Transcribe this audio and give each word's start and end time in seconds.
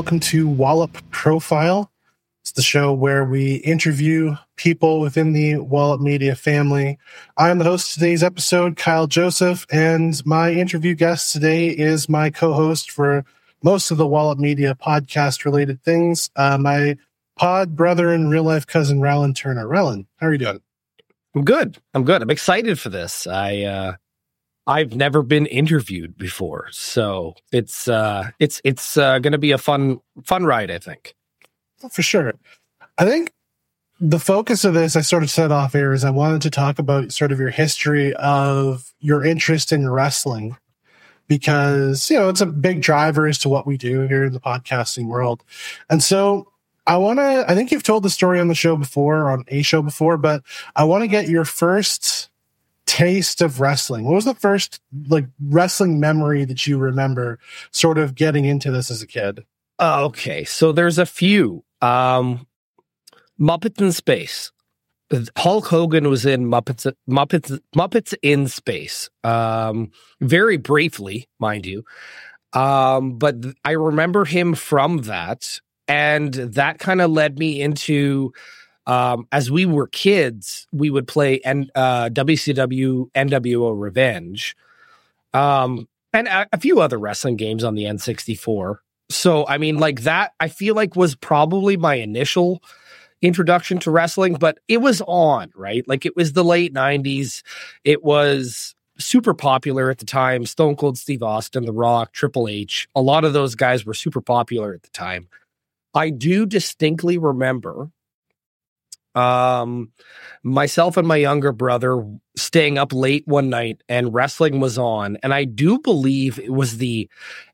Welcome 0.00 0.20
to 0.20 0.48
Wallop 0.48 0.96
Profile. 1.10 1.92
It's 2.40 2.52
the 2.52 2.62
show 2.62 2.90
where 2.90 3.22
we 3.22 3.56
interview 3.56 4.34
people 4.56 4.98
within 4.98 5.34
the 5.34 5.58
Wallop 5.58 6.00
Media 6.00 6.34
family. 6.34 6.98
I 7.36 7.50
am 7.50 7.58
the 7.58 7.66
host 7.66 7.90
of 7.90 7.94
today's 7.96 8.22
episode, 8.22 8.78
Kyle 8.78 9.06
Joseph, 9.06 9.66
and 9.70 10.24
my 10.24 10.52
interview 10.52 10.94
guest 10.94 11.34
today 11.34 11.68
is 11.68 12.08
my 12.08 12.30
co-host 12.30 12.90
for 12.90 13.26
most 13.62 13.90
of 13.90 13.98
the 13.98 14.06
Wallop 14.06 14.38
Media 14.38 14.74
podcast 14.74 15.44
related 15.44 15.82
things, 15.82 16.30
uh, 16.34 16.56
my 16.56 16.96
pod 17.36 17.76
brother 17.76 18.10
and 18.10 18.30
real 18.30 18.44
life 18.44 18.66
cousin, 18.66 19.00
Rylan 19.00 19.34
Turner. 19.36 19.66
Rylan, 19.66 20.06
how 20.16 20.28
are 20.28 20.32
you 20.32 20.38
doing? 20.38 20.62
I'm 21.34 21.44
good. 21.44 21.76
I'm 21.92 22.04
good. 22.04 22.22
I'm 22.22 22.30
excited 22.30 22.80
for 22.80 22.88
this. 22.88 23.26
I 23.26 23.60
uh 23.64 23.92
I've 24.66 24.94
never 24.94 25.22
been 25.22 25.46
interviewed 25.46 26.16
before, 26.16 26.68
so 26.70 27.34
it's 27.50 27.88
uh 27.88 28.30
it's 28.38 28.60
it's 28.64 28.96
uh, 28.96 29.18
going 29.18 29.32
to 29.32 29.38
be 29.38 29.52
a 29.52 29.58
fun 29.58 30.00
fun 30.24 30.44
ride, 30.44 30.70
I 30.70 30.78
think. 30.78 31.14
For 31.90 32.02
sure. 32.02 32.34
I 32.98 33.04
think 33.04 33.32
the 34.00 34.18
focus 34.18 34.64
of 34.64 34.74
this, 34.74 34.96
I 34.96 35.02
sort 35.02 35.22
of 35.22 35.30
set 35.30 35.52
off 35.52 35.72
here, 35.72 35.92
is 35.92 36.04
I 36.04 36.10
wanted 36.10 36.42
to 36.42 36.50
talk 36.50 36.78
about 36.78 37.12
sort 37.12 37.32
of 37.32 37.38
your 37.38 37.50
history 37.50 38.14
of 38.14 38.92
your 39.00 39.24
interest 39.24 39.72
in 39.72 39.88
wrestling 39.88 40.56
because, 41.28 42.10
you 42.10 42.18
know, 42.18 42.28
it's 42.28 42.40
a 42.40 42.46
big 42.46 42.82
driver 42.82 43.26
as 43.26 43.38
to 43.38 43.48
what 43.48 43.66
we 43.66 43.76
do 43.76 44.02
here 44.08 44.24
in 44.24 44.32
the 44.32 44.40
podcasting 44.40 45.06
world. 45.06 45.44
And 45.88 46.02
so 46.02 46.48
I 46.86 46.96
want 46.96 47.18
to, 47.18 47.44
I 47.46 47.54
think 47.54 47.70
you've 47.70 47.82
told 47.82 48.02
the 48.02 48.10
story 48.10 48.40
on 48.40 48.48
the 48.48 48.54
show 48.54 48.74
before, 48.76 49.30
on 49.30 49.44
a 49.48 49.62
show 49.62 49.80
before, 49.80 50.16
but 50.16 50.42
I 50.74 50.84
want 50.84 51.02
to 51.02 51.08
get 51.08 51.28
your 51.28 51.44
first 51.44 52.30
taste 52.90 53.40
of 53.40 53.60
wrestling. 53.60 54.04
What 54.04 54.14
was 54.14 54.24
the 54.24 54.34
first 54.34 54.80
like 55.06 55.26
wrestling 55.40 56.00
memory 56.00 56.44
that 56.44 56.66
you 56.66 56.76
remember 56.76 57.38
sort 57.70 57.98
of 57.98 58.16
getting 58.16 58.46
into 58.46 58.72
this 58.72 58.90
as 58.90 59.00
a 59.00 59.06
kid? 59.06 59.44
Okay. 59.78 60.42
So 60.42 60.72
there's 60.72 60.98
a 60.98 61.06
few. 61.06 61.62
Um, 61.80 62.48
Muppets 63.40 63.80
in 63.80 63.92
Space. 63.92 64.50
Hulk 65.36 65.66
Hogan 65.66 66.08
was 66.08 66.26
in 66.26 66.46
Muppets 66.46 66.92
Muppets 67.08 67.60
Muppets 67.76 68.12
in 68.22 68.48
Space. 68.48 69.08
Um, 69.22 69.92
very 70.20 70.56
briefly, 70.56 71.28
mind 71.38 71.66
you. 71.66 71.84
Um, 72.52 73.18
but 73.18 73.36
I 73.64 73.72
remember 73.72 74.24
him 74.24 74.54
from 74.54 75.02
that, 75.02 75.60
and 75.86 76.34
that 76.34 76.80
kind 76.80 77.00
of 77.00 77.12
led 77.12 77.38
me 77.38 77.60
into. 77.60 78.32
Um, 78.90 79.28
as 79.30 79.52
we 79.52 79.66
were 79.66 79.86
kids, 79.86 80.66
we 80.72 80.90
would 80.90 81.06
play 81.06 81.40
and 81.44 81.70
uh, 81.76 82.08
WCW 82.08 83.08
NWO 83.12 83.80
Revenge, 83.80 84.56
um, 85.32 85.86
and 86.12 86.26
a, 86.26 86.48
a 86.52 86.58
few 86.58 86.80
other 86.80 86.98
wrestling 86.98 87.36
games 87.36 87.62
on 87.62 87.76
the 87.76 87.84
N64. 87.84 88.78
So, 89.08 89.46
I 89.46 89.58
mean, 89.58 89.78
like 89.78 90.00
that, 90.00 90.32
I 90.40 90.48
feel 90.48 90.74
like 90.74 90.96
was 90.96 91.14
probably 91.14 91.76
my 91.76 91.94
initial 91.94 92.64
introduction 93.22 93.78
to 93.78 93.92
wrestling, 93.92 94.34
but 94.34 94.58
it 94.66 94.78
was 94.78 95.00
on, 95.06 95.52
right? 95.54 95.86
Like 95.86 96.04
it 96.04 96.16
was 96.16 96.32
the 96.32 96.42
late 96.42 96.74
90s. 96.74 97.44
It 97.84 98.02
was 98.02 98.74
super 98.98 99.34
popular 99.34 99.90
at 99.90 99.98
the 99.98 100.04
time. 100.04 100.46
Stone 100.46 100.74
Cold 100.74 100.98
Steve 100.98 101.22
Austin, 101.22 101.64
The 101.64 101.72
Rock, 101.72 102.12
Triple 102.12 102.48
H, 102.48 102.88
a 102.96 103.00
lot 103.00 103.24
of 103.24 103.34
those 103.34 103.54
guys 103.54 103.86
were 103.86 103.94
super 103.94 104.20
popular 104.20 104.74
at 104.74 104.82
the 104.82 104.90
time. 104.90 105.28
I 105.94 106.10
do 106.10 106.44
distinctly 106.44 107.18
remember 107.18 107.92
um 109.14 109.90
myself 110.42 110.96
and 110.96 111.06
my 111.06 111.16
younger 111.16 111.52
brother 111.52 112.04
staying 112.36 112.78
up 112.78 112.92
late 112.92 113.26
one 113.26 113.50
night 113.50 113.82
and 113.88 114.14
wrestling 114.14 114.60
was 114.60 114.78
on 114.78 115.16
and 115.22 115.34
i 115.34 115.44
do 115.44 115.78
believe 115.80 116.38
it 116.38 116.52
was 116.52 116.78
the 116.78 117.08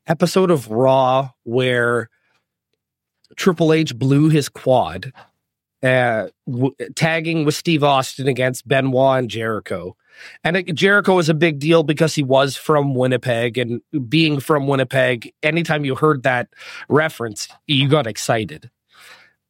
episode 0.05 0.51
of 0.51 0.69
raw 0.69 1.29
where 1.43 2.09
triple 3.35 3.73
h 3.73 3.97
blew 3.97 4.29
his 4.29 4.49
quad 4.49 5.11
uh, 5.83 6.27
w- 6.49 6.75
tagging 6.95 7.45
with 7.45 7.55
Steve 7.55 7.83
Austin 7.83 8.27
against 8.27 8.67
Benoit 8.67 9.19
and 9.19 9.29
Jericho. 9.29 9.95
And 10.43 10.57
it, 10.57 10.73
Jericho 10.73 11.15
was 11.15 11.29
a 11.29 11.33
big 11.33 11.59
deal 11.59 11.83
because 11.83 12.15
he 12.15 12.23
was 12.23 12.55
from 12.55 12.95
Winnipeg, 12.95 13.57
and 13.57 13.81
being 14.09 14.39
from 14.39 14.67
Winnipeg, 14.67 15.31
anytime 15.43 15.85
you 15.85 15.95
heard 15.95 16.23
that 16.23 16.49
reference, 16.89 17.47
you 17.67 17.87
got 17.87 18.07
excited. 18.07 18.71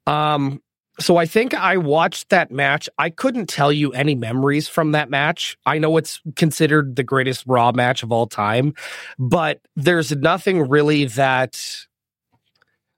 Um, 0.06 0.62
so 1.00 1.18
I 1.18 1.26
think 1.26 1.54
I 1.54 1.78
watched 1.78 2.30
that 2.30 2.52
match. 2.52 2.90
I 2.98 3.10
couldn't 3.10 3.48
tell 3.48 3.72
you 3.72 3.92
any 3.94 4.16
memories 4.16 4.68
from 4.68 4.92
that 4.94 5.10
match. 5.10 5.58
I 5.66 5.78
know 5.78 5.98
it's 5.98 6.22
considered 6.36 6.96
the 6.96 7.04
greatest 7.04 7.44
Raw 7.48 7.72
match 7.72 8.04
of 8.04 8.12
all 8.12 8.28
time, 8.28 8.74
but 9.20 9.62
there's 9.76 10.12
nothing 10.12 10.68
really 10.68 11.06
that 11.06 11.62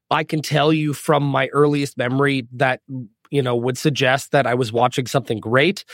I 0.10 0.24
can 0.24 0.42
tell 0.42 0.74
you 0.74 0.94
from 0.94 1.24
my 1.24 1.48
earliest 1.48 1.98
memory 1.98 2.48
that 2.54 2.82
you 3.32 3.42
know, 3.42 3.56
would 3.56 3.78
suggest 3.78 4.32
that 4.32 4.48
I 4.48 4.56
was 4.56 4.72
watching 4.72 5.06
something 5.06 5.40
great. 5.40 5.86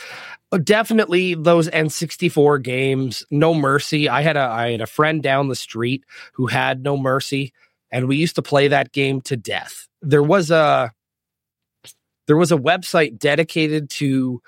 But 0.50 0.64
definitely 0.64 1.34
those 1.34 1.68
N64 1.68 2.62
games, 2.62 3.24
No 3.30 3.52
Mercy. 3.52 4.08
I 4.08 4.22
had 4.22 4.36
a 4.36 4.40
I 4.40 4.72
had 4.72 4.80
a 4.80 4.86
friend 4.86 5.22
down 5.22 5.48
the 5.48 5.54
street 5.54 6.04
who 6.32 6.46
had 6.46 6.82
No 6.82 6.96
Mercy, 6.96 7.52
and 7.90 8.08
we 8.08 8.16
used 8.16 8.36
to 8.36 8.42
play 8.42 8.68
that 8.68 8.92
game 8.92 9.20
to 9.22 9.36
death. 9.36 9.86
There 10.02 10.22
was 10.22 10.50
a 10.50 10.92
there 12.26 12.36
was 12.36 12.52
a 12.52 12.56
website 12.56 13.18
dedicated 13.18 13.90
to 13.90 14.42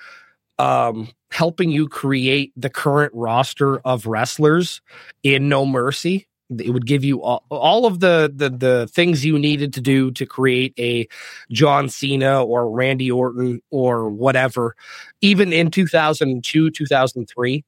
um, 0.59 1.09
helping 1.31 1.71
you 1.71 1.89
create 1.89 2.53
the 2.57 2.71
current 2.71 3.13
roster 3.15 3.79
of 3.81 4.07
wrestlers 4.07 4.81
in 5.23 5.49
No 5.49 5.65
Mercy 5.65 6.29
it 6.51 6.71
would 6.71 6.87
give 6.87 7.05
you 7.05 7.23
all, 7.23 7.45
all 7.51 7.87
of 7.87 8.01
the, 8.01 8.33
the 8.35 8.49
the 8.49 8.87
things 8.89 9.25
you 9.25 9.39
needed 9.39 9.73
to 9.75 9.81
do 9.81 10.11
to 10.13 10.25
create 10.25 10.73
a 10.79 11.07
John 11.51 11.89
Cena 11.89 12.43
or 12.43 12.71
Randy 12.71 13.11
Orton 13.11 13.61
or 13.71 14.09
whatever, 14.09 14.75
even 15.21 15.53
in 15.53 15.71
2002, 15.71 16.71
2003. 16.71 17.65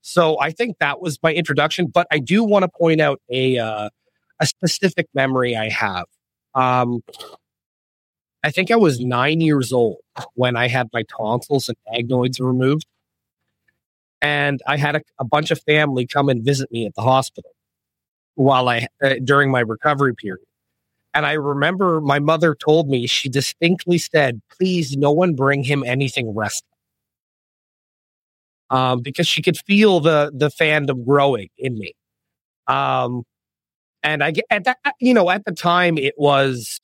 So 0.00 0.40
I 0.40 0.52
think 0.52 0.78
that 0.78 1.00
was 1.00 1.18
my 1.22 1.34
introduction. 1.34 1.86
But 1.86 2.06
I 2.10 2.18
do 2.18 2.44
want 2.44 2.62
to 2.62 2.68
point 2.68 3.00
out 3.00 3.20
a 3.28 3.58
uh, 3.58 3.90
a 4.40 4.46
specific 4.46 5.08
memory 5.14 5.56
I 5.56 5.68
have. 5.68 6.06
Um, 6.54 7.02
I 8.46 8.50
think 8.52 8.70
I 8.70 8.76
was 8.76 9.00
nine 9.00 9.40
years 9.40 9.72
old 9.72 9.96
when 10.34 10.56
I 10.56 10.68
had 10.68 10.88
my 10.92 11.02
tonsils 11.02 11.68
and 11.68 11.76
adenoids 11.92 12.38
removed, 12.38 12.86
and 14.22 14.62
I 14.68 14.76
had 14.76 14.94
a, 14.94 15.02
a 15.18 15.24
bunch 15.24 15.50
of 15.50 15.60
family 15.62 16.06
come 16.06 16.28
and 16.28 16.44
visit 16.44 16.70
me 16.70 16.86
at 16.86 16.94
the 16.94 17.02
hospital 17.02 17.50
while 18.36 18.68
I 18.68 18.86
uh, 19.02 19.14
during 19.24 19.50
my 19.50 19.58
recovery 19.60 20.14
period. 20.14 20.46
And 21.12 21.26
I 21.26 21.32
remember 21.32 22.00
my 22.00 22.20
mother 22.20 22.54
told 22.54 22.88
me 22.88 23.08
she 23.08 23.28
distinctly 23.28 23.98
said, 23.98 24.40
"Please, 24.56 24.96
no 24.96 25.10
one 25.10 25.34
bring 25.34 25.64
him 25.64 25.82
anything 25.84 26.32
wrestling," 26.32 26.70
um, 28.70 29.00
because 29.00 29.26
she 29.26 29.42
could 29.42 29.56
feel 29.58 29.98
the 29.98 30.30
the 30.32 30.50
fandom 30.50 31.04
growing 31.04 31.48
in 31.58 31.76
me. 31.76 31.94
Um, 32.68 33.24
and 34.04 34.22
I 34.22 34.34
at 34.50 34.64
that, 34.64 34.78
you 35.00 35.14
know, 35.14 35.30
at 35.30 35.44
the 35.44 35.52
time 35.52 35.98
it 35.98 36.14
was 36.16 36.80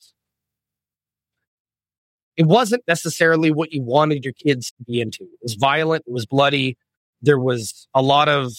it 2.37 2.47
wasn't 2.47 2.83
necessarily 2.87 3.51
what 3.51 3.71
you 3.71 3.81
wanted 3.81 4.23
your 4.23 4.33
kids 4.33 4.71
to 4.71 4.83
be 4.83 5.01
into. 5.01 5.23
It 5.23 5.39
was 5.41 5.55
violent, 5.55 6.03
it 6.07 6.13
was 6.13 6.25
bloody, 6.25 6.77
there 7.21 7.39
was 7.39 7.87
a 7.93 8.01
lot 8.01 8.27
of 8.29 8.51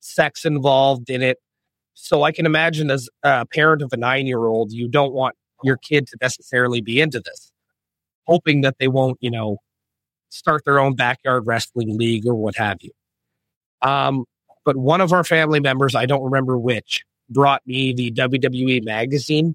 sex 0.00 0.44
involved 0.44 1.10
in 1.10 1.22
it. 1.22 1.38
So 1.94 2.22
I 2.22 2.32
can 2.32 2.46
imagine 2.46 2.90
as 2.90 3.08
a 3.22 3.46
parent 3.46 3.82
of 3.82 3.92
a 3.92 3.96
nine 3.96 4.26
year 4.26 4.46
old, 4.46 4.72
you 4.72 4.88
don't 4.88 5.12
want 5.12 5.36
your 5.62 5.76
kid 5.76 6.06
to 6.08 6.16
necessarily 6.20 6.80
be 6.80 7.00
into 7.00 7.20
this, 7.20 7.52
hoping 8.26 8.62
that 8.62 8.76
they 8.78 8.88
won't, 8.88 9.18
you 9.20 9.30
know, 9.30 9.58
start 10.30 10.64
their 10.64 10.80
own 10.80 10.94
backyard 10.94 11.46
wrestling 11.46 11.96
league 11.96 12.26
or 12.26 12.34
what 12.34 12.56
have 12.56 12.78
you. 12.80 12.90
Um, 13.82 14.24
but 14.64 14.76
one 14.76 15.00
of 15.00 15.12
our 15.12 15.24
family 15.24 15.60
members, 15.60 15.94
I 15.94 16.06
don't 16.06 16.24
remember 16.24 16.58
which, 16.58 17.04
brought 17.30 17.62
me 17.66 17.92
the 17.92 18.10
WWE 18.10 18.84
magazine 18.84 19.54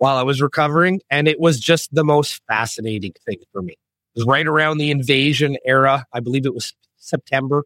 while 0.00 0.16
I 0.16 0.22
was 0.22 0.40
recovering. 0.40 1.00
And 1.10 1.28
it 1.28 1.38
was 1.38 1.60
just 1.60 1.94
the 1.94 2.04
most 2.04 2.40
fascinating 2.48 3.12
thing 3.26 3.36
for 3.52 3.60
me. 3.60 3.74
It 3.74 4.20
was 4.20 4.26
right 4.26 4.46
around 4.46 4.78
the 4.78 4.90
invasion 4.90 5.58
era. 5.64 6.06
I 6.12 6.20
believe 6.20 6.46
it 6.46 6.54
was 6.54 6.72
September. 6.96 7.64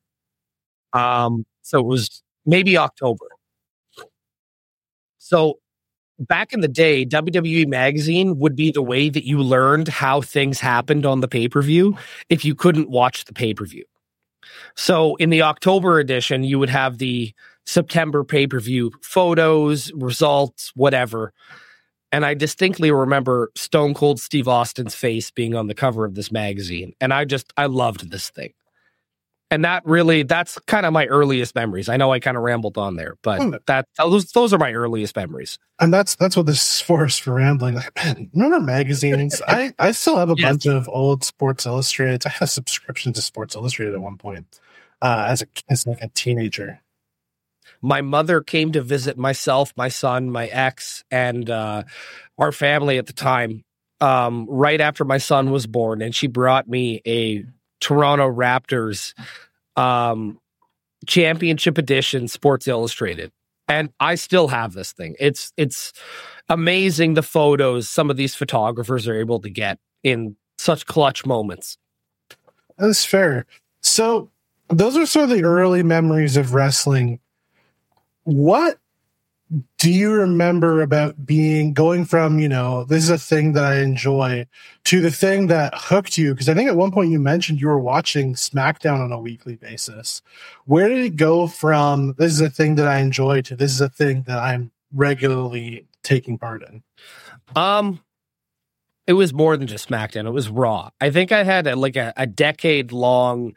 Um, 0.93 1.47
so 1.63 1.79
it 1.79 1.87
was 1.87 2.23
maybe 2.45 2.77
October. 2.77 3.27
So 5.19 5.61
back 6.19 6.53
in 6.53 6.61
the 6.61 6.69
day, 6.69 7.07
WWE 7.07 7.69
Magazine 7.69 8.39
would 8.41 8.57
be 8.57 8.73
the 8.73 8.83
way 8.83 9.09
that 9.09 9.25
you 9.25 9.39
learned 9.39 9.87
how 9.87 10.21
things 10.21 10.59
happened 10.59 11.07
on 11.07 11.21
the 11.21 11.29
pay 11.29 11.49
per 11.49 11.63
view 11.63 11.97
if 12.29 12.45
you 12.45 12.57
couldn't 12.57 12.91
watch 12.91 13.27
the 13.27 13.33
pay 13.33 13.55
per 13.55 13.65
view. 13.65 13.85
So 14.75 15.15
in 15.17 15.31
the 15.31 15.43
October 15.43 16.01
edition, 16.01 16.43
you 16.43 16.59
would 16.59 16.69
have 16.69 16.99
the 16.99 17.33
September 17.65 18.25
pay 18.25 18.49
per 18.49 18.59
view 18.59 18.91
photos, 19.03 19.93
results, 19.93 20.73
whatever. 20.75 21.33
And 22.15 22.25
I 22.25 22.35
distinctly 22.35 22.91
remember 22.93 23.51
Stone 23.57 23.95
Cold 23.95 24.21
Steve 24.21 24.47
Austin's 24.49 24.95
face 24.95 25.31
being 25.31 25.55
on 25.55 25.67
the 25.67 25.75
cover 25.75 26.05
of 26.05 26.15
this 26.15 26.31
magazine. 26.31 26.93
And 27.01 27.13
I 27.13 27.25
just, 27.25 27.53
I 27.57 27.67
loved 27.67 28.11
this 28.11 28.31
thing. 28.31 28.53
and 29.51 29.65
that 29.65 29.85
really 29.85 30.23
that's 30.23 30.59
kind 30.67 30.87
of 30.87 30.93
my 30.93 31.07
earliest 31.07 31.55
memories. 31.55 31.89
I 31.89 31.97
know 31.97 32.13
I 32.13 32.21
kind 32.21 32.37
of 32.37 32.43
rambled 32.43 32.79
on 32.79 32.97
there, 32.97 33.17
but 33.23 33.67
that 33.67 33.87
those 33.99 34.33
those 34.33 34.53
are 34.55 34.59
my 34.59 34.73
earliest 34.73 35.15
memories. 35.17 35.59
And 35.81 35.93
that's 35.93 36.15
that's 36.17 36.37
what 36.37 36.47
this 36.47 36.63
is 36.77 36.81
for 36.81 37.05
us 37.05 37.19
for 37.19 37.35
rambling. 37.35 37.75
Like, 37.75 37.93
man, 37.97 38.31
remember 38.33 38.61
magazines? 38.61 39.43
I 39.49 39.73
I 39.79 39.91
still 39.93 40.17
have 40.17 40.31
a 40.31 40.35
Yes. 40.39 40.51
bunch 40.53 40.67
of 40.67 40.89
old 40.89 41.25
Sports 41.25 41.67
Illustrated. 41.67 42.25
I 42.27 42.31
had 42.31 42.43
a 42.43 42.47
subscription 42.47 43.13
to 43.13 43.23
Sports 43.23 43.55
Illustrated 43.55 43.95
at 43.95 44.01
one 44.01 44.17
point 44.19 44.61
uh, 45.03 45.27
as 45.29 45.43
a 45.43 45.47
as 45.69 45.87
like 45.87 46.01
a 46.01 46.09
teenager. 46.09 46.81
My 47.83 48.01
mother 48.01 48.41
came 48.41 48.73
to 48.73 48.83
visit 48.83 49.19
myself, 49.19 49.73
my 49.77 49.89
son, 49.89 50.31
my 50.31 50.47
ex, 50.47 51.05
and 51.11 51.49
uh, 51.49 51.85
our 52.39 52.53
family 52.53 52.99
at 52.99 53.07
the 53.07 53.13
time. 53.13 53.65
Um, 54.01 54.47
right 54.51 54.81
after 54.81 55.05
my 55.05 55.19
son 55.19 55.51
was 55.51 55.67
born, 55.67 56.03
and 56.03 56.15
she 56.15 56.27
brought 56.27 56.69
me 56.69 57.01
a 57.07 57.45
Toronto 57.81 58.31
Raptors 58.31 59.15
um, 59.77 60.39
championship 61.07 61.79
edition 61.79 62.29
Sports 62.29 62.69
Illustrated, 62.69 63.31
and 63.69 63.91
I 64.01 64.17
still 64.17 64.49
have 64.49 64.73
this 64.73 64.93
thing. 64.93 65.15
It's 65.19 65.53
it's 65.57 65.93
amazing 66.49 67.15
the 67.15 67.23
photos 67.23 67.89
some 67.89 68.11
of 68.11 68.17
these 68.17 68.35
photographers 68.35 69.09
are 69.09 69.19
able 69.19 69.41
to 69.41 69.51
get 69.51 69.79
in 70.03 70.37
such 70.59 70.87
clutch 70.87 71.25
moments. 71.25 71.79
That's 72.79 73.05
fair. 73.05 73.47
So 73.83 74.31
those 74.69 74.97
are 74.97 75.07
sort 75.07 75.25
of 75.25 75.31
the 75.31 75.45
early 75.45 75.83
memories 75.83 76.37
of 76.37 76.55
wrestling. 76.55 77.21
What 78.25 78.79
do 79.79 79.91
you 79.91 80.13
remember 80.13 80.81
about 80.83 81.27
being 81.27 81.75
going 81.75 82.07
from, 82.07 82.39
you 82.39 82.49
know, 82.49 82.85
this 82.85 83.05
is 83.05 83.11
a 83.11 83.19
thing 83.19 83.53
that 83.53 83.65
I 83.65 83.81
enjoy 83.81 84.47
to 84.85 85.01
the 85.01 85.11
thing 85.11 85.49
that 85.49 85.75
hooked 85.77 86.17
you? 86.17 86.33
Because 86.33 86.49
I 86.49 86.55
think 86.55 86.69
at 86.69 86.77
one 86.77 86.91
point 86.91 87.11
you 87.11 87.21
mentioned 87.21 87.61
you 87.61 87.69
were 87.69 87.79
watching 87.79 88.35
SmackDown 88.35 89.01
on 89.01 89.13
a 89.13 89.21
weekly 89.21 89.57
basis. 89.57 90.23
Where 90.65 90.89
did 90.89 91.05
it 91.05 91.17
go 91.17 91.47
from 91.47 92.15
this 92.19 92.33
is 92.33 92.41
a 92.41 92.51
thing 92.51 92.77
that 92.77 92.89
I 92.89 92.99
enjoy 92.99 93.43
to 93.43 93.57
this 93.57 93.73
is 93.73 93.81
a 93.81 93.89
thing 93.89 94.23
that 94.23 94.39
I'm 94.39 94.73
regularly 94.93 95.87
taking 96.03 96.39
part 96.39 96.63
in? 96.63 96.83
Um, 97.55 98.01
it 99.07 99.13
was 99.13 99.35
more 99.35 99.57
than 99.57 99.67
just 99.67 99.89
SmackDown. 99.89 100.27
It 100.27 100.31
was 100.31 100.49
Raw. 100.49 100.91
I 101.01 101.11
think 101.11 101.31
I 101.31 101.45
had 101.45 101.67
a, 101.67 101.77
like 101.77 101.97
a, 101.97 102.15
a 102.17 102.27
decade 102.27 102.91
long 102.91 103.53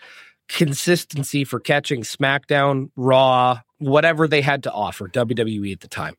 consistency 0.50 1.46
for 1.46 1.60
catching 1.60 2.02
SmackDown, 2.02 2.90
Raw, 2.98 3.62
whatever 3.80 4.28
they 4.28 4.42
had 4.42 4.64
to 4.64 4.72
offer, 4.72 5.08
WWE 5.08 5.74
at 5.74 5.80
the 5.82 5.88
time. 5.88 6.16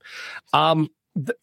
Um, 0.52 0.88
th- 1.14 1.36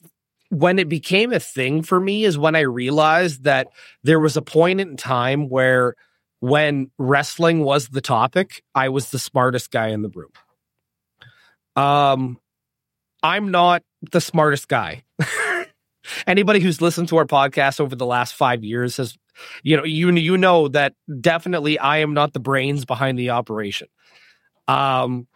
when 0.49 0.79
it 0.79 0.87
became 0.87 1.33
a 1.33 1.39
thing 1.39 1.81
for 1.81 1.99
me 1.99 2.23
is 2.23 2.37
when 2.37 2.55
I 2.55 2.61
realized 2.61 3.43
that 3.43 3.67
there 4.03 4.19
was 4.19 4.37
a 4.37 4.41
point 4.41 4.79
in 4.79 4.95
time 4.95 5.49
where 5.49 5.95
when 6.39 6.91
wrestling 6.97 7.61
was 7.61 7.89
the 7.89 8.01
topic, 8.01 8.63
I 8.73 8.89
was 8.89 9.09
the 9.09 9.19
smartest 9.19 9.71
guy 9.71 9.87
in 9.87 10.01
the 10.01 10.09
room. 10.09 10.31
Um, 11.75 12.39
I'm 13.23 13.51
not 13.51 13.83
the 14.11 14.21
smartest 14.21 14.67
guy. 14.67 15.03
Anybody 16.27 16.59
who's 16.59 16.81
listened 16.81 17.09
to 17.09 17.17
our 17.17 17.25
podcast 17.25 17.79
over 17.79 17.95
the 17.95 18.05
last 18.05 18.35
five 18.35 18.63
years 18.63 18.97
has, 18.97 19.17
you 19.63 19.75
know, 19.75 19.83
you 19.83 20.11
you 20.11 20.37
know 20.37 20.67
that 20.67 20.93
definitely 21.19 21.79
I 21.79 21.97
am 21.97 22.13
not 22.13 22.33
the 22.33 22.39
brains 22.39 22.85
behind 22.85 23.17
the 23.17 23.31
operation. 23.31 23.87
Um, 24.67 25.27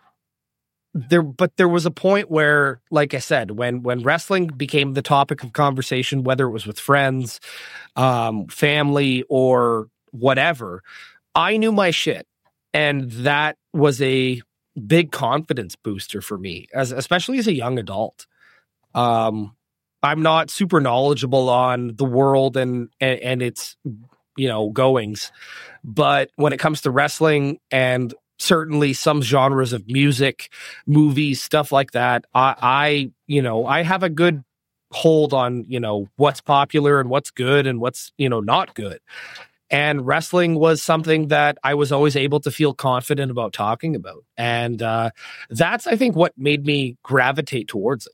there, 0.93 1.21
but 1.21 1.55
there 1.57 1.67
was 1.67 1.85
a 1.85 1.91
point 1.91 2.31
where, 2.31 2.81
like 2.89 3.13
I 3.13 3.19
said, 3.19 3.51
when 3.51 3.83
when 3.83 4.01
wrestling 4.01 4.47
became 4.47 4.93
the 4.93 5.01
topic 5.01 5.43
of 5.43 5.53
conversation, 5.53 6.23
whether 6.23 6.47
it 6.47 6.51
was 6.51 6.65
with 6.65 6.79
friends, 6.79 7.39
um, 7.95 8.47
family, 8.47 9.23
or 9.29 9.87
whatever, 10.11 10.81
I 11.35 11.57
knew 11.57 11.71
my 11.71 11.91
shit, 11.91 12.27
and 12.73 13.11
that 13.11 13.57
was 13.73 14.01
a 14.01 14.41
big 14.87 15.11
confidence 15.11 15.75
booster 15.75 16.21
for 16.21 16.37
me, 16.37 16.67
as 16.73 16.91
especially 16.91 17.37
as 17.37 17.47
a 17.47 17.53
young 17.53 17.77
adult. 17.77 18.25
Um, 18.95 19.55
I'm 20.01 20.23
not 20.23 20.49
super 20.49 20.81
knowledgeable 20.81 21.49
on 21.49 21.95
the 21.95 22.05
world 22.05 22.57
and, 22.57 22.89
and 22.99 23.19
and 23.19 23.41
its 23.43 23.75
you 24.37 24.47
know 24.47 24.69
goings, 24.71 25.31
but 25.83 26.31
when 26.35 26.51
it 26.51 26.57
comes 26.57 26.81
to 26.81 26.91
wrestling 26.91 27.59
and 27.69 28.11
certainly 28.39 28.93
some 28.93 29.21
genres 29.21 29.73
of 29.73 29.87
music, 29.87 30.49
movies, 30.87 31.41
stuff 31.41 31.71
like 31.71 31.91
that, 31.91 32.25
I, 32.33 32.55
I 32.61 33.11
you 33.27 33.41
know 33.41 33.65
I 33.65 33.83
have 33.83 34.03
a 34.03 34.09
good 34.09 34.43
hold 34.91 35.33
on 35.33 35.65
you 35.67 35.79
know 35.79 36.07
what's 36.15 36.41
popular 36.41 36.99
and 36.99 37.09
what's 37.09 37.29
good 37.29 37.67
and 37.67 37.79
what's 37.79 38.11
you 38.17 38.29
know 38.29 38.39
not 38.39 38.73
good. 38.73 38.99
And 39.71 40.07
wrestling 40.07 40.55
was 40.55 40.81
something 40.81 41.27
that 41.27 41.59
I 41.63 41.75
was 41.75 41.91
always 41.91 42.15
able 42.15 42.39
to 42.39 42.49
feel 42.49 42.73
confident 42.73 43.29
about 43.29 43.53
talking 43.53 43.95
about, 43.95 44.23
and 44.37 44.81
uh, 44.81 45.11
that's 45.49 45.85
I 45.85 45.95
think 45.95 46.15
what 46.15 46.33
made 46.37 46.65
me 46.65 46.97
gravitate 47.03 47.67
towards 47.67 48.07
it. 48.07 48.13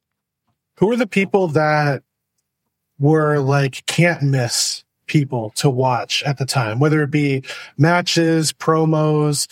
Who 0.79 0.91
are 0.91 0.97
the 0.97 1.07
people 1.07 1.47
that 1.49 2.03
were 2.99 3.39
like 3.39 3.85
can't 3.85 4.21
miss 4.21 4.83
people 5.07 5.51
to 5.51 5.69
watch 5.69 6.23
at 6.23 6.37
the 6.37 6.45
time, 6.45 6.79
whether 6.79 7.01
it 7.03 7.11
be 7.11 7.43
matches, 7.77 8.51
promos, 8.51 9.47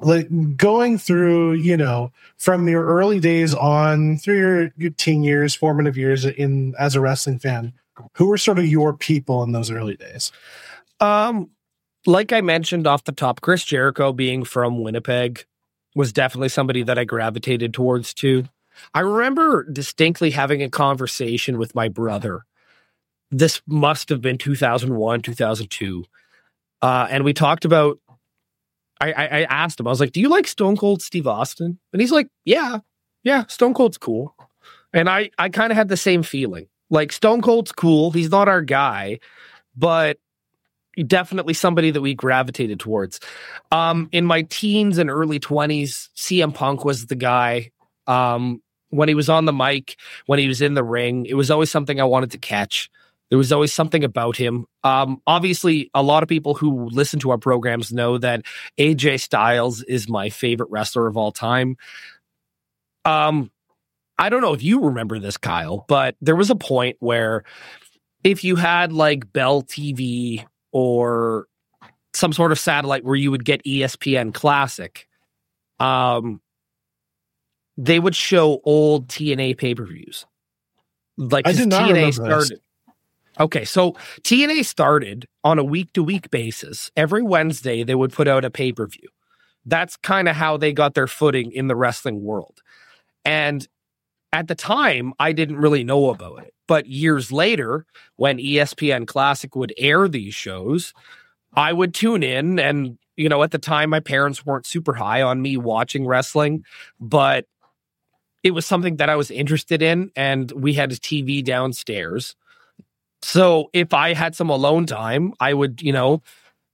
like 0.00 0.56
going 0.56 0.98
through, 0.98 1.52
you 1.54 1.76
know, 1.76 2.12
from 2.36 2.68
your 2.68 2.84
early 2.84 3.20
days 3.20 3.54
on 3.54 4.16
through 4.16 4.72
your, 4.76 4.90
teen 4.90 5.22
years, 5.22 5.54
formative 5.54 5.96
years 5.96 6.24
in 6.24 6.74
as 6.78 6.94
a 6.94 7.00
wrestling 7.00 7.38
fan, 7.38 7.72
who 8.14 8.26
were 8.26 8.38
sort 8.38 8.58
of 8.58 8.66
your 8.66 8.92
people 8.92 9.42
in 9.42 9.52
those 9.52 9.70
early 9.70 9.96
days? 9.96 10.32
Um, 11.00 11.50
like 12.06 12.32
I 12.32 12.40
mentioned 12.40 12.86
off 12.86 13.04
the 13.04 13.12
top, 13.12 13.40
Chris 13.40 13.64
Jericho 13.64 14.12
being 14.12 14.44
from 14.44 14.82
Winnipeg 14.82 15.44
was 15.94 16.12
definitely 16.12 16.48
somebody 16.48 16.82
that 16.82 16.98
I 16.98 17.04
gravitated 17.04 17.74
towards 17.74 18.14
too. 18.14 18.44
I 18.94 19.00
remember 19.00 19.68
distinctly 19.70 20.30
having 20.30 20.62
a 20.62 20.70
conversation 20.70 21.58
with 21.58 21.74
my 21.74 21.88
brother. 21.88 22.44
This 23.30 23.60
must 23.66 24.08
have 24.08 24.20
been 24.20 24.38
2001, 24.38 25.22
2002. 25.22 26.04
Uh, 26.80 27.08
and 27.10 27.24
we 27.24 27.32
talked 27.32 27.64
about, 27.64 27.98
I, 29.00 29.12
I, 29.12 29.24
I 29.24 29.42
asked 29.42 29.78
him, 29.78 29.86
I 29.86 29.90
was 29.90 30.00
like, 30.00 30.12
Do 30.12 30.20
you 30.20 30.28
like 30.28 30.46
Stone 30.46 30.76
Cold 30.76 31.02
Steve 31.02 31.26
Austin? 31.26 31.78
And 31.92 32.00
he's 32.00 32.12
like, 32.12 32.28
Yeah, 32.44 32.80
yeah, 33.22 33.46
Stone 33.46 33.74
Cold's 33.74 33.98
cool. 33.98 34.34
And 34.92 35.08
I, 35.08 35.30
I 35.38 35.48
kind 35.50 35.70
of 35.70 35.76
had 35.76 35.88
the 35.88 35.96
same 35.96 36.22
feeling. 36.22 36.66
Like, 36.90 37.12
Stone 37.12 37.42
Cold's 37.42 37.72
cool. 37.72 38.10
He's 38.10 38.30
not 38.30 38.48
our 38.48 38.62
guy, 38.62 39.18
but 39.76 40.18
definitely 41.06 41.54
somebody 41.54 41.90
that 41.90 42.00
we 42.00 42.14
gravitated 42.14 42.80
towards. 42.80 43.20
Um, 43.70 44.08
in 44.12 44.24
my 44.24 44.42
teens 44.42 44.98
and 44.98 45.10
early 45.10 45.38
20s, 45.38 46.08
CM 46.16 46.54
Punk 46.54 46.84
was 46.84 47.06
the 47.06 47.14
guy. 47.14 47.70
Um, 48.06 48.62
when 48.90 49.08
he 49.08 49.14
was 49.14 49.28
on 49.28 49.44
the 49.44 49.52
mic, 49.52 49.96
when 50.26 50.38
he 50.38 50.48
was 50.48 50.62
in 50.62 50.74
the 50.74 50.82
ring, 50.82 51.26
it 51.26 51.34
was 51.34 51.50
always 51.50 51.70
something 51.70 52.00
I 52.00 52.04
wanted 52.04 52.30
to 52.32 52.38
catch. 52.38 52.90
There 53.30 53.38
was 53.38 53.52
always 53.52 53.72
something 53.72 54.04
about 54.04 54.36
him. 54.36 54.66
Um, 54.84 55.20
obviously, 55.26 55.90
a 55.94 56.02
lot 56.02 56.22
of 56.22 56.28
people 56.28 56.54
who 56.54 56.88
listen 56.88 57.20
to 57.20 57.30
our 57.30 57.38
programs 57.38 57.92
know 57.92 58.18
that 58.18 58.44
AJ 58.78 59.20
Styles 59.20 59.82
is 59.82 60.08
my 60.08 60.30
favorite 60.30 60.70
wrestler 60.70 61.06
of 61.06 61.16
all 61.16 61.32
time. 61.32 61.76
Um, 63.04 63.50
I 64.18 64.30
don't 64.30 64.40
know 64.40 64.54
if 64.54 64.62
you 64.62 64.80
remember 64.80 65.18
this, 65.18 65.36
Kyle, 65.36 65.84
but 65.88 66.16
there 66.20 66.36
was 66.36 66.50
a 66.50 66.56
point 66.56 66.96
where 67.00 67.44
if 68.24 68.44
you 68.44 68.56
had 68.56 68.92
like 68.92 69.32
Bell 69.32 69.62
TV 69.62 70.44
or 70.72 71.46
some 72.14 72.32
sort 72.32 72.50
of 72.50 72.58
satellite 72.58 73.04
where 73.04 73.14
you 73.14 73.30
would 73.30 73.44
get 73.44 73.64
ESPN 73.64 74.34
Classic, 74.34 75.06
um, 75.78 76.40
they 77.76 78.00
would 78.00 78.16
show 78.16 78.60
old 78.64 79.08
TNA 79.08 79.56
pay 79.56 79.74
per 79.74 79.84
views. 79.84 80.26
Like 81.16 81.46
I 81.46 81.52
did 81.52 81.68
not 81.68 81.88
TNA 81.88 82.18
remember 82.18 82.40
this. 82.40 82.52
Okay, 83.40 83.64
so 83.64 83.92
TNA 84.22 84.64
started 84.64 85.26
on 85.44 85.58
a 85.58 85.64
week 85.64 85.92
to 85.92 86.02
week 86.02 86.30
basis. 86.30 86.90
Every 86.96 87.22
Wednesday, 87.22 87.84
they 87.84 87.94
would 87.94 88.12
put 88.12 88.26
out 88.26 88.44
a 88.44 88.50
pay 88.50 88.72
per 88.72 88.86
view. 88.86 89.08
That's 89.64 89.96
kind 89.96 90.28
of 90.28 90.36
how 90.36 90.56
they 90.56 90.72
got 90.72 90.94
their 90.94 91.06
footing 91.06 91.52
in 91.52 91.68
the 91.68 91.76
wrestling 91.76 92.22
world. 92.22 92.62
And 93.24 93.66
at 94.32 94.48
the 94.48 94.54
time, 94.54 95.12
I 95.18 95.32
didn't 95.32 95.58
really 95.58 95.84
know 95.84 96.10
about 96.10 96.42
it. 96.42 96.54
But 96.66 96.86
years 96.86 97.30
later, 97.30 97.86
when 98.16 98.38
ESPN 98.38 99.06
Classic 99.06 99.54
would 99.54 99.72
air 99.78 100.08
these 100.08 100.34
shows, 100.34 100.92
I 101.54 101.72
would 101.72 101.94
tune 101.94 102.22
in. 102.22 102.58
And, 102.58 102.98
you 103.16 103.28
know, 103.28 103.42
at 103.42 103.52
the 103.52 103.58
time, 103.58 103.90
my 103.90 104.00
parents 104.00 104.44
weren't 104.44 104.66
super 104.66 104.94
high 104.94 105.22
on 105.22 105.40
me 105.42 105.56
watching 105.56 106.06
wrestling, 106.06 106.64
but 107.00 107.46
it 108.42 108.50
was 108.50 108.66
something 108.66 108.96
that 108.96 109.08
I 109.08 109.16
was 109.16 109.30
interested 109.30 109.80
in. 109.80 110.10
And 110.16 110.50
we 110.52 110.74
had 110.74 110.92
a 110.92 110.96
TV 110.96 111.42
downstairs. 111.42 112.34
So 113.22 113.70
if 113.72 113.92
I 113.92 114.14
had 114.14 114.34
some 114.34 114.50
alone 114.50 114.86
time, 114.86 115.32
I 115.40 115.54
would, 115.54 115.82
you 115.82 115.92
know, 115.92 116.22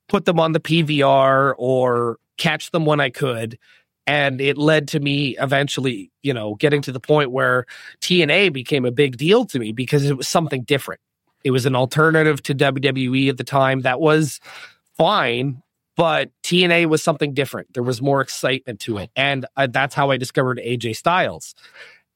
put 0.08 0.24
them 0.24 0.38
on 0.38 0.52
the 0.52 0.60
PVR 0.60 1.54
or 1.56 2.18
catch 2.36 2.70
them 2.70 2.84
when 2.84 3.00
I 3.00 3.10
could. 3.10 3.58
And 4.06 4.40
it 4.40 4.58
led 4.58 4.88
to 4.88 5.00
me 5.00 5.36
eventually, 5.38 6.10
you 6.22 6.34
know, 6.34 6.56
getting 6.56 6.82
to 6.82 6.92
the 6.92 7.00
point 7.00 7.30
where 7.30 7.64
TNA 8.02 8.52
became 8.52 8.84
a 8.84 8.90
big 8.90 9.16
deal 9.16 9.46
to 9.46 9.58
me 9.58 9.72
because 9.72 10.04
it 10.08 10.16
was 10.16 10.28
something 10.28 10.62
different. 10.62 11.00
It 11.42 11.52
was 11.52 11.64
an 11.64 11.74
alternative 11.74 12.42
to 12.44 12.54
WWE 12.54 13.30
at 13.30 13.38
the 13.38 13.44
time 13.44 13.80
that 13.82 14.00
was 14.00 14.40
fine, 14.96 15.62
but 15.96 16.30
TNA 16.42 16.86
was 16.86 17.02
something 17.02 17.32
different. 17.32 17.72
There 17.72 17.82
was 17.82 18.02
more 18.02 18.20
excitement 18.20 18.80
to 18.80 18.98
it. 18.98 19.10
And 19.16 19.46
uh, 19.56 19.68
that's 19.70 19.94
how 19.94 20.10
I 20.10 20.18
discovered 20.18 20.58
AJ 20.58 20.96
Styles. 20.96 21.54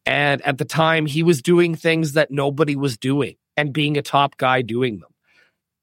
And 0.04 0.42
at 0.42 0.58
the 0.58 0.64
time, 0.64 1.06
he 1.06 1.22
was 1.22 1.42
doing 1.42 1.74
things 1.74 2.12
that 2.14 2.30
nobody 2.30 2.76
was 2.76 2.96
doing 2.96 3.36
and 3.58 3.72
being 3.72 3.98
a 3.98 4.02
top 4.02 4.36
guy 4.36 4.62
doing 4.62 5.00
them. 5.00 5.10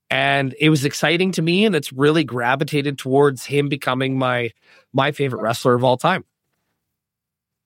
And 0.10 0.56
it 0.62 0.70
was 0.70 0.86
exciting 0.86 1.34
to 1.34 1.42
me, 1.42 1.66
and 1.66 1.76
it's 1.76 1.92
really 1.92 2.24
gravitated 2.24 2.98
towards 2.98 3.46
him 3.46 3.68
becoming 3.68 4.18
my 4.18 4.52
my 4.94 5.12
favorite 5.12 5.42
wrestler 5.42 5.76
of 5.76 5.84
all 5.84 5.98
time. 5.98 6.24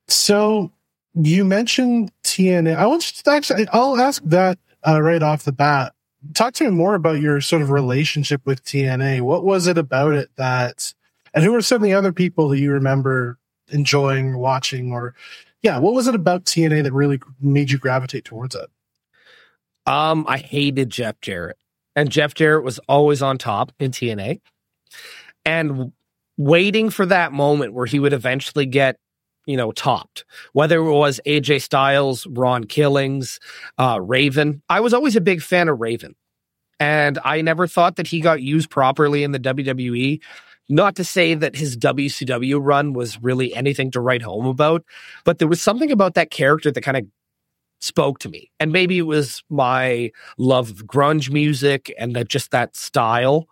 So 0.08 0.72
you 1.14 1.46
mentioned 1.46 2.12
TNA. 2.24 2.76
I 2.76 2.88
want 2.88 3.04
to 3.04 3.32
actually, 3.32 3.68
I'll 3.72 4.00
ask 4.00 4.24
that 4.26 4.58
uh, 4.88 5.00
right 5.00 5.22
off 5.22 5.44
the 5.44 5.52
bat. 5.52 5.94
Talk 6.34 6.56
to 6.56 6.64
me 6.64 6.72
more 6.72 6.96
about 6.96 7.22
your 7.22 7.40
sort 7.40 7.62
of 7.62 7.70
relationship 7.70 8.42
with 8.46 8.64
TNA. 8.64 9.22
What 9.22 9.44
was 9.44 9.68
it 9.68 9.78
about 9.78 10.14
it 10.14 10.30
that, 10.38 10.94
and 11.36 11.44
who 11.44 11.54
are 11.54 11.62
some 11.62 11.78
of 11.78 11.82
the 11.84 11.94
other 11.94 12.12
people 12.12 12.50
that 12.50 12.60
you 12.60 12.72
remember 12.72 13.38
enjoying 13.68 14.38
watching 14.38 14.92
or, 14.92 15.14
yeah, 15.62 15.78
what 15.78 15.94
was 15.94 16.08
it 16.08 16.16
about 16.16 16.46
TNA 16.46 16.84
that 16.84 16.94
really 16.94 17.20
made 17.40 17.70
you 17.70 17.78
gravitate 17.78 18.26
towards 18.26 18.56
it? 18.56 18.70
Um, 19.90 20.26
I 20.28 20.38
hated 20.38 20.90
Jeff 20.90 21.20
Jarrett, 21.22 21.58
and 21.96 22.10
Jeff 22.10 22.34
Jarrett 22.34 22.64
was 22.64 22.80
always 22.88 23.22
on 23.22 23.38
top 23.38 23.74
in 23.80 23.92
TNA, 23.92 24.40
and 25.46 25.92
waiting 26.38 26.90
for 26.90 27.06
that 27.08 27.34
moment 27.34 27.74
where 27.74 27.86
he 27.86 28.00
would 28.00 28.14
eventually 28.14 28.66
get 28.66 28.98
you 29.46 29.58
know, 29.58 29.72
topped. 29.72 30.26
Whether 30.54 30.78
it 30.78 30.92
was 30.92 31.20
AJ 31.26 31.64
Styles, 31.64 32.28
Ron 32.28 32.66
Killings, 32.66 33.40
uh, 33.80 34.00
Raven. 34.00 34.62
I 34.70 34.80
was 34.80 34.94
always 34.94 35.16
a 35.16 35.22
big 35.22 35.42
fan 35.42 35.70
of 35.70 35.80
Raven. 35.80 36.16
And 36.80 37.18
I 37.26 37.42
never 37.42 37.66
thought 37.66 37.96
that 37.96 38.06
he 38.06 38.22
got 38.22 38.44
used 38.44 38.70
properly 38.70 39.24
in 39.24 39.32
the 39.32 39.40
WWE. 39.40 40.22
Not 40.70 40.96
to 40.98 41.04
say 41.04 41.34
that 41.34 41.56
his 41.56 41.76
WCW 41.76 42.60
run 42.62 42.94
was 42.94 43.20
really 43.24 43.56
anything 43.56 43.90
to 43.92 44.00
write 44.00 44.22
home 44.22 44.46
about, 44.46 44.86
but 45.26 45.40
there 45.40 45.48
was 45.48 45.60
something 45.60 45.92
about 45.92 46.14
that 46.14 46.30
character 46.30 46.70
that 46.72 46.82
kind 46.82 46.98
of 46.98 47.06
spoke 47.80 48.20
to 48.20 48.30
me. 48.30 48.52
And 48.60 48.72
maybe 48.72 48.98
it 48.98 49.04
was 49.04 49.44
my 49.50 50.12
love 50.38 50.70
of 50.70 50.86
grunge 50.86 51.32
music 51.32 51.94
and 51.98 52.16
that 52.16 52.28
just 52.28 52.52
that 52.52 52.76
style. 52.76 53.48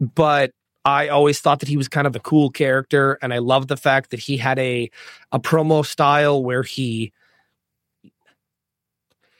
But 0.00 0.50
I 0.86 1.08
always 1.08 1.40
thought 1.40 1.60
that 1.60 1.68
he 1.68 1.76
was 1.76 1.88
kind 1.88 2.06
of 2.06 2.14
a 2.14 2.20
cool 2.20 2.48
character, 2.48 3.18
and 3.20 3.34
I 3.34 3.38
love 3.38 3.66
the 3.66 3.76
fact 3.76 4.10
that 4.10 4.20
he 4.20 4.36
had 4.36 4.56
a 4.60 4.88
a 5.32 5.40
promo 5.40 5.84
style 5.84 6.42
where 6.44 6.62
he 6.62 7.12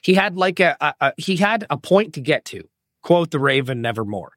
he 0.02 0.14
had 0.14 0.36
like 0.36 0.58
a, 0.58 0.76
a, 0.80 0.94
a 1.00 1.12
he 1.16 1.36
had 1.36 1.64
a 1.70 1.76
point 1.76 2.14
to 2.14 2.20
get 2.20 2.44
to. 2.46 2.68
Quote 3.02 3.30
the 3.30 3.38
Raven, 3.38 3.80
nevermore, 3.80 4.32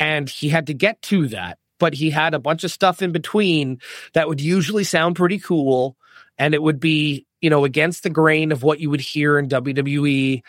and 0.00 0.26
he 0.30 0.48
had 0.48 0.68
to 0.68 0.74
get 0.74 1.02
to 1.02 1.28
that. 1.28 1.58
But 1.78 1.94
he 1.94 2.10
had 2.10 2.32
a 2.32 2.40
bunch 2.40 2.64
of 2.64 2.72
stuff 2.72 3.02
in 3.02 3.12
between 3.12 3.78
that 4.14 4.26
would 4.26 4.40
usually 4.40 4.84
sound 4.84 5.16
pretty 5.16 5.38
cool, 5.38 5.96
and 6.38 6.54
it 6.54 6.62
would 6.62 6.80
be 6.80 7.26
you 7.40 7.50
know 7.50 7.64
against 7.64 8.02
the 8.02 8.10
grain 8.10 8.52
of 8.52 8.62
what 8.62 8.80
you 8.80 8.90
would 8.90 9.00
hear 9.00 9.38
in 9.38 9.48
WWE. 9.48 10.42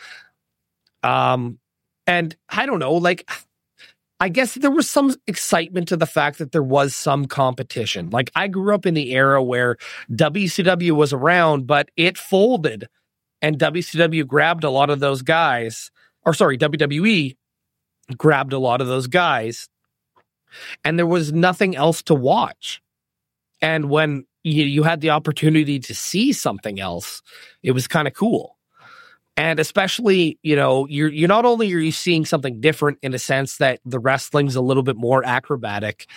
Um, 1.03 1.59
and 2.07 2.35
I 2.49 2.65
don't 2.65 2.79
know, 2.79 2.93
like 2.93 3.29
I 4.19 4.27
guess 4.27 4.55
there 4.55 4.71
was 4.71 4.89
some 4.89 5.15
excitement 5.27 5.87
to 5.89 5.97
the 5.97 6.05
fact 6.05 6.39
that 6.39 6.51
there 6.51 6.63
was 6.63 6.93
some 6.93 7.25
competition. 7.25 8.09
Like 8.09 8.31
I 8.35 8.47
grew 8.47 8.75
up 8.75 8.85
in 8.85 8.93
the 8.93 9.13
era 9.13 9.41
where 9.41 9.77
WCW 10.11 10.91
was 10.91 11.13
around, 11.13 11.67
but 11.67 11.89
it 11.95 12.17
folded 12.17 12.89
and 13.41 13.57
WCW 13.57 14.27
grabbed 14.27 14.65
a 14.65 14.69
lot 14.69 14.89
of 14.89 14.99
those 14.99 15.21
guys, 15.21 15.89
or 16.25 16.33
sorry, 16.33 16.57
WWE 16.57 17.37
grabbed 18.17 18.51
a 18.51 18.59
lot 18.59 18.81
of 18.81 18.87
those 18.87 19.07
guys, 19.07 19.69
and 20.83 20.99
there 20.99 21.05
was 21.05 21.31
nothing 21.31 21.75
else 21.75 22.01
to 22.03 22.15
watch. 22.15 22.81
And 23.61 23.89
when 23.89 24.25
you, 24.43 24.65
you 24.65 24.83
had 24.83 25.01
the 25.01 25.09
opportunity 25.09 25.79
to 25.79 25.95
see 25.95 26.33
something 26.33 26.79
else, 26.79 27.21
it 27.63 27.71
was 27.71 27.87
kind 27.87 28.07
of 28.07 28.13
cool. 28.13 28.57
And 29.37 29.59
especially 29.59 30.37
you 30.43 30.57
know 30.57 30.85
you're 30.87 31.07
you're 31.07 31.29
not 31.29 31.45
only 31.45 31.73
are 31.73 31.79
you 31.79 31.93
seeing 31.93 32.25
something 32.25 32.59
different 32.59 32.99
in 33.01 33.13
a 33.13 33.19
sense 33.19 33.57
that 33.57 33.79
the 33.85 33.99
wrestling's 33.99 34.57
a 34.57 34.61
little 34.61 34.83
bit 34.83 34.97
more 34.97 35.25
acrobatic 35.25 36.07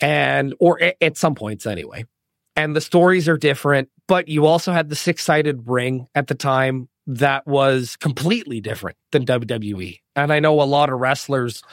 and 0.00 0.54
or 0.60 0.80
at 1.00 1.16
some 1.16 1.34
points 1.34 1.66
anyway 1.66 2.04
and 2.54 2.76
the 2.76 2.80
stories 2.80 3.28
are 3.28 3.36
different 3.36 3.88
but 4.06 4.28
you 4.28 4.46
also 4.46 4.72
had 4.72 4.88
the 4.88 4.94
six-sided 4.94 5.62
ring 5.66 6.06
at 6.14 6.28
the 6.28 6.34
time 6.36 6.88
that 7.06 7.44
was 7.48 7.96
completely 7.96 8.60
different 8.60 8.96
than 9.10 9.26
WWE 9.26 9.98
and 10.14 10.32
I 10.32 10.38
know 10.38 10.62
a 10.62 10.64
lot 10.64 10.88
of 10.88 11.00
wrestlers 11.00 11.64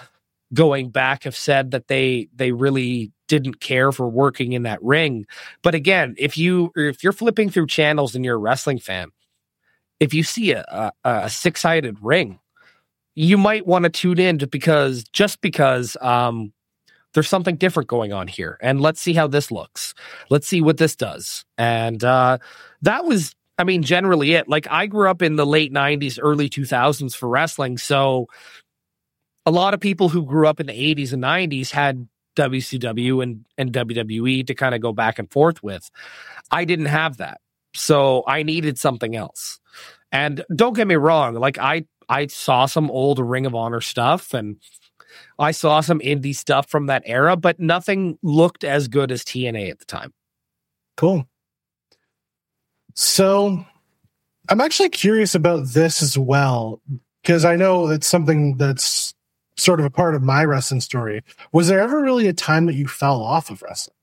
going 0.54 0.90
back 0.90 1.24
have 1.26 1.36
said 1.36 1.72
that 1.72 1.88
they 1.88 2.30
they 2.36 2.52
really 2.52 3.12
didn't 3.28 3.60
care 3.60 3.92
for 3.92 4.08
working 4.08 4.54
in 4.54 4.64
that 4.64 4.82
ring 4.82 5.26
but 5.62 5.76
again 5.76 6.16
if 6.18 6.38
you 6.38 6.72
if 6.76 7.04
you're 7.04 7.14
flipping 7.14 7.50
through 7.50 7.68
channels 7.68 8.16
and 8.16 8.24
you're 8.24 8.36
a 8.36 8.40
wrestling 8.40 8.80
fan 8.80 9.12
if 10.00 10.14
you 10.14 10.24
see 10.24 10.52
a, 10.52 10.64
a, 10.64 10.92
a 11.04 11.30
six 11.30 11.62
sided 11.62 11.98
ring, 12.02 12.40
you 13.16 13.38
might 13.38 13.66
want 13.66 13.84
to 13.84 13.90
tune 13.90 14.20
in 14.20 14.38
because 14.38 15.04
just 15.06 15.42
because 15.42 15.98
um, 16.02 16.54
there's 17.14 17.30
something 17.30 17.56
different 17.56 17.90
going 17.90 18.14
on 18.14 18.28
here. 18.28 18.58
And 18.62 18.80
let's 18.80 19.02
see 19.02 19.14
how 19.14 19.28
this 19.28 19.52
looks. 19.52 19.94
Let's 20.30 20.48
see 20.48 20.62
what 20.62 20.78
this 20.78 20.96
does. 20.96 21.46
And 21.58 22.04
uh, 22.04 22.38
that 22.84 23.06
was, 23.06 23.36
I 23.58 23.64
mean, 23.64 23.82
generally 23.82 24.34
it. 24.34 24.48
Like 24.48 24.68
I 24.70 24.86
grew 24.86 25.10
up 25.10 25.22
in 25.22 25.36
the 25.36 25.48
late 25.48 25.74
90s, 25.74 26.20
early 26.22 26.50
2000s 26.50 27.16
for 27.16 27.28
wrestling. 27.28 27.80
So 27.80 28.28
a 29.48 29.52
lot 29.52 29.74
of 29.74 29.80
people 29.80 30.10
who 30.10 30.26
grew 30.26 30.48
up 30.48 30.60
in 30.60 30.68
the 30.68 30.74
80s 30.74 31.14
and 31.14 31.24
90s 31.24 31.72
had 31.72 32.08
WCW 32.38 33.22
and, 33.22 33.46
and 33.58 33.74
WWE 33.74 34.48
to 34.48 34.56
kind 34.56 34.74
of 34.74 34.82
go 34.82 34.94
back 34.94 35.20
and 35.20 35.30
forth 35.32 35.62
with. 35.62 35.90
I 36.52 36.64
didn't 36.64 36.86
have 36.86 37.18
that. 37.18 37.42
So 37.74 38.24
I 38.28 38.44
needed 38.44 38.80
something 38.80 39.16
else. 39.16 39.60
And 40.12 40.44
don't 40.56 40.76
get 40.76 40.88
me 40.88 40.96
wrong, 40.96 41.36
like 41.36 41.58
I 41.58 41.86
I 42.10 42.28
saw 42.28 42.66
some 42.66 42.90
old 42.90 43.20
Ring 43.20 43.46
of 43.46 43.54
Honor 43.54 43.82
stuff 43.82 44.34
and 44.34 44.56
I 45.38 45.52
saw 45.52 45.82
some 45.82 46.00
indie 46.00 46.36
stuff 46.36 46.70
from 46.70 46.86
that 46.86 47.04
era, 47.06 47.36
but 47.36 47.60
nothing 47.60 48.18
looked 48.24 48.64
as 48.64 48.88
good 48.88 49.12
as 49.12 49.24
TNA 49.24 49.70
at 49.70 49.80
the 49.80 49.86
time. 49.86 50.14
Cool. 50.96 51.28
So 52.96 53.66
I'm 54.50 54.62
actually 54.62 54.90
curious 54.90 55.36
about 55.36 55.68
this 55.68 56.02
as 56.02 56.18
well, 56.18 56.82
because 57.22 57.46
I 57.46 57.56
know 57.58 57.88
it's 57.90 58.08
something 58.08 58.58
that's 58.58 59.14
sort 59.58 59.80
of 59.80 59.86
a 59.86 59.90
part 59.90 60.16
of 60.16 60.24
my 60.24 60.46
wrestling 60.46 60.82
story. 60.82 61.24
Was 61.52 61.68
there 61.68 61.82
ever 61.82 62.02
really 62.02 62.28
a 62.28 62.34
time 62.34 62.68
that 62.68 62.76
you 62.76 62.88
fell 62.88 63.22
off 63.22 63.50
of 63.50 63.62
wrestling? 63.62 63.96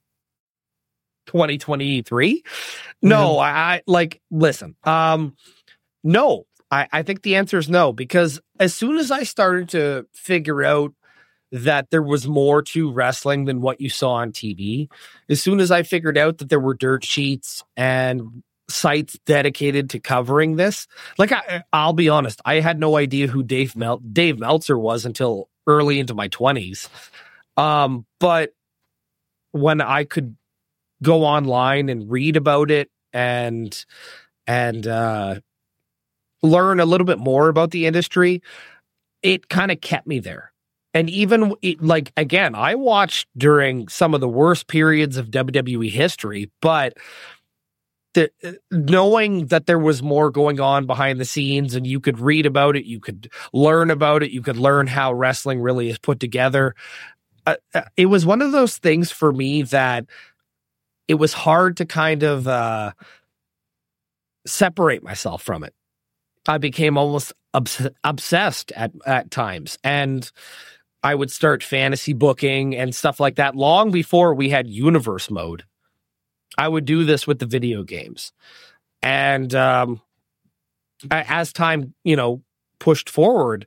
2023? 1.26 2.42
No, 3.02 3.38
I, 3.38 3.50
I 3.50 3.82
like 3.86 4.20
listen. 4.30 4.76
Um 4.84 5.36
no, 6.02 6.46
I, 6.70 6.88
I 6.92 7.02
think 7.02 7.22
the 7.22 7.36
answer 7.36 7.56
is 7.56 7.70
no, 7.70 7.92
because 7.92 8.40
as 8.60 8.74
soon 8.74 8.98
as 8.98 9.10
I 9.10 9.22
started 9.22 9.70
to 9.70 10.06
figure 10.12 10.62
out 10.62 10.92
that 11.50 11.90
there 11.90 12.02
was 12.02 12.26
more 12.26 12.62
to 12.62 12.90
wrestling 12.90 13.44
than 13.44 13.60
what 13.60 13.80
you 13.80 13.88
saw 13.88 14.14
on 14.14 14.32
TV, 14.32 14.88
as 15.28 15.40
soon 15.40 15.60
as 15.60 15.70
I 15.70 15.82
figured 15.82 16.18
out 16.18 16.38
that 16.38 16.48
there 16.48 16.60
were 16.60 16.74
dirt 16.74 17.04
sheets 17.04 17.64
and 17.76 18.42
sites 18.68 19.18
dedicated 19.26 19.90
to 19.90 20.00
covering 20.00 20.56
this, 20.56 20.86
like 21.18 21.32
I, 21.32 21.62
will 21.86 21.92
be 21.92 22.08
honest, 22.08 22.40
I 22.44 22.60
had 22.60 22.78
no 22.78 22.96
idea 22.96 23.26
who 23.26 23.42
Dave 23.42 23.76
Mel- 23.76 23.98
Dave 23.98 24.38
Meltzer 24.38 24.78
was 24.78 25.04
until 25.04 25.48
early 25.66 25.98
into 26.00 26.14
my 26.14 26.28
twenties. 26.28 26.88
Um, 27.56 28.06
but 28.20 28.52
when 29.52 29.80
I 29.80 30.04
could 30.04 30.36
go 31.02 31.24
online 31.24 31.88
and 31.88 32.10
read 32.10 32.36
about 32.36 32.70
it 32.70 32.90
and 33.12 33.84
and 34.46 34.86
uh, 34.86 35.36
learn 36.42 36.80
a 36.80 36.84
little 36.84 37.06
bit 37.06 37.18
more 37.18 37.48
about 37.48 37.70
the 37.70 37.86
industry, 37.86 38.42
it 39.22 39.48
kind 39.48 39.70
of 39.70 39.80
kept 39.80 40.06
me 40.06 40.18
there. 40.18 40.52
And 40.92 41.10
even 41.10 41.54
like 41.80 42.12
again, 42.16 42.54
I 42.54 42.76
watched 42.76 43.28
during 43.36 43.88
some 43.88 44.14
of 44.14 44.20
the 44.20 44.28
worst 44.28 44.68
periods 44.68 45.16
of 45.16 45.30
WWE 45.30 45.90
history, 45.90 46.50
but 46.60 46.96
the, 48.14 48.58
knowing 48.70 49.46
that 49.46 49.66
there 49.66 49.78
was 49.78 50.02
more 50.02 50.30
going 50.30 50.60
on 50.60 50.86
behind 50.86 51.20
the 51.20 51.24
scenes 51.24 51.74
and 51.74 51.86
you 51.86 52.00
could 52.00 52.18
read 52.18 52.46
about 52.46 52.76
it, 52.76 52.86
you 52.86 53.00
could 53.00 53.30
learn 53.52 53.90
about 53.90 54.22
it, 54.22 54.30
you 54.30 54.42
could 54.42 54.56
learn 54.56 54.86
how 54.86 55.12
wrestling 55.12 55.60
really 55.60 55.90
is 55.90 55.98
put 55.98 56.20
together. 56.20 56.74
Uh, 57.46 57.56
uh 57.74 57.82
it 57.96 58.06
was 58.06 58.24
one 58.24 58.40
of 58.40 58.52
those 58.52 58.78
things 58.78 59.10
for 59.10 59.32
me 59.32 59.62
that 59.62 60.06
it 61.08 61.14
was 61.14 61.32
hard 61.32 61.76
to 61.76 61.84
kind 61.84 62.22
of 62.22 62.48
uh, 62.48 62.92
separate 64.46 65.02
myself 65.02 65.42
from 65.42 65.64
it. 65.64 65.74
I 66.46 66.58
became 66.58 66.96
almost 66.96 67.32
obs- 67.52 67.88
obsessed 68.02 68.72
at 68.72 68.92
at 69.06 69.30
times, 69.30 69.78
and 69.82 70.30
I 71.02 71.14
would 71.14 71.30
start 71.30 71.62
fantasy 71.62 72.12
booking 72.12 72.74
and 72.74 72.94
stuff 72.94 73.20
like 73.20 73.36
that 73.36 73.54
long 73.54 73.90
before 73.90 74.34
we 74.34 74.50
had 74.50 74.68
universe 74.68 75.30
mode. 75.30 75.64
I 76.56 76.68
would 76.68 76.84
do 76.84 77.04
this 77.04 77.26
with 77.26 77.38
the 77.38 77.46
video 77.46 77.82
games, 77.82 78.32
and 79.02 79.54
um, 79.54 80.00
as 81.10 81.52
time 81.52 81.94
you 82.04 82.16
know 82.16 82.42
pushed 82.78 83.08
forward, 83.08 83.66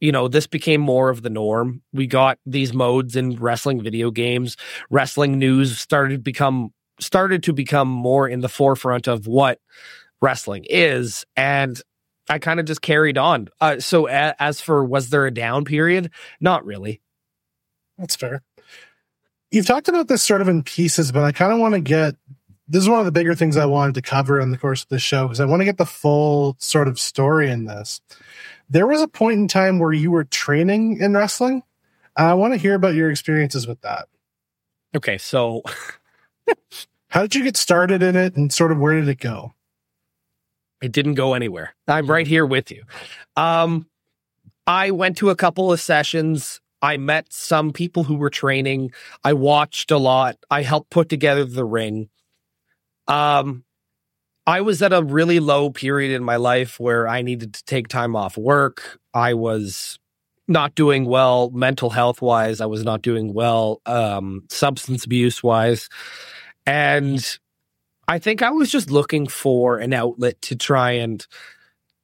you 0.00 0.12
know, 0.12 0.28
this 0.28 0.46
became 0.46 0.80
more 0.80 1.10
of 1.10 1.22
the 1.22 1.30
norm. 1.30 1.82
We 1.92 2.06
got 2.06 2.38
these 2.46 2.72
modes 2.72 3.16
in 3.16 3.36
wrestling 3.36 3.82
video 3.82 4.10
games. 4.10 4.56
Wrestling 4.90 5.38
news 5.38 5.78
started 5.78 6.22
become 6.22 6.72
started 7.00 7.42
to 7.44 7.52
become 7.52 7.88
more 7.88 8.28
in 8.28 8.40
the 8.40 8.48
forefront 8.48 9.08
of 9.08 9.26
what 9.26 9.60
wrestling 10.20 10.64
is, 10.68 11.24
and 11.36 11.80
I 12.28 12.38
kind 12.38 12.60
of 12.60 12.66
just 12.66 12.82
carried 12.82 13.18
on. 13.18 13.48
Uh, 13.60 13.80
so, 13.80 14.08
a- 14.08 14.34
as 14.40 14.60
for 14.60 14.84
was 14.84 15.10
there 15.10 15.26
a 15.26 15.30
down 15.30 15.64
period? 15.64 16.10
Not 16.40 16.64
really. 16.64 17.00
That's 17.98 18.16
fair. 18.16 18.42
You've 19.54 19.66
talked 19.66 19.88
about 19.88 20.08
this 20.08 20.22
sort 20.22 20.40
of 20.40 20.48
in 20.48 20.62
pieces, 20.62 21.12
but 21.12 21.22
I 21.22 21.32
kind 21.32 21.52
of 21.52 21.58
want 21.58 21.74
to 21.74 21.80
get 21.80 22.16
this 22.66 22.82
is 22.82 22.88
one 22.88 22.98
of 22.98 23.04
the 23.04 23.12
bigger 23.12 23.34
things 23.34 23.56
I 23.56 23.66
wanted 23.66 23.94
to 23.94 24.02
cover 24.02 24.40
in 24.40 24.50
the 24.50 24.58
course 24.58 24.82
of 24.82 24.88
the 24.88 24.98
show 24.98 25.26
because 25.26 25.40
I 25.40 25.44
want 25.44 25.60
to 25.60 25.66
get 25.66 25.76
the 25.76 25.86
full 25.86 26.56
sort 26.58 26.88
of 26.88 26.98
story 26.98 27.50
in 27.50 27.66
this. 27.66 28.00
There 28.70 28.86
was 28.86 29.02
a 29.02 29.08
point 29.08 29.38
in 29.38 29.48
time 29.48 29.78
where 29.78 29.92
you 29.92 30.10
were 30.10 30.24
training 30.24 30.98
in 31.00 31.14
wrestling. 31.14 31.62
I 32.16 32.34
want 32.34 32.54
to 32.54 32.58
hear 32.58 32.74
about 32.74 32.94
your 32.94 33.10
experiences 33.10 33.66
with 33.66 33.80
that. 33.82 34.08
Okay, 34.96 35.18
so 35.18 35.62
How 37.08 37.22
did 37.22 37.36
you 37.36 37.44
get 37.44 37.56
started 37.56 38.02
in 38.02 38.16
it 38.16 38.36
and 38.36 38.52
sort 38.52 38.72
of 38.72 38.78
where 38.78 38.98
did 38.98 39.08
it 39.08 39.20
go? 39.20 39.54
It 40.82 40.90
didn't 40.92 41.14
go 41.14 41.34
anywhere. 41.34 41.74
I'm 41.86 42.10
right 42.10 42.26
here 42.26 42.44
with 42.44 42.70
you. 42.70 42.82
Um, 43.36 43.86
I 44.66 44.90
went 44.90 45.18
to 45.18 45.30
a 45.30 45.36
couple 45.36 45.72
of 45.72 45.80
sessions. 45.80 46.60
I 46.84 46.98
met 46.98 47.32
some 47.32 47.72
people 47.72 48.04
who 48.04 48.16
were 48.16 48.28
training. 48.28 48.92
I 49.24 49.32
watched 49.32 49.90
a 49.90 49.96
lot. 49.96 50.36
I 50.50 50.60
helped 50.60 50.90
put 50.90 51.08
together 51.08 51.46
the 51.46 51.64
ring. 51.64 52.10
Um, 53.08 53.64
I 54.46 54.60
was 54.60 54.82
at 54.82 54.92
a 54.92 55.02
really 55.02 55.40
low 55.40 55.70
period 55.70 56.14
in 56.14 56.22
my 56.22 56.36
life 56.36 56.78
where 56.78 57.08
I 57.08 57.22
needed 57.22 57.54
to 57.54 57.64
take 57.64 57.88
time 57.88 58.14
off 58.14 58.36
work. 58.36 59.00
I 59.14 59.32
was 59.32 59.98
not 60.46 60.74
doing 60.74 61.06
well 61.06 61.48
mental 61.52 61.88
health 61.88 62.20
wise. 62.20 62.60
I 62.60 62.66
was 62.66 62.84
not 62.84 63.00
doing 63.00 63.32
well 63.32 63.80
um, 63.86 64.44
substance 64.50 65.06
abuse 65.06 65.42
wise. 65.42 65.88
And 66.66 67.38
I 68.06 68.18
think 68.18 68.42
I 68.42 68.50
was 68.50 68.70
just 68.70 68.90
looking 68.90 69.26
for 69.26 69.78
an 69.78 69.94
outlet 69.94 70.42
to 70.42 70.54
try 70.54 70.90
and 70.90 71.26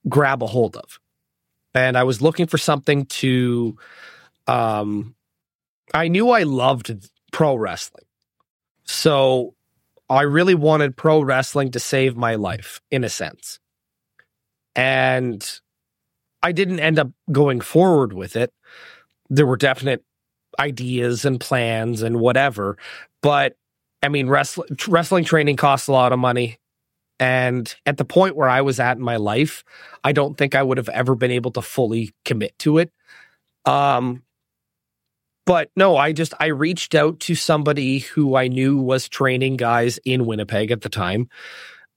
grab 0.09 0.43
a 0.43 0.47
hold 0.47 0.75
of. 0.75 0.99
And 1.75 1.99
I 1.99 2.05
was 2.05 2.23
looking 2.23 2.47
for 2.47 2.57
something 2.57 3.05
to 3.21 3.77
um 4.51 5.15
I 5.93 6.09
knew 6.09 6.31
I 6.31 6.43
loved 6.43 6.93
pro 7.33 7.55
wrestling. 7.55 8.05
So 8.85 9.55
I 10.09 10.23
really 10.23 10.55
wanted 10.55 10.97
pro 10.97 11.21
wrestling 11.21 11.71
to 11.73 11.81
save 11.81 12.17
my 12.17 12.35
life 12.35 12.81
in 12.91 13.05
a 13.05 13.09
sense. 13.09 13.61
And 14.75 15.47
I 16.43 16.53
didn't 16.53 16.81
end 16.81 16.99
up 16.99 17.11
going 17.31 17.61
forward 17.61 18.13
with 18.13 18.37
it. 18.37 18.53
There 19.29 19.47
were 19.47 19.57
definite 19.57 20.05
ideas 20.59 21.25
and 21.25 21.41
plans 21.41 22.03
and 22.03 22.21
whatever, 22.21 22.77
but 23.23 23.57
I 24.03 24.09
mean, 24.09 24.29
wrestling 24.29 24.69
wrestling 24.89 25.25
training 25.25 25.57
costs 25.57 25.89
a 25.89 25.93
lot 25.93 26.13
of 26.13 26.19
money. 26.19 26.59
And 27.21 27.73
at 27.85 27.99
the 27.99 28.05
point 28.05 28.35
where 28.35 28.49
I 28.49 28.63
was 28.63 28.81
at 28.81 28.97
in 28.97 29.03
my 29.03 29.17
life, 29.17 29.63
I 30.03 30.13
don't 30.13 30.39
think 30.39 30.55
I 30.55 30.63
would 30.63 30.79
have 30.79 30.89
ever 30.89 31.15
been 31.15 31.31
able 31.31 31.51
to 31.53 31.63
fully 31.63 32.15
commit 32.25 32.59
to 32.61 32.79
it. 32.79 32.91
Um, 33.67 34.23
but 35.51 35.69
no, 35.75 35.97
I 35.97 36.13
just 36.13 36.33
I 36.39 36.47
reached 36.47 36.95
out 36.95 37.19
to 37.21 37.35
somebody 37.35 37.99
who 37.99 38.37
I 38.37 38.47
knew 38.47 38.77
was 38.77 39.09
training 39.09 39.57
guys 39.57 39.99
in 40.05 40.25
Winnipeg 40.25 40.71
at 40.71 40.83
the 40.83 40.89
time. 40.89 41.29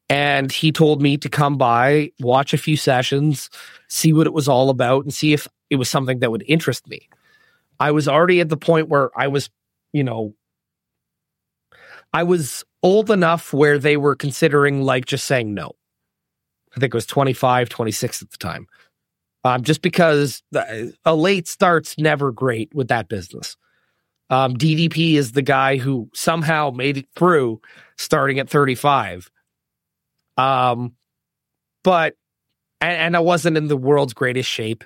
And 0.09 0.51
he 0.51 0.71
told 0.71 1.03
me 1.03 1.17
to 1.17 1.29
come 1.29 1.59
by, 1.59 2.09
watch 2.19 2.55
a 2.55 2.57
few 2.57 2.75
sessions, 2.75 3.51
see 3.89 4.11
what 4.11 4.25
it 4.25 4.33
was 4.33 4.47
all 4.47 4.71
about, 4.71 5.03
and 5.03 5.13
see 5.13 5.33
if 5.33 5.47
it 5.69 5.75
was 5.75 5.87
something 5.87 6.17
that 6.17 6.31
would 6.31 6.43
interest 6.47 6.87
me. 6.87 7.07
I 7.79 7.91
was 7.91 8.07
already 8.07 8.39
at 8.39 8.49
the 8.49 8.57
point 8.57 8.89
where 8.89 9.11
I 9.15 9.27
was, 9.27 9.51
you 9.91 10.03
know, 10.03 10.33
I 12.11 12.23
was 12.23 12.63
old 12.81 13.11
enough 13.11 13.53
where 13.53 13.77
they 13.77 13.97
were 13.97 14.15
considering 14.15 14.81
like 14.81 15.05
just 15.05 15.25
saying 15.25 15.53
no. 15.53 15.73
I 16.75 16.79
think 16.79 16.91
it 16.91 16.97
was 16.97 17.05
25, 17.05 17.69
26 17.69 18.23
at 18.23 18.31
the 18.31 18.37
time. 18.37 18.65
Um, 19.45 19.61
just 19.61 19.81
because 19.81 20.41
a 21.03 21.15
late 21.15 21.47
start's 21.47 21.97
never 21.97 22.31
great 22.31 22.73
with 22.73 22.87
that 22.87 23.09
business. 23.09 23.57
Um, 24.29 24.55
DDP 24.55 25.15
is 25.15 25.33
the 25.33 25.41
guy 25.41 25.77
who 25.77 26.09
somehow 26.13 26.71
made 26.71 26.97
it 26.97 27.07
through 27.15 27.59
starting 27.97 28.39
at 28.39 28.49
35. 28.49 29.29
Um, 30.37 30.93
but, 31.83 32.15
and, 32.79 32.93
and 32.93 33.17
I 33.17 33.19
wasn't 33.19 33.57
in 33.57 33.67
the 33.67 33.75
world's 33.75 34.13
greatest 34.13 34.49
shape. 34.49 34.85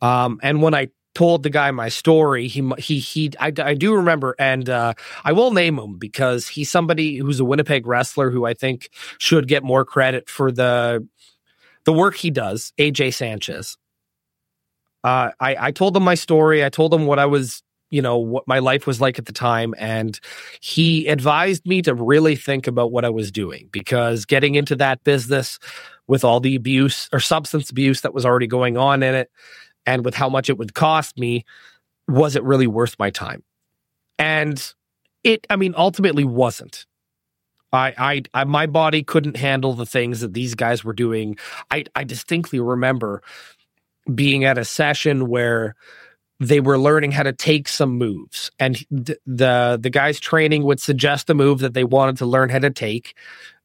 Um, 0.00 0.40
and 0.42 0.62
when 0.62 0.74
I 0.74 0.88
told 1.14 1.42
the 1.42 1.50
guy 1.50 1.70
my 1.70 1.88
story. 1.88 2.48
He 2.48 2.68
he 2.78 2.98
he. 2.98 3.30
I, 3.38 3.52
I 3.58 3.74
do 3.74 3.94
remember, 3.94 4.34
and 4.38 4.68
uh, 4.68 4.94
I 5.24 5.32
will 5.32 5.52
name 5.52 5.78
him 5.78 5.98
because 5.98 6.48
he's 6.48 6.70
somebody 6.70 7.16
who's 7.16 7.40
a 7.40 7.44
Winnipeg 7.44 7.86
wrestler 7.86 8.30
who 8.30 8.44
I 8.44 8.54
think 8.54 8.90
should 9.18 9.48
get 9.48 9.62
more 9.62 9.84
credit 9.84 10.28
for 10.28 10.50
the 10.50 11.06
the 11.84 11.92
work 11.92 12.16
he 12.16 12.30
does. 12.30 12.72
AJ 12.78 13.14
Sanchez. 13.14 13.76
Uh, 15.04 15.30
I 15.40 15.56
I 15.68 15.70
told 15.70 15.94
them 15.94 16.04
my 16.04 16.14
story. 16.14 16.64
I 16.64 16.68
told 16.68 16.92
them 16.92 17.06
what 17.06 17.18
I 17.18 17.26
was. 17.26 17.62
You 17.90 18.00
know 18.00 18.16
what 18.16 18.48
my 18.48 18.58
life 18.58 18.86
was 18.86 19.02
like 19.02 19.18
at 19.18 19.26
the 19.26 19.32
time, 19.34 19.74
and 19.76 20.18
he 20.60 21.06
advised 21.08 21.66
me 21.66 21.82
to 21.82 21.94
really 21.94 22.36
think 22.36 22.66
about 22.66 22.90
what 22.90 23.04
I 23.04 23.10
was 23.10 23.30
doing 23.30 23.68
because 23.70 24.24
getting 24.24 24.54
into 24.54 24.74
that 24.76 25.04
business 25.04 25.58
with 26.06 26.24
all 26.24 26.40
the 26.40 26.54
abuse 26.54 27.10
or 27.12 27.20
substance 27.20 27.68
abuse 27.68 28.00
that 28.00 28.14
was 28.14 28.24
already 28.24 28.46
going 28.46 28.78
on 28.78 29.02
in 29.02 29.14
it, 29.14 29.30
and 29.84 30.06
with 30.06 30.14
how 30.14 30.30
much 30.30 30.48
it 30.48 30.56
would 30.56 30.72
cost 30.72 31.18
me, 31.18 31.44
was 32.08 32.34
it 32.34 32.42
really 32.44 32.66
worth 32.66 32.98
my 32.98 33.10
time? 33.10 33.42
And 34.18 34.72
it, 35.24 35.46
I 35.50 35.56
mean, 35.56 35.74
ultimately 35.76 36.24
wasn't. 36.24 36.86
I, 37.72 37.94
I, 37.96 38.22
I, 38.34 38.44
my 38.44 38.66
body 38.66 39.02
couldn't 39.02 39.36
handle 39.36 39.72
the 39.74 39.86
things 39.86 40.20
that 40.20 40.34
these 40.34 40.54
guys 40.54 40.84
were 40.84 40.92
doing. 40.92 41.36
I, 41.70 41.84
I 41.96 42.04
distinctly 42.04 42.60
remember 42.60 43.22
being 44.14 44.44
at 44.44 44.58
a 44.58 44.64
session 44.64 45.28
where 45.28 45.74
they 46.40 46.60
were 46.60 46.78
learning 46.78 47.12
how 47.12 47.22
to 47.22 47.32
take 47.32 47.68
some 47.68 47.96
moves, 47.96 48.50
and 48.58 48.76
th- 49.06 49.18
the 49.26 49.78
the 49.80 49.90
guys 49.90 50.18
training 50.18 50.64
would 50.64 50.80
suggest 50.80 51.30
a 51.30 51.34
move 51.34 51.60
that 51.60 51.74
they 51.74 51.84
wanted 51.84 52.16
to 52.18 52.26
learn 52.26 52.48
how 52.48 52.58
to 52.58 52.70
take, 52.70 53.14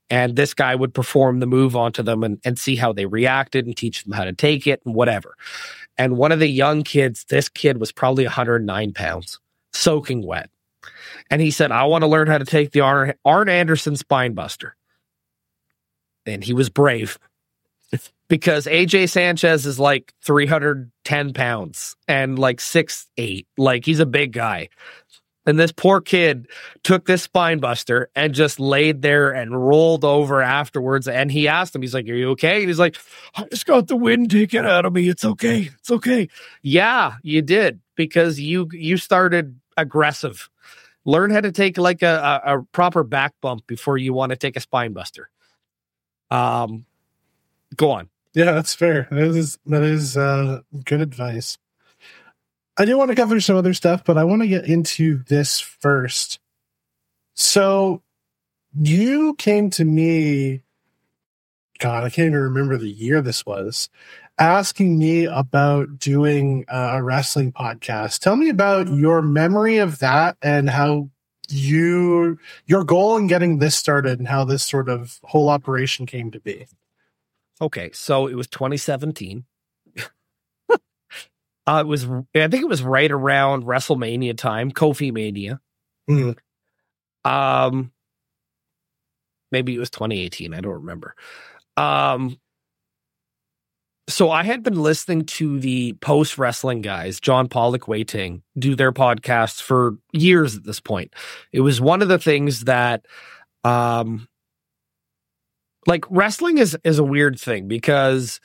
and 0.10 0.36
this 0.36 0.54
guy 0.54 0.76
would 0.76 0.94
perform 0.94 1.40
the 1.40 1.48
move 1.48 1.76
onto 1.76 2.04
them 2.04 2.24
and, 2.24 2.40
and 2.46 2.58
see 2.58 2.76
how 2.76 2.94
they 2.94 3.06
reacted 3.06 3.66
and 3.66 3.76
teach 3.76 4.04
them 4.04 4.14
how 4.14 4.24
to 4.24 4.34
take 4.34 4.68
it 4.68 4.82
and 4.86 4.96
whatever. 4.96 5.36
And 5.98 6.18
one 6.18 6.32
of 6.32 6.40
the 6.40 6.48
young 6.48 6.84
kids, 6.84 7.26
this 7.26 7.50
kid 7.50 7.80
was 7.80 7.92
probably 7.92 8.26
109 8.26 8.94
pounds, 8.94 9.40
soaking 9.74 10.26
wet. 10.26 10.50
And 11.30 11.42
he 11.42 11.52
said, 11.52 11.72
I 11.72 11.84
want 11.86 12.04
to 12.04 12.08
learn 12.08 12.28
how 12.28 12.38
to 12.38 12.46
take 12.46 12.72
the 12.72 12.82
Arn, 12.82 13.14
Arn 13.26 13.50
Anderson 13.50 13.96
spine 13.96 14.34
buster. 14.34 14.76
And 16.26 16.44
he 16.44 16.54
was 16.54 16.70
brave 16.70 17.18
because 18.28 18.66
AJ 18.66 19.10
Sanchez 19.10 19.66
is 19.66 19.80
like 19.80 20.14
310 20.24 21.34
pounds 21.34 21.96
and 22.08 22.38
like 22.38 22.60
six 22.60 23.08
eight. 23.18 23.48
Like 23.58 23.86
he's 23.86 24.00
a 24.00 24.06
big 24.06 24.34
guy. 24.34 24.70
And 25.46 25.58
this 25.58 25.72
poor 25.72 26.02
kid 26.02 26.48
took 26.84 27.06
this 27.06 27.24
spine 27.24 27.60
buster 27.60 28.10
and 28.16 28.34
just 28.34 28.60
laid 28.60 29.02
there 29.02 29.32
and 29.32 29.66
rolled 29.66 30.04
over 30.04 30.42
afterwards. 30.42 31.08
And 31.08 31.32
he 31.32 31.48
asked 31.48 31.74
him, 31.74 31.82
he's 31.82 31.94
like, 31.94 32.08
Are 32.10 32.14
you 32.14 32.32
okay? 32.32 32.60
And 32.60 32.68
he's 32.68 32.80
like, 32.80 32.98
I 33.34 33.46
just 33.46 33.66
got 33.66 33.88
the 33.88 33.96
wind 33.96 34.30
taken 34.30 34.66
out 34.66 34.84
of 34.84 34.92
me. 34.92 35.08
It's 35.08 35.24
okay. 35.24 35.70
It's 35.80 35.90
okay. 35.90 36.28
Yeah, 36.62 37.14
you 37.24 37.42
did 37.42 37.80
because 37.96 38.42
you 38.42 38.68
you 38.74 38.98
started 38.98 39.58
aggressive. 39.78 40.50
Learn 41.06 41.32
how 41.32 41.40
to 41.40 41.54
take 41.54 41.78
like 41.78 42.02
a, 42.02 42.42
a, 42.46 42.58
a 42.58 42.64
proper 42.74 43.06
back 43.06 43.34
bump 43.42 43.66
before 43.68 43.98
you 43.98 44.14
want 44.14 44.32
to 44.32 44.36
take 44.36 44.58
a 44.58 44.60
spine 44.60 44.92
buster. 44.92 45.30
Um 46.30 46.86
go 47.78 47.92
on. 47.92 48.10
Yeah, 48.38 48.52
that's 48.52 48.76
fair. 48.76 49.08
That 49.10 49.36
is 49.36 49.58
that 49.66 49.82
is 49.82 50.16
uh, 50.16 50.62
good 50.86 51.02
advice. 51.02 51.58
I 52.78 52.86
do 52.86 52.96
want 52.96 53.10
to 53.10 53.16
cover 53.16 53.40
some 53.42 53.56
other 53.56 53.74
stuff, 53.74 54.04
but 54.06 54.16
I 54.16 54.26
want 54.26 54.44
to 54.44 54.48
get 54.48 54.66
into 54.66 55.24
this 55.24 55.60
first. 55.60 56.40
So, 57.34 58.04
you 58.80 59.34
came 59.40 59.72
to 59.72 59.86
me, 59.86 60.62
God, 61.80 62.04
I 62.04 62.12
can't 62.12 62.28
even 62.28 62.38
remember 62.40 62.78
the 62.78 62.88
year 62.92 63.24
this 63.24 63.44
was, 63.44 63.90
asking 64.38 65.00
me 65.00 65.26
about 65.26 65.98
doing 65.98 66.64
a 66.68 67.02
wrestling 67.02 67.52
podcast. 67.52 68.20
Tell 68.20 68.36
me 68.36 68.50
about 68.50 68.88
your 68.88 69.24
memory 69.24 69.80
of 69.80 69.98
that 69.98 70.38
and 70.44 70.70
how 70.70 71.10
you 71.50 72.38
your 72.68 72.84
goal 72.84 73.18
in 73.18 73.26
getting 73.26 73.58
this 73.58 73.76
started 73.76 74.20
and 74.20 74.28
how 74.28 74.44
this 74.44 74.64
sort 74.64 74.90
of 74.90 75.20
whole 75.24 75.50
operation 75.50 76.06
came 76.06 76.30
to 76.30 76.40
be. 76.40 76.68
Okay, 77.62 77.90
so 77.94 78.28
it 78.28 78.36
was 78.36 78.48
2017. 78.48 79.46
uh, 80.70 80.78
it 81.68 81.88
was, 81.88 82.06
I 82.06 82.48
think 82.48 82.64
it 82.64 82.70
was 82.70 82.84
right 82.84 83.12
around 83.12 83.64
WrestleMania 83.64 84.38
time, 84.38 84.72
Kofi 84.72 85.12
Mania. 85.12 85.60
Mm. 86.10 86.38
Um, 87.26 87.92
maybe 89.52 89.76
it 89.76 89.80
was 89.80 89.90
2018. 89.90 90.54
I 90.54 90.62
don't 90.62 90.74
remember. 90.74 91.16
Um, 91.76 92.40
so 94.10 94.32
I 94.32 94.44
had 94.44 94.64
been 94.64 94.82
listening 94.82 95.26
to 95.26 95.60
the 95.60 95.94
post 95.94 96.38
wrestling 96.38 96.82
guys, 96.82 97.20
John 97.20 97.50
Pollock, 97.50 97.88
Wai 97.88 98.04
Ting, 98.04 98.42
do 98.58 98.76
their 98.76 98.94
podcasts 98.94 99.62
for 99.62 99.98
years 100.14 100.56
at 100.56 100.64
this 100.64 100.80
point. 100.80 101.14
It 101.52 101.62
was 101.62 101.82
one 101.82 102.02
of 102.02 102.08
the 102.08 102.20
things 102.20 102.66
that, 102.66 103.06
um, 103.66 104.30
like 105.88 106.06
wrestling 106.10 106.60
is 106.60 106.78
is 106.84 107.00
a 107.00 107.04
weird 107.04 107.40
thing 107.40 107.68
because 107.68 108.40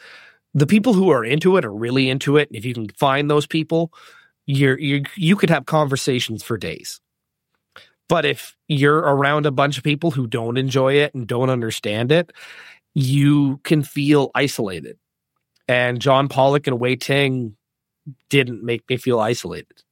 the 0.54 0.66
people 0.66 0.94
who 0.94 1.10
are 1.10 1.24
into 1.24 1.56
it 1.56 1.64
are 1.64 1.74
really 1.74 2.08
into 2.08 2.36
it. 2.36 2.48
If 2.52 2.64
you 2.64 2.72
can 2.72 2.88
find 2.90 3.30
those 3.30 3.46
people, 3.46 3.92
you're 4.46 4.78
you 4.78 5.02
you 5.16 5.36
could 5.36 5.50
have 5.50 5.66
conversations 5.66 6.42
for 6.42 6.56
days. 6.56 7.00
But 8.08 8.24
if 8.24 8.56
you're 8.68 8.98
around 8.98 9.46
a 9.46 9.50
bunch 9.50 9.78
of 9.78 9.84
people 9.84 10.10
who 10.10 10.26
don't 10.26 10.56
enjoy 10.56 10.94
it 10.94 11.14
and 11.14 11.26
don't 11.26 11.50
understand 11.50 12.12
it, 12.12 12.30
you 12.94 13.58
can 13.64 13.82
feel 13.82 14.30
isolated. 14.34 14.98
And 15.66 16.00
John 16.00 16.28
Pollock 16.28 16.66
and 16.66 16.78
Wai 16.78 16.94
Ting 16.96 17.56
didn't 18.28 18.62
make 18.62 18.88
me 18.88 18.96
feel 18.96 19.18
isolated. 19.18 19.82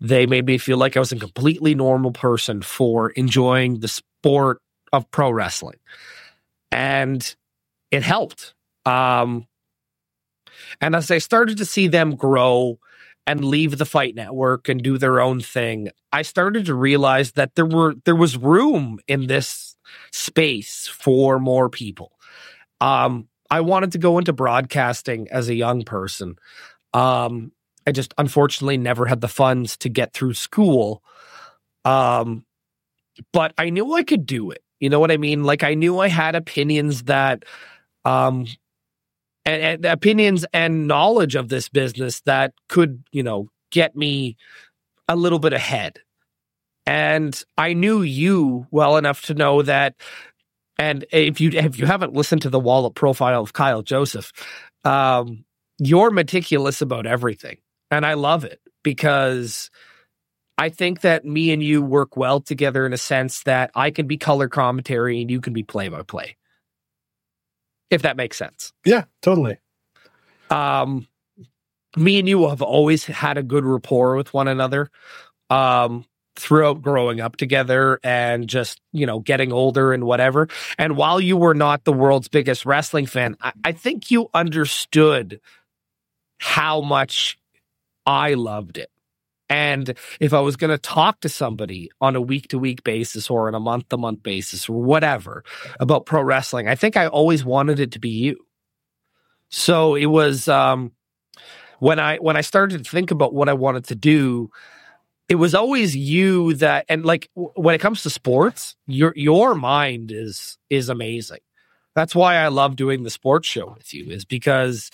They 0.00 0.26
made 0.26 0.46
me 0.46 0.58
feel 0.58 0.78
like 0.78 0.96
I 0.96 1.00
was 1.00 1.12
a 1.12 1.16
completely 1.16 1.74
normal 1.74 2.12
person 2.12 2.62
for 2.62 3.10
enjoying 3.10 3.80
the 3.80 3.88
sport 3.88 4.60
of 4.92 5.10
pro 5.10 5.30
wrestling. 5.30 5.78
And 6.74 7.34
it 7.90 8.02
helped. 8.02 8.54
Um, 8.84 9.46
and 10.80 10.94
as 10.94 11.10
I 11.10 11.18
started 11.18 11.58
to 11.58 11.64
see 11.64 11.88
them 11.88 12.16
grow 12.16 12.78
and 13.26 13.44
leave 13.44 13.78
the 13.78 13.86
fight 13.86 14.14
network 14.14 14.68
and 14.68 14.82
do 14.82 14.98
their 14.98 15.20
own 15.20 15.40
thing, 15.40 15.90
I 16.12 16.22
started 16.22 16.66
to 16.66 16.74
realize 16.74 17.32
that 17.32 17.54
there 17.54 17.64
were 17.66 17.94
there 18.04 18.16
was 18.16 18.36
room 18.36 18.98
in 19.08 19.26
this 19.28 19.76
space 20.12 20.86
for 20.88 21.38
more 21.38 21.70
people. 21.70 22.12
Um, 22.80 23.28
I 23.50 23.60
wanted 23.60 23.92
to 23.92 23.98
go 23.98 24.18
into 24.18 24.32
broadcasting 24.32 25.28
as 25.30 25.48
a 25.48 25.54
young 25.54 25.84
person. 25.84 26.36
Um, 26.92 27.52
I 27.86 27.92
just 27.92 28.14
unfortunately 28.18 28.78
never 28.78 29.06
had 29.06 29.20
the 29.20 29.28
funds 29.28 29.76
to 29.78 29.88
get 29.88 30.12
through 30.12 30.34
school. 30.34 31.02
Um, 31.84 32.44
but 33.32 33.54
I 33.58 33.70
knew 33.70 33.94
I 33.94 34.02
could 34.02 34.26
do 34.26 34.50
it. 34.50 34.62
You 34.80 34.90
know 34.90 35.00
what 35.00 35.10
I 35.10 35.16
mean? 35.16 35.44
Like 35.44 35.62
I 35.62 35.74
knew 35.74 35.98
I 35.98 36.08
had 36.08 36.34
opinions 36.34 37.04
that 37.04 37.44
um 38.04 38.46
and, 39.44 39.62
and 39.62 39.84
opinions 39.84 40.44
and 40.52 40.86
knowledge 40.86 41.34
of 41.34 41.48
this 41.48 41.68
business 41.68 42.20
that 42.22 42.52
could, 42.68 43.04
you 43.12 43.22
know, 43.22 43.48
get 43.70 43.94
me 43.94 44.36
a 45.08 45.16
little 45.16 45.38
bit 45.38 45.52
ahead. 45.52 45.98
And 46.86 47.42
I 47.56 47.72
knew 47.72 48.02
you 48.02 48.66
well 48.70 48.96
enough 48.96 49.22
to 49.22 49.34
know 49.34 49.62
that 49.62 49.94
and 50.78 51.04
if 51.12 51.40
you 51.40 51.50
if 51.50 51.78
you 51.78 51.86
haven't 51.86 52.14
listened 52.14 52.42
to 52.42 52.50
the 52.50 52.58
Wallop 52.58 52.94
profile 52.94 53.42
of 53.42 53.52
Kyle 53.52 53.82
Joseph, 53.82 54.32
um, 54.84 55.44
you're 55.78 56.10
meticulous 56.10 56.80
about 56.82 57.06
everything, 57.06 57.58
and 57.90 58.04
I 58.04 58.14
love 58.14 58.44
it 58.44 58.60
because 58.82 59.70
I 60.56 60.68
think 60.68 61.00
that 61.00 61.24
me 61.24 61.52
and 61.52 61.62
you 61.62 61.82
work 61.82 62.16
well 62.16 62.40
together 62.40 62.86
in 62.86 62.92
a 62.92 62.98
sense 62.98 63.42
that 63.42 63.70
I 63.74 63.90
can 63.90 64.06
be 64.06 64.16
color 64.16 64.48
commentary 64.48 65.20
and 65.20 65.30
you 65.30 65.40
can 65.40 65.52
be 65.52 65.62
play 65.62 65.88
by 65.88 66.02
play, 66.02 66.36
if 67.90 68.02
that 68.02 68.16
makes 68.16 68.36
sense. 68.36 68.72
Yeah, 68.84 69.04
totally. 69.20 69.58
Um, 70.50 71.08
me 71.96 72.18
and 72.18 72.28
you 72.28 72.48
have 72.48 72.62
always 72.62 73.04
had 73.04 73.38
a 73.38 73.42
good 73.42 73.64
rapport 73.64 74.16
with 74.16 74.32
one 74.32 74.48
another. 74.48 74.90
Um, 75.50 76.04
throughout 76.36 76.82
growing 76.82 77.20
up 77.20 77.36
together 77.36 78.00
and 78.02 78.48
just, 78.48 78.80
you 78.92 79.06
know, 79.06 79.20
getting 79.20 79.52
older 79.52 79.92
and 79.92 80.04
whatever. 80.04 80.48
And 80.78 80.96
while 80.96 81.20
you 81.20 81.36
were 81.36 81.54
not 81.54 81.84
the 81.84 81.92
world's 81.92 82.28
biggest 82.28 82.66
wrestling 82.66 83.06
fan, 83.06 83.36
I, 83.40 83.52
I 83.64 83.72
think 83.72 84.10
you 84.10 84.28
understood 84.34 85.40
how 86.38 86.80
much 86.80 87.38
I 88.04 88.34
loved 88.34 88.78
it. 88.78 88.90
And 89.48 89.94
if 90.20 90.32
I 90.32 90.40
was 90.40 90.56
going 90.56 90.70
to 90.70 90.78
talk 90.78 91.20
to 91.20 91.28
somebody 91.28 91.90
on 92.00 92.16
a 92.16 92.20
week 92.20 92.48
to 92.48 92.58
week 92.58 92.82
basis 92.82 93.28
or 93.28 93.48
on 93.48 93.54
a 93.54 93.60
month 93.60 93.90
to 93.90 93.98
month 93.98 94.22
basis 94.22 94.68
or 94.68 94.82
whatever 94.82 95.44
about 95.78 96.06
pro 96.06 96.22
wrestling, 96.22 96.68
I 96.68 96.74
think 96.74 96.96
I 96.96 97.08
always 97.08 97.44
wanted 97.44 97.78
it 97.78 97.92
to 97.92 97.98
be 97.98 98.08
you. 98.08 98.44
So 99.50 99.94
it 99.94 100.06
was 100.06 100.48
um, 100.48 100.92
when 101.78 101.98
I 101.98 102.16
when 102.16 102.36
I 102.36 102.40
started 102.40 102.84
to 102.84 102.90
think 102.90 103.10
about 103.10 103.34
what 103.34 103.48
I 103.48 103.52
wanted 103.52 103.84
to 103.84 103.94
do, 103.94 104.50
it 105.28 105.36
was 105.36 105.54
always 105.54 105.96
you 105.96 106.54
that 106.54 106.84
and 106.88 107.04
like 107.04 107.30
when 107.34 107.74
it 107.74 107.80
comes 107.80 108.02
to 108.02 108.10
sports 108.10 108.76
your 108.86 109.12
your 109.16 109.54
mind 109.54 110.12
is 110.12 110.58
is 110.70 110.88
amazing 110.88 111.40
that's 111.94 112.14
why 112.14 112.36
i 112.36 112.48
love 112.48 112.76
doing 112.76 113.02
the 113.02 113.10
sports 113.10 113.48
show 113.48 113.74
with 113.76 113.94
you 113.94 114.10
is 114.10 114.24
because 114.24 114.90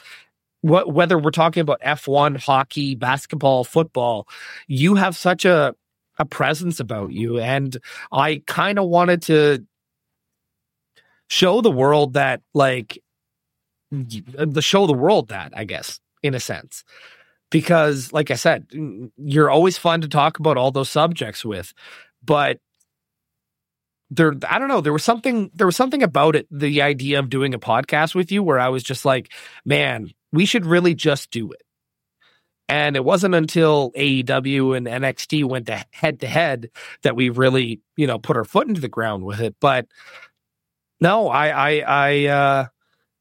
what 0.63 0.93
whether 0.93 1.19
we're 1.19 1.31
talking 1.31 1.61
about 1.61 1.81
f1 1.81 2.39
hockey 2.39 2.95
basketball 2.95 3.65
football 3.65 4.29
you 4.67 4.95
have 4.95 5.17
such 5.17 5.45
a 5.45 5.75
a 6.19 6.25
presence 6.27 6.81
about 6.81 7.13
you. 7.13 7.39
And 7.39 7.77
i 8.13 8.43
kind 8.47 8.79
of 8.79 8.89
wanted 8.89 9.23
to 9.23 9.65
show 11.29 11.61
the 11.63 11.71
world 11.71 12.15
that 12.15 12.43
like 12.53 13.03
uh, 13.93 14.45
the 14.47 14.63
show 14.63 14.87
the 14.87 14.93
world 14.93 15.29
that 15.29 15.53
i 15.57 15.65
guess 15.65 15.99
in 16.23 16.35
a 16.35 16.41
sense. 16.41 16.85
Because 17.51 18.13
like 18.13 18.31
I 18.31 18.35
said, 18.35 18.67
you're 19.17 19.51
always 19.51 19.77
fun 19.77 20.03
to 20.03 20.09
talk 20.09 20.39
about 20.39 20.57
all 20.57 20.71
those 20.71 20.91
subjects 20.91 21.45
with, 21.45 21.73
but 22.25 22.61
there 24.09 24.35
I 24.49 24.59
don't 24.59 24.69
know, 24.69 24.81
there 24.81 24.93
was 24.93 25.03
something 25.03 25.51
there 25.55 25.67
was 25.67 25.77
something 25.77 26.03
about 26.03 26.37
it, 26.37 26.47
the 26.51 26.83
idea 26.83 27.19
of 27.19 27.29
doing 27.29 27.55
a 27.55 27.59
podcast 27.59 28.15
with 28.15 28.31
you 28.31 28.43
where 28.43 28.61
I 28.61 28.69
was 28.69 28.85
just 28.85 29.05
like, 29.05 29.33
man, 29.65 30.11
we 30.33 30.47
should 30.47 30.67
really 30.67 30.95
just 30.95 31.31
do 31.31 31.51
it. 31.53 31.63
And 32.69 32.95
it 32.95 33.05
wasn't 33.05 33.35
until 33.35 33.91
AEW 33.93 34.77
and 34.77 34.87
NXT 34.87 35.45
went 35.45 35.67
to 35.67 35.85
head 35.91 36.21
to 36.21 36.29
head 36.29 36.71
that 37.03 37.17
we 37.17 37.29
really, 37.29 37.81
you 37.97 38.07
know, 38.07 38.19
put 38.19 38.37
our 38.37 38.45
foot 38.45 38.69
into 38.69 38.81
the 38.81 38.89
ground 38.89 39.25
with 39.25 39.41
it. 39.41 39.57
But 39.61 39.87
no, 41.01 41.29
I 41.29 41.49
I 41.49 41.85
I 41.87 42.27
uh 42.27 42.67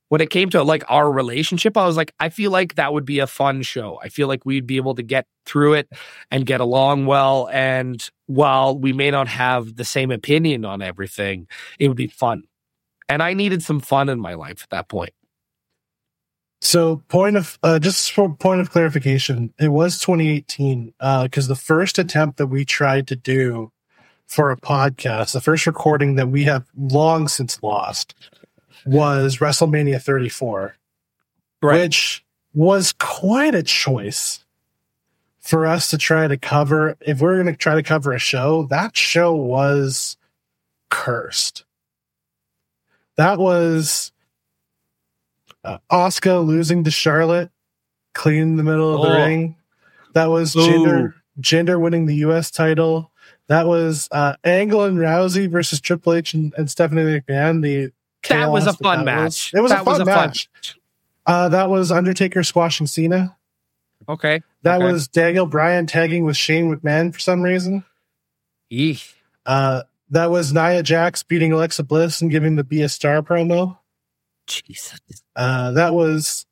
when 0.09 0.21
it 0.21 0.29
came 0.29 0.49
to 0.49 0.63
like 0.63 0.83
our 0.89 1.11
relationship, 1.11 1.77
I 1.77 1.85
was 1.85 1.95
like, 1.95 2.13
I 2.19 2.29
feel 2.29 2.51
like 2.51 2.75
that 2.75 2.93
would 2.93 3.05
be 3.05 3.19
a 3.19 3.27
fun 3.27 3.61
show. 3.61 3.99
I 4.03 4.09
feel 4.09 4.27
like 4.27 4.45
we'd 4.45 4.67
be 4.67 4.77
able 4.77 4.95
to 4.95 5.03
get 5.03 5.25
through 5.45 5.73
it 5.73 5.89
and 6.31 6.45
get 6.45 6.61
along 6.61 7.05
well. 7.05 7.47
And 7.51 8.07
while 8.25 8.77
we 8.77 8.91
may 8.91 9.11
not 9.11 9.27
have 9.27 9.75
the 9.75 9.85
same 9.85 10.11
opinion 10.11 10.65
on 10.65 10.81
everything, 10.81 11.47
it 11.79 11.87
would 11.87 11.97
be 11.97 12.07
fun. 12.07 12.43
And 13.07 13.23
I 13.23 13.33
needed 13.33 13.63
some 13.63 13.79
fun 13.79 14.09
in 14.09 14.19
my 14.19 14.33
life 14.33 14.63
at 14.63 14.69
that 14.71 14.89
point. 14.89 15.13
So, 16.61 16.97
point 17.07 17.37
of 17.37 17.57
uh, 17.63 17.79
just 17.79 18.11
for 18.11 18.33
point 18.35 18.59
of 18.59 18.69
clarification, 18.69 19.53
it 19.59 19.69
was 19.69 19.99
2018 19.99 20.93
because 21.23 21.45
uh, 21.45 21.53
the 21.53 21.55
first 21.55 21.97
attempt 21.97 22.37
that 22.37 22.47
we 22.47 22.65
tried 22.65 23.07
to 23.07 23.15
do 23.15 23.71
for 24.27 24.51
a 24.51 24.57
podcast, 24.57 25.31
the 25.31 25.41
first 25.41 25.65
recording 25.65 26.15
that 26.15 26.27
we 26.27 26.43
have 26.43 26.65
long 26.77 27.27
since 27.27 27.63
lost, 27.63 28.13
was 28.85 29.37
WrestleMania 29.37 30.01
34, 30.01 30.75
right. 31.61 31.81
which 31.81 32.25
was 32.53 32.93
quite 32.99 33.55
a 33.55 33.63
choice 33.63 34.43
for 35.39 35.65
us 35.65 35.89
to 35.89 35.97
try 35.97 36.27
to 36.27 36.37
cover. 36.37 36.97
If 36.99 37.21
we 37.21 37.27
are 37.29 37.41
going 37.41 37.53
to 37.53 37.57
try 37.57 37.75
to 37.75 37.83
cover 37.83 38.11
a 38.11 38.19
show, 38.19 38.63
that 38.63 38.97
show 38.97 39.33
was 39.33 40.17
cursed. 40.89 41.63
That 43.15 43.39
was 43.39 44.11
uh, 45.63 45.77
Asuka 45.91 46.45
losing 46.45 46.83
to 46.83 46.91
Charlotte, 46.91 47.51
clean 48.13 48.55
the 48.55 48.63
middle 48.63 48.95
of 48.95 49.01
the 49.01 49.15
oh. 49.15 49.25
ring. 49.25 49.55
That 50.13 50.27
was 50.27 50.55
Jinder 50.55 51.13
Jinder 51.39 51.79
winning 51.79 52.05
the 52.05 52.15
U.S. 52.17 52.51
title. 52.51 53.11
That 53.47 53.67
was 53.67 54.07
uh, 54.11 54.35
Angle 54.43 54.83
and 54.83 54.97
Rousey 54.97 55.49
versus 55.49 55.81
Triple 55.81 56.13
H 56.13 56.33
and, 56.33 56.53
and 56.57 56.69
Stephanie 56.69 57.01
McMahon, 57.01 57.61
the 57.61 57.91
that 58.27 58.51
was 58.51 58.67
a 58.67 58.73
fun 58.73 59.05
match. 59.05 59.51
Was. 59.53 59.59
It 59.59 59.61
was 59.61 59.71
that 59.71 59.81
a 59.81 59.85
fun 59.85 59.93
was 59.93 59.99
a 60.01 60.05
match. 60.05 60.49
Fun... 60.63 60.75
Uh, 61.25 61.49
that 61.49 61.69
was 61.69 61.91
Undertaker 61.91 62.43
squashing 62.43 62.87
Cena. 62.87 63.35
Okay. 64.07 64.41
That 64.63 64.81
okay. 64.81 64.91
was 64.91 65.07
Daniel 65.07 65.45
Bryan 65.45 65.85
tagging 65.85 66.25
with 66.25 66.35
Shane 66.35 66.75
McMahon 66.75 67.13
for 67.13 67.19
some 67.19 67.41
reason. 67.41 67.83
Eesh. 68.71 69.13
Uh, 69.45 69.83
that 70.09 70.31
was 70.31 70.53
Nia 70.53 70.83
Jax 70.83 71.23
beating 71.23 71.51
Alexa 71.53 71.83
Bliss 71.83 72.21
and 72.21 72.31
giving 72.31 72.55
the 72.55 72.63
Be 72.63 72.81
a 72.81 72.89
Star 72.89 73.21
promo. 73.21 73.77
Jesus. 74.49 74.99
Uh, 75.35 75.71
that 75.71 75.93
was 75.93 76.45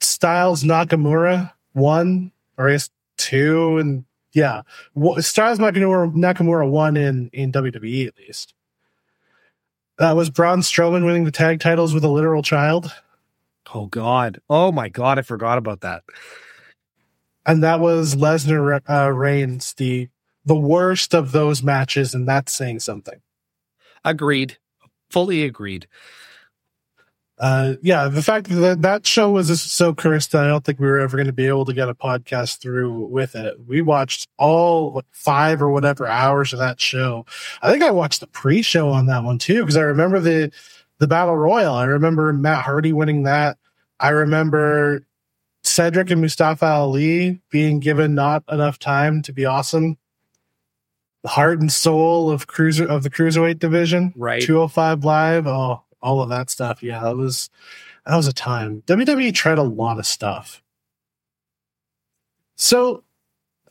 Styles 0.00 0.62
Nakamura 0.62 1.52
one, 1.72 2.30
or 2.56 2.68
I 2.68 2.72
guess 2.72 2.90
two, 3.16 3.78
and 3.78 4.04
yeah, 4.32 4.62
Styles 5.18 5.58
Nakamura 5.58 6.14
Nakamura 6.14 6.68
one 6.68 6.96
in 6.96 7.30
in 7.32 7.50
WWE 7.52 8.06
at 8.06 8.16
least. 8.18 8.54
Uh, 9.98 10.12
was 10.16 10.28
Braun 10.28 10.60
Strowman 10.60 11.04
winning 11.04 11.24
the 11.24 11.30
tag 11.30 11.60
titles 11.60 11.94
with 11.94 12.04
a 12.04 12.08
literal 12.08 12.42
child? 12.42 12.92
Oh 13.74 13.86
God! 13.86 14.40
Oh 14.50 14.70
my 14.72 14.88
God! 14.88 15.18
I 15.18 15.22
forgot 15.22 15.58
about 15.58 15.80
that. 15.80 16.02
And 17.46 17.62
that 17.62 17.80
was 17.80 18.14
Lesnar 18.14 18.80
uh, 18.88 19.12
Reigns, 19.12 19.74
the 19.74 20.08
the 20.44 20.54
worst 20.54 21.14
of 21.14 21.32
those 21.32 21.62
matches, 21.62 22.14
and 22.14 22.28
that's 22.28 22.52
saying 22.52 22.80
something. 22.80 23.20
Agreed. 24.04 24.58
Fully 25.10 25.44
agreed. 25.44 25.86
Uh, 27.38 27.74
yeah, 27.82 28.06
the 28.08 28.22
fact 28.22 28.48
that 28.48 28.82
that 28.82 29.06
show 29.06 29.30
was 29.30 29.48
just 29.48 29.72
so 29.72 29.92
cursed 29.92 30.32
that 30.32 30.44
I 30.44 30.46
don't 30.46 30.64
think 30.64 30.78
we 30.78 30.86
were 30.86 31.00
ever 31.00 31.16
going 31.16 31.26
to 31.26 31.32
be 31.32 31.48
able 31.48 31.64
to 31.64 31.72
get 31.74 31.88
a 31.88 31.94
podcast 31.94 32.60
through 32.60 33.06
with 33.06 33.34
it. 33.34 33.56
We 33.66 33.82
watched 33.82 34.28
all 34.38 35.02
five 35.10 35.60
or 35.60 35.70
whatever 35.70 36.06
hours 36.06 36.52
of 36.52 36.60
that 36.60 36.80
show. 36.80 37.26
I 37.60 37.70
think 37.72 37.82
I 37.82 37.90
watched 37.90 38.20
the 38.20 38.28
pre-show 38.28 38.88
on 38.90 39.06
that 39.06 39.24
one 39.24 39.38
too 39.38 39.60
because 39.62 39.76
I 39.76 39.82
remember 39.82 40.20
the 40.20 40.52
the 40.98 41.08
battle 41.08 41.36
royal. 41.36 41.74
I 41.74 41.84
remember 41.86 42.32
Matt 42.32 42.64
Hardy 42.64 42.92
winning 42.92 43.24
that. 43.24 43.58
I 43.98 44.10
remember 44.10 45.04
Cedric 45.64 46.10
and 46.10 46.20
Mustafa 46.20 46.66
Ali 46.66 47.40
being 47.50 47.80
given 47.80 48.14
not 48.14 48.44
enough 48.48 48.78
time 48.78 49.22
to 49.22 49.32
be 49.32 49.44
awesome. 49.44 49.98
The 51.24 51.30
heart 51.30 51.58
and 51.60 51.72
soul 51.72 52.30
of 52.30 52.46
cruiser 52.46 52.86
of 52.86 53.02
the 53.02 53.10
cruiserweight 53.10 53.58
division, 53.58 54.12
Right. 54.16 54.42
205 54.42 55.04
live. 55.04 55.46
Oh, 55.48 55.82
all 56.04 56.22
of 56.22 56.28
that 56.28 56.50
stuff. 56.50 56.82
Yeah, 56.82 57.00
that 57.02 57.16
was 57.16 57.50
that 58.06 58.14
was 58.14 58.28
a 58.28 58.32
time. 58.32 58.82
WWE 58.86 59.34
tried 59.34 59.58
a 59.58 59.62
lot 59.62 59.98
of 59.98 60.06
stuff. 60.06 60.62
So 62.56 63.02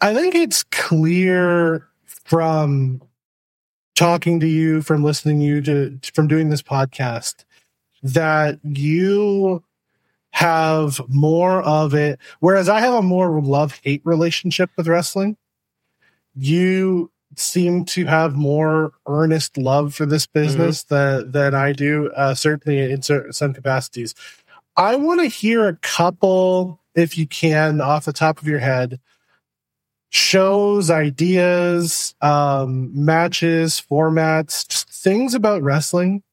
I 0.01 0.13
think 0.13 0.35
it's 0.35 0.63
clear 0.63 1.87
from 2.05 3.01
talking 3.95 4.39
to 4.39 4.47
you, 4.47 4.81
from 4.81 5.03
listening 5.03 5.39
to 5.39 5.45
you 5.45 5.61
to 5.61 5.99
from 6.13 6.27
doing 6.27 6.49
this 6.49 6.63
podcast, 6.63 7.45
that 8.01 8.59
you 8.63 9.63
have 10.31 10.99
more 11.07 11.61
of 11.61 11.93
it. 11.93 12.19
Whereas 12.39 12.67
I 12.67 12.79
have 12.79 12.95
a 12.95 13.03
more 13.03 13.39
love 13.41 13.79
hate 13.83 14.01
relationship 14.03 14.71
with 14.75 14.87
wrestling. 14.87 15.37
You 16.35 17.11
seem 17.35 17.85
to 17.85 18.05
have 18.05 18.35
more 18.35 18.93
earnest 19.07 19.57
love 19.57 19.93
for 19.93 20.05
this 20.05 20.25
business 20.25 20.83
than 20.83 21.31
than 21.31 21.53
I 21.55 21.73
do, 21.73 22.11
uh, 22.15 22.33
certainly 22.35 22.91
in 22.91 23.01
some 23.01 23.53
capacities. 23.53 24.13
I 24.75 24.95
want 24.95 25.21
to 25.21 25.27
hear 25.27 25.67
a 25.67 25.75
couple, 25.77 26.79
if 26.95 27.17
you 27.17 27.27
can, 27.27 27.79
off 27.81 28.05
the 28.05 28.13
top 28.13 28.41
of 28.41 28.47
your 28.47 28.59
head, 28.59 28.99
shows, 30.09 30.89
ideas, 30.89 32.15
um, 32.21 32.91
matches, 32.93 33.81
formats, 33.89 34.67
just 34.67 34.89
things 34.89 35.33
about 35.33 35.61
wrestling 35.61 36.23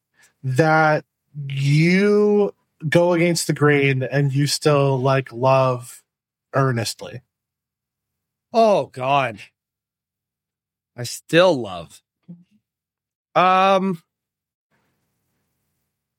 that 0.43 1.05
you 1.47 2.53
go 2.89 3.13
against 3.13 3.47
the 3.47 3.53
grain 3.53 4.01
and 4.03 4.33
you 4.33 4.47
still 4.47 4.99
like 4.99 5.31
love 5.31 6.03
earnestly. 6.53 7.21
Oh 8.53 8.87
God. 8.87 9.39
I 10.95 11.03
still 11.03 11.55
love. 11.55 12.01
Um 13.35 14.01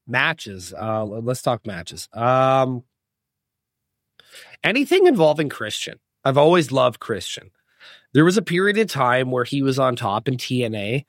matches. 0.07 0.73
Uh 0.73 1.05
let's 1.05 1.43
talk 1.43 1.67
matches. 1.67 2.09
Um 2.13 2.85
anything 4.65 5.07
involving 5.07 5.49
Christian. 5.49 5.99
I've 6.25 6.39
always 6.39 6.73
loved 6.73 7.01
Christian. 7.01 7.51
There 8.15 8.25
was 8.25 8.37
a 8.37 8.43
period 8.43 8.79
of 8.79 8.89
time 8.89 9.31
where 9.31 9.45
he 9.45 9.63
was 9.63 9.79
on 9.79 9.97
top 9.97 10.29
in 10.29 10.37
TNA 10.37 11.05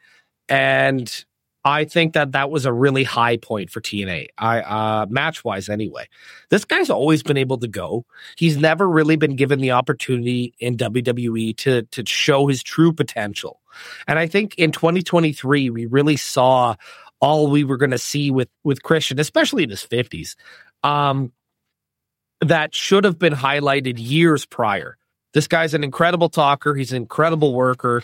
and 0.49 1.26
I 1.65 1.86
think 1.86 2.13
that 2.13 2.34
that 2.34 2.49
was 2.49 2.65
a 2.65 2.73
really 2.73 3.04
high 3.04 3.38
point 3.38 3.69
for 3.69 3.80
TNA. 3.80 4.28
I 4.38 4.60
uh 4.60 5.06
match 5.10 5.43
wise 5.45 5.69
anyway. 5.69 6.08
This 6.49 6.65
guy's 6.65 6.89
always 6.89 7.23
been 7.23 7.38
able 7.38 7.58
to 7.60 7.67
go. 7.67 8.06
He's 8.38 8.58
never 8.58 8.89
really 8.89 9.15
been 9.15 9.36
given 9.36 9.60
the 9.60 9.71
opportunity 9.71 10.54
in 10.60 10.76
WWE 10.76 11.56
to 11.58 11.84
to 11.84 12.06
show 12.06 12.47
his 12.47 12.63
true 12.63 12.91
potential. 12.91 13.62
And 14.08 14.19
I 14.19 14.28
think 14.28 14.56
in 14.56 14.71
2023 14.71 15.69
we 15.69 15.86
really 15.86 16.17
saw 16.17 16.76
all 17.21 17.49
we 17.49 17.63
were 17.63 17.78
going 17.78 17.91
to 17.91 17.97
see 17.97 18.30
with 18.30 18.49
with 18.63 18.84
Christian, 18.84 19.19
especially 19.19 19.63
in 19.63 19.69
his 19.69 19.86
50s. 19.86 20.36
Um 20.84 21.32
that 22.41 22.76
should 22.76 23.06
have 23.06 23.17
been 23.17 23.34
highlighted 23.34 23.95
years 23.97 24.45
prior. 24.45 24.97
This 25.34 25.47
guy's 25.47 25.73
an 25.73 25.84
incredible 25.86 26.28
talker, 26.28 26.76
he's 26.76 26.91
an 26.91 26.97
incredible 26.97 27.54
worker. 27.54 28.04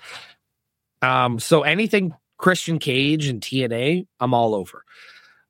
Um 1.01 1.39
so 1.39 1.63
anything 1.63 2.13
Christian 2.39 2.79
Cage 2.79 3.27
and 3.27 3.41
TNA, 3.41 4.07
I'm 4.19 4.33
all 4.33 4.55
over. 4.55 4.83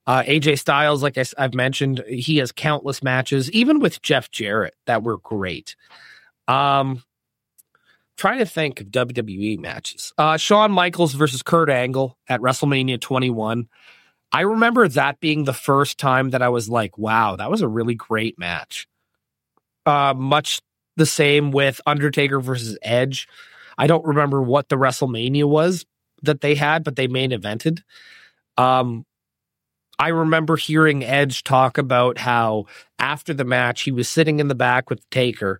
Uh, 0.06 0.24
AJ 0.24 0.60
Styles, 0.60 1.04
like 1.04 1.18
I, 1.18 1.26
have 1.38 1.54
mentioned, 1.54 2.04
he 2.08 2.38
has 2.38 2.52
countless 2.52 3.04
matches, 3.04 3.50
even 3.52 3.80
with 3.80 4.02
Jeff 4.02 4.32
Jarrett, 4.32 4.76
that 4.88 5.04
were 5.04 5.20
great. 5.20 5.76
Um, 6.48 7.04
trying 8.18 8.40
to 8.40 8.46
think 8.46 8.82
of 8.82 8.88
WWE 8.88 9.60
matches. 9.60 10.14
Uh, 10.18 10.36
Shawn 10.36 10.72
Michaels 10.72 11.14
versus 11.14 11.44
Kurt 11.44 11.70
Angle 11.70 12.18
at 12.28 12.42
WrestleMania 12.42 13.00
21. 13.00 13.70
I 14.32 14.42
remember 14.42 14.88
that 14.88 15.20
being 15.20 15.44
the 15.44 15.54
first 15.54 16.00
time 16.00 16.32
that 16.32 16.42
I 16.42 16.50
was 16.50 16.70
like, 16.70 16.98
wow, 16.98 17.36
that 17.36 17.52
was 17.52 17.62
a 17.62 17.68
really 17.68 17.96
great 17.96 18.38
match. 18.40 18.88
Uh, 19.86 20.16
much 20.16 20.62
the 20.98 21.06
same 21.06 21.52
with 21.52 21.82
Undertaker 21.86 22.40
versus 22.40 22.80
Edge. 22.82 23.28
I 23.78 23.86
don't 23.86 24.06
remember 24.06 24.42
what 24.42 24.70
the 24.70 24.76
WrestleMania 24.76 25.48
was 25.48 25.86
that 26.24 26.42
they 26.42 26.56
had, 26.56 26.84
but 26.84 26.96
they 26.96 27.08
main 27.08 27.32
evented. 27.32 27.82
Um, 28.58 29.06
I 30.00 30.10
remember 30.10 30.56
hearing 30.56 31.04
Edge 31.04 31.44
talk 31.44 31.78
about 31.78 32.18
how 32.18 32.66
after 32.98 33.34
the 33.34 33.44
match 33.44 33.82
he 33.82 33.92
was 33.92 34.08
sitting 34.08 34.40
in 34.40 34.48
the 34.48 34.56
back 34.56 34.90
with 34.90 35.08
Taker, 35.10 35.60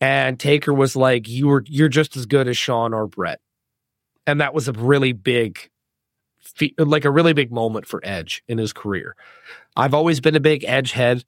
and 0.00 0.38
Taker 0.40 0.74
was 0.74 0.96
like, 0.96 1.28
"You 1.28 1.46
were 1.46 1.64
you're 1.66 1.88
just 1.88 2.16
as 2.16 2.26
good 2.26 2.48
as 2.48 2.58
Shawn 2.58 2.92
or 2.92 3.06
Brett," 3.06 3.40
and 4.26 4.40
that 4.40 4.54
was 4.54 4.66
a 4.66 4.72
really 4.72 5.12
big, 5.12 5.70
like 6.78 7.04
a 7.04 7.10
really 7.10 7.32
big 7.32 7.52
moment 7.52 7.86
for 7.86 8.00
Edge 8.02 8.42
in 8.48 8.58
his 8.58 8.72
career. 8.72 9.14
I've 9.76 9.94
always 9.94 10.20
been 10.20 10.36
a 10.36 10.40
big 10.40 10.64
Edge 10.64 10.92
head. 10.92 11.24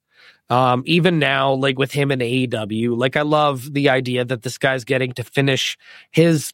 Um, 0.51 0.83
even 0.85 1.19
now, 1.19 1.53
like 1.53 1.79
with 1.79 1.93
him 1.93 2.11
in 2.11 2.19
AEW, 2.19 2.97
like 2.97 3.17
I 3.17 3.23
love 3.23 3.73
the 3.73 3.89
idea 3.89 4.25
that 4.25 4.43
this 4.43 4.59
guy's 4.59 4.85
getting 4.85 5.13
to 5.13 5.23
finish 5.23 5.79
his 6.11 6.53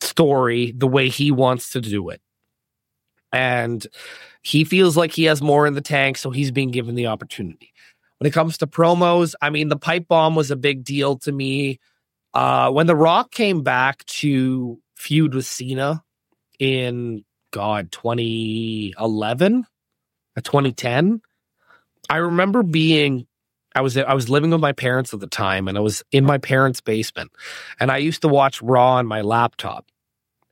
story 0.00 0.72
the 0.72 0.86
way 0.86 1.08
he 1.08 1.30
wants 1.30 1.70
to 1.70 1.80
do 1.80 2.08
it. 2.10 2.20
And 3.32 3.86
he 4.42 4.64
feels 4.64 4.96
like 4.96 5.12
he 5.12 5.24
has 5.24 5.42
more 5.42 5.66
in 5.66 5.74
the 5.74 5.80
tank, 5.80 6.16
so 6.16 6.30
he's 6.30 6.50
being 6.50 6.70
given 6.70 6.94
the 6.94 7.06
opportunity. 7.06 7.72
When 8.18 8.26
it 8.26 8.32
comes 8.32 8.58
to 8.58 8.66
promos, 8.66 9.34
I 9.40 9.50
mean, 9.50 9.68
the 9.68 9.76
pipe 9.76 10.08
bomb 10.08 10.34
was 10.34 10.50
a 10.50 10.56
big 10.56 10.82
deal 10.82 11.18
to 11.18 11.30
me. 11.30 11.78
Uh, 12.34 12.70
when 12.70 12.86
The 12.86 12.96
Rock 12.96 13.30
came 13.30 13.62
back 13.62 14.04
to 14.06 14.80
feud 14.96 15.34
with 15.34 15.46
Cena 15.46 16.02
in 16.58 17.24
God 17.52 17.92
2011, 17.92 19.64
2010, 20.36 21.20
I 22.10 22.16
remember 22.16 22.62
being 22.62 23.27
I 23.78 23.80
was 23.80 23.96
I 23.96 24.12
was 24.12 24.28
living 24.28 24.50
with 24.50 24.60
my 24.60 24.72
parents 24.72 25.14
at 25.14 25.20
the 25.20 25.28
time, 25.28 25.68
and 25.68 25.78
I 25.78 25.80
was 25.80 26.02
in 26.10 26.24
my 26.24 26.38
parents' 26.38 26.80
basement, 26.80 27.30
and 27.78 27.92
I 27.92 27.98
used 27.98 28.22
to 28.22 28.28
watch 28.28 28.60
Raw 28.60 28.94
on 28.94 29.06
my 29.06 29.20
laptop. 29.20 29.86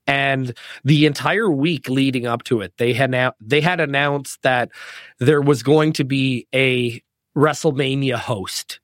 And 0.06 0.56
the 0.84 1.06
entire 1.06 1.50
week 1.50 1.88
leading 1.88 2.28
up 2.28 2.44
to 2.44 2.60
it, 2.60 2.72
they 2.78 2.92
had 2.92 3.10
now 3.10 3.32
they 3.40 3.60
had 3.60 3.80
announced 3.80 4.42
that 4.42 4.70
there 5.18 5.42
was 5.42 5.64
going 5.64 5.94
to 5.94 6.04
be 6.04 6.46
a 6.54 7.02
WrestleMania 7.36 8.14
host, 8.14 8.78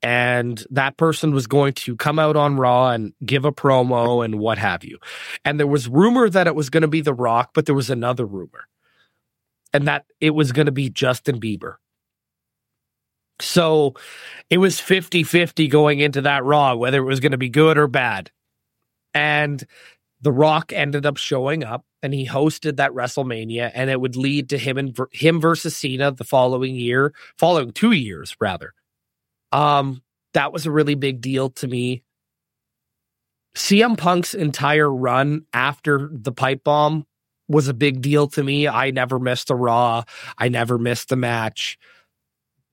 and 0.00 0.64
that 0.70 0.96
person 0.96 1.34
was 1.34 1.48
going 1.48 1.72
to 1.72 1.96
come 1.96 2.20
out 2.20 2.36
on 2.36 2.56
Raw 2.56 2.90
and 2.90 3.12
give 3.26 3.44
a 3.44 3.50
promo 3.50 4.24
and 4.24 4.38
what 4.38 4.58
have 4.58 4.84
you. 4.84 4.98
And 5.44 5.58
there 5.58 5.66
was 5.66 5.88
rumor 5.88 6.30
that 6.30 6.46
it 6.46 6.54
was 6.54 6.70
going 6.70 6.82
to 6.82 6.88
be 6.88 7.00
The 7.00 7.12
Rock, 7.12 7.50
but 7.54 7.66
there 7.66 7.74
was 7.74 7.90
another 7.90 8.24
rumor, 8.24 8.68
and 9.72 9.88
that 9.88 10.04
it 10.20 10.30
was 10.30 10.52
going 10.52 10.66
to 10.66 10.72
be 10.72 10.90
Justin 10.90 11.40
Bieber. 11.40 11.78
So 13.40 13.94
it 14.50 14.58
was 14.58 14.80
50 14.80 15.22
50 15.22 15.68
going 15.68 16.00
into 16.00 16.22
that 16.22 16.44
Raw, 16.44 16.76
whether 16.76 16.98
it 16.98 17.04
was 17.04 17.20
going 17.20 17.32
to 17.32 17.38
be 17.38 17.48
good 17.48 17.78
or 17.78 17.88
bad. 17.88 18.30
And 19.12 19.64
The 20.20 20.32
Rock 20.32 20.72
ended 20.72 21.06
up 21.06 21.16
showing 21.16 21.64
up 21.64 21.84
and 22.02 22.12
he 22.12 22.26
hosted 22.26 22.76
that 22.76 22.92
WrestleMania, 22.92 23.70
and 23.74 23.88
it 23.88 23.98
would 23.98 24.14
lead 24.14 24.50
to 24.50 24.58
him 24.58 24.76
and 24.76 24.96
him 25.10 25.40
versus 25.40 25.74
Cena 25.74 26.12
the 26.12 26.24
following 26.24 26.74
year, 26.74 27.14
following 27.38 27.72
two 27.72 27.92
years 27.92 28.36
rather. 28.38 28.74
Um, 29.52 30.02
that 30.34 30.52
was 30.52 30.66
a 30.66 30.70
really 30.70 30.96
big 30.96 31.20
deal 31.20 31.48
to 31.50 31.66
me. 31.66 32.02
CM 33.56 33.96
Punk's 33.96 34.34
entire 34.34 34.92
run 34.92 35.46
after 35.54 36.10
the 36.12 36.32
pipe 36.32 36.64
bomb 36.64 37.06
was 37.48 37.68
a 37.68 37.74
big 37.74 38.02
deal 38.02 38.26
to 38.28 38.42
me. 38.42 38.68
I 38.68 38.90
never 38.90 39.18
missed 39.18 39.50
a 39.50 39.54
Raw. 39.54 40.02
I 40.36 40.48
never 40.48 40.76
missed 40.76 41.12
a 41.12 41.16
match 41.16 41.78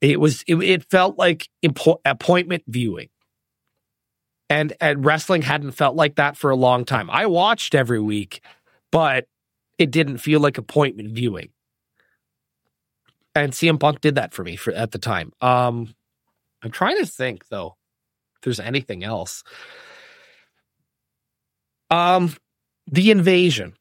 it 0.01 0.19
was 0.19 0.43
it, 0.47 0.55
it 0.55 0.89
felt 0.89 1.17
like 1.17 1.47
impo- 1.63 1.99
appointment 2.03 2.63
viewing. 2.67 3.09
And 4.49 4.73
and 4.81 5.05
wrestling 5.05 5.43
hadn't 5.43 5.71
felt 5.71 5.95
like 5.95 6.15
that 6.15 6.35
for 6.35 6.49
a 6.49 6.55
long 6.55 6.83
time. 6.83 7.09
I 7.09 7.27
watched 7.27 7.73
every 7.73 8.01
week 8.01 8.41
but 8.91 9.25
it 9.77 9.89
didn't 9.89 10.17
feel 10.19 10.39
like 10.39 10.57
appointment 10.57 11.11
viewing. 11.11 11.49
And 13.33 13.53
cm 13.53 13.79
punk 13.79 14.01
did 14.01 14.15
that 14.15 14.33
for 14.33 14.43
me 14.43 14.57
for, 14.57 14.73
at 14.73 14.91
the 14.91 14.99
time. 14.99 15.31
Um 15.41 15.95
i'm 16.61 16.71
trying 16.71 16.97
to 16.97 17.05
think 17.05 17.47
though 17.47 17.77
if 18.35 18.41
there's 18.41 18.59
anything 18.59 19.03
else. 19.03 19.43
Um 21.89 22.35
the 22.87 23.11
invasion. 23.11 23.73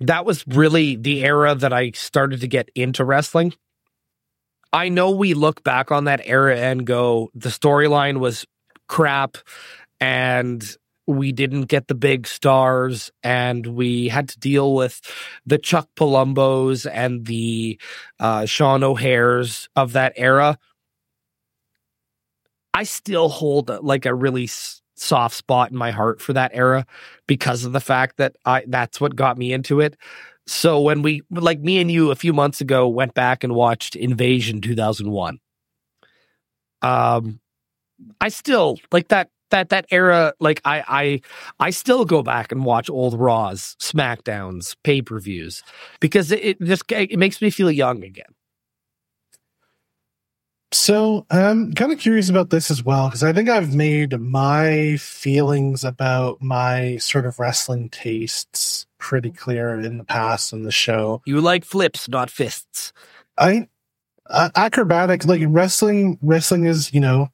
That 0.00 0.24
was 0.24 0.46
really 0.46 0.96
the 0.96 1.24
era 1.24 1.54
that 1.54 1.72
I 1.72 1.92
started 1.92 2.40
to 2.40 2.48
get 2.48 2.68
into 2.74 3.04
wrestling. 3.04 3.54
I 4.74 4.88
know 4.88 5.12
we 5.12 5.34
look 5.34 5.62
back 5.62 5.92
on 5.92 6.04
that 6.04 6.20
era 6.24 6.58
and 6.58 6.84
go, 6.84 7.30
the 7.32 7.48
storyline 7.48 8.18
was 8.18 8.44
crap 8.88 9.38
and 10.00 10.76
we 11.06 11.30
didn't 11.30 11.66
get 11.66 11.86
the 11.86 11.94
big 11.94 12.26
stars 12.26 13.12
and 13.22 13.64
we 13.68 14.08
had 14.08 14.28
to 14.30 14.38
deal 14.40 14.74
with 14.74 15.00
the 15.46 15.58
Chuck 15.58 15.88
Palumbos 15.94 16.90
and 16.92 17.24
the 17.24 17.78
uh, 18.18 18.46
Sean 18.46 18.82
O'Haires 18.82 19.68
of 19.76 19.92
that 19.92 20.12
era. 20.16 20.58
I 22.74 22.82
still 22.82 23.28
hold 23.28 23.68
like 23.68 24.06
a 24.06 24.14
really 24.14 24.48
soft 24.96 25.36
spot 25.36 25.70
in 25.70 25.76
my 25.76 25.92
heart 25.92 26.20
for 26.20 26.32
that 26.32 26.50
era 26.52 26.84
because 27.28 27.64
of 27.64 27.72
the 27.72 27.80
fact 27.80 28.16
that 28.16 28.34
I 28.44 28.64
that's 28.66 29.00
what 29.00 29.14
got 29.14 29.38
me 29.38 29.52
into 29.52 29.78
it. 29.78 29.96
So 30.46 30.80
when 30.80 31.02
we 31.02 31.22
like 31.30 31.60
me 31.60 31.80
and 31.80 31.90
you 31.90 32.10
a 32.10 32.16
few 32.16 32.32
months 32.32 32.60
ago 32.60 32.88
went 32.88 33.14
back 33.14 33.44
and 33.44 33.54
watched 33.54 33.96
Invasion 33.96 34.60
2001. 34.60 35.38
Um 36.82 37.40
I 38.20 38.28
still 38.28 38.78
like 38.92 39.08
that 39.08 39.30
that 39.50 39.68
that 39.70 39.86
era 39.90 40.34
like 40.40 40.60
I 40.64 40.82
I 40.86 41.20
I 41.60 41.70
still 41.70 42.04
go 42.04 42.22
back 42.22 42.52
and 42.52 42.64
watch 42.64 42.90
old 42.90 43.18
Raws, 43.18 43.76
SmackDowns, 43.80 44.76
pay-per-views 44.82 45.62
because 46.00 46.32
it, 46.32 46.44
it 46.44 46.60
just 46.60 46.90
it 46.90 47.18
makes 47.18 47.40
me 47.40 47.50
feel 47.50 47.70
young 47.70 48.02
again. 48.04 48.34
So 50.72 51.24
I'm 51.30 51.72
kind 51.72 51.92
of 51.92 52.00
curious 52.00 52.28
about 52.28 52.50
this 52.50 52.68
as 52.68 52.82
well 52.84 53.06
because 53.08 53.22
I 53.22 53.32
think 53.32 53.48
I've 53.48 53.76
made 53.76 54.18
my 54.20 54.96
feelings 54.96 55.84
about 55.84 56.42
my 56.42 56.96
sort 56.96 57.26
of 57.26 57.38
wrestling 57.38 57.90
tastes 57.90 58.86
pretty 59.04 59.30
clear 59.30 59.78
in 59.78 59.98
the 59.98 60.04
past 60.04 60.54
on 60.54 60.62
the 60.62 60.72
show. 60.72 61.20
You 61.26 61.42
like 61.42 61.62
flips, 61.62 62.08
not 62.08 62.30
fists. 62.30 62.94
I 63.36 63.68
uh, 64.30 64.48
acrobatic 64.56 65.26
like 65.26 65.42
wrestling. 65.46 66.18
Wrestling 66.22 66.64
is 66.64 66.92
you 66.94 67.00
know 67.00 67.28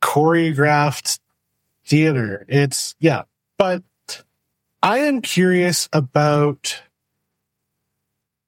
choreographed 0.00 1.18
theater. 1.84 2.46
It's 2.48 2.94
yeah, 3.00 3.22
but 3.58 3.82
I 4.84 4.98
am 4.98 5.20
curious 5.20 5.88
about 5.92 6.80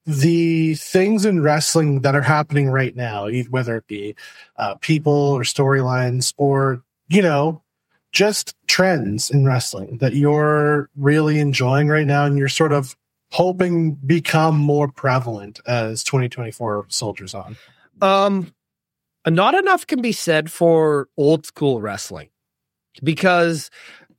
the 0.06 0.76
things 0.76 1.24
in 1.24 1.42
wrestling 1.42 2.02
that 2.02 2.14
are 2.14 2.22
happening 2.22 2.68
right 2.68 2.94
now, 2.94 3.28
whether 3.50 3.76
it 3.76 3.88
be 3.88 4.14
uh, 4.56 4.76
people 4.76 5.12
or 5.12 5.42
storylines 5.42 6.32
or, 6.36 6.84
you 7.08 7.22
know, 7.22 7.60
just 8.16 8.54
trends 8.66 9.30
in 9.30 9.44
wrestling 9.44 9.98
that 9.98 10.14
you're 10.14 10.88
really 10.96 11.38
enjoying 11.38 11.86
right 11.86 12.06
now 12.06 12.24
and 12.24 12.38
you're 12.38 12.48
sort 12.48 12.72
of 12.72 12.96
hoping 13.30 13.92
become 13.92 14.56
more 14.56 14.88
prevalent 14.88 15.60
as 15.66 16.02
2024 16.02 16.86
soldiers 16.88 17.34
on. 17.34 17.58
Um, 18.00 18.54
not 19.28 19.54
enough 19.54 19.86
can 19.86 20.00
be 20.00 20.12
said 20.12 20.50
for 20.50 21.08
old 21.18 21.44
school 21.44 21.82
wrestling 21.82 22.30
because 23.04 23.68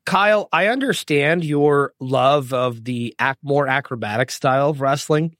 Kyle, 0.05 0.47
I 0.53 0.67
understand 0.67 1.43
your 1.43 1.93
love 1.99 2.53
of 2.53 2.83
the 2.83 3.15
more 3.41 3.67
acrobatic 3.67 4.29
style 4.29 4.69
of 4.69 4.79
wrestling, 4.79 5.35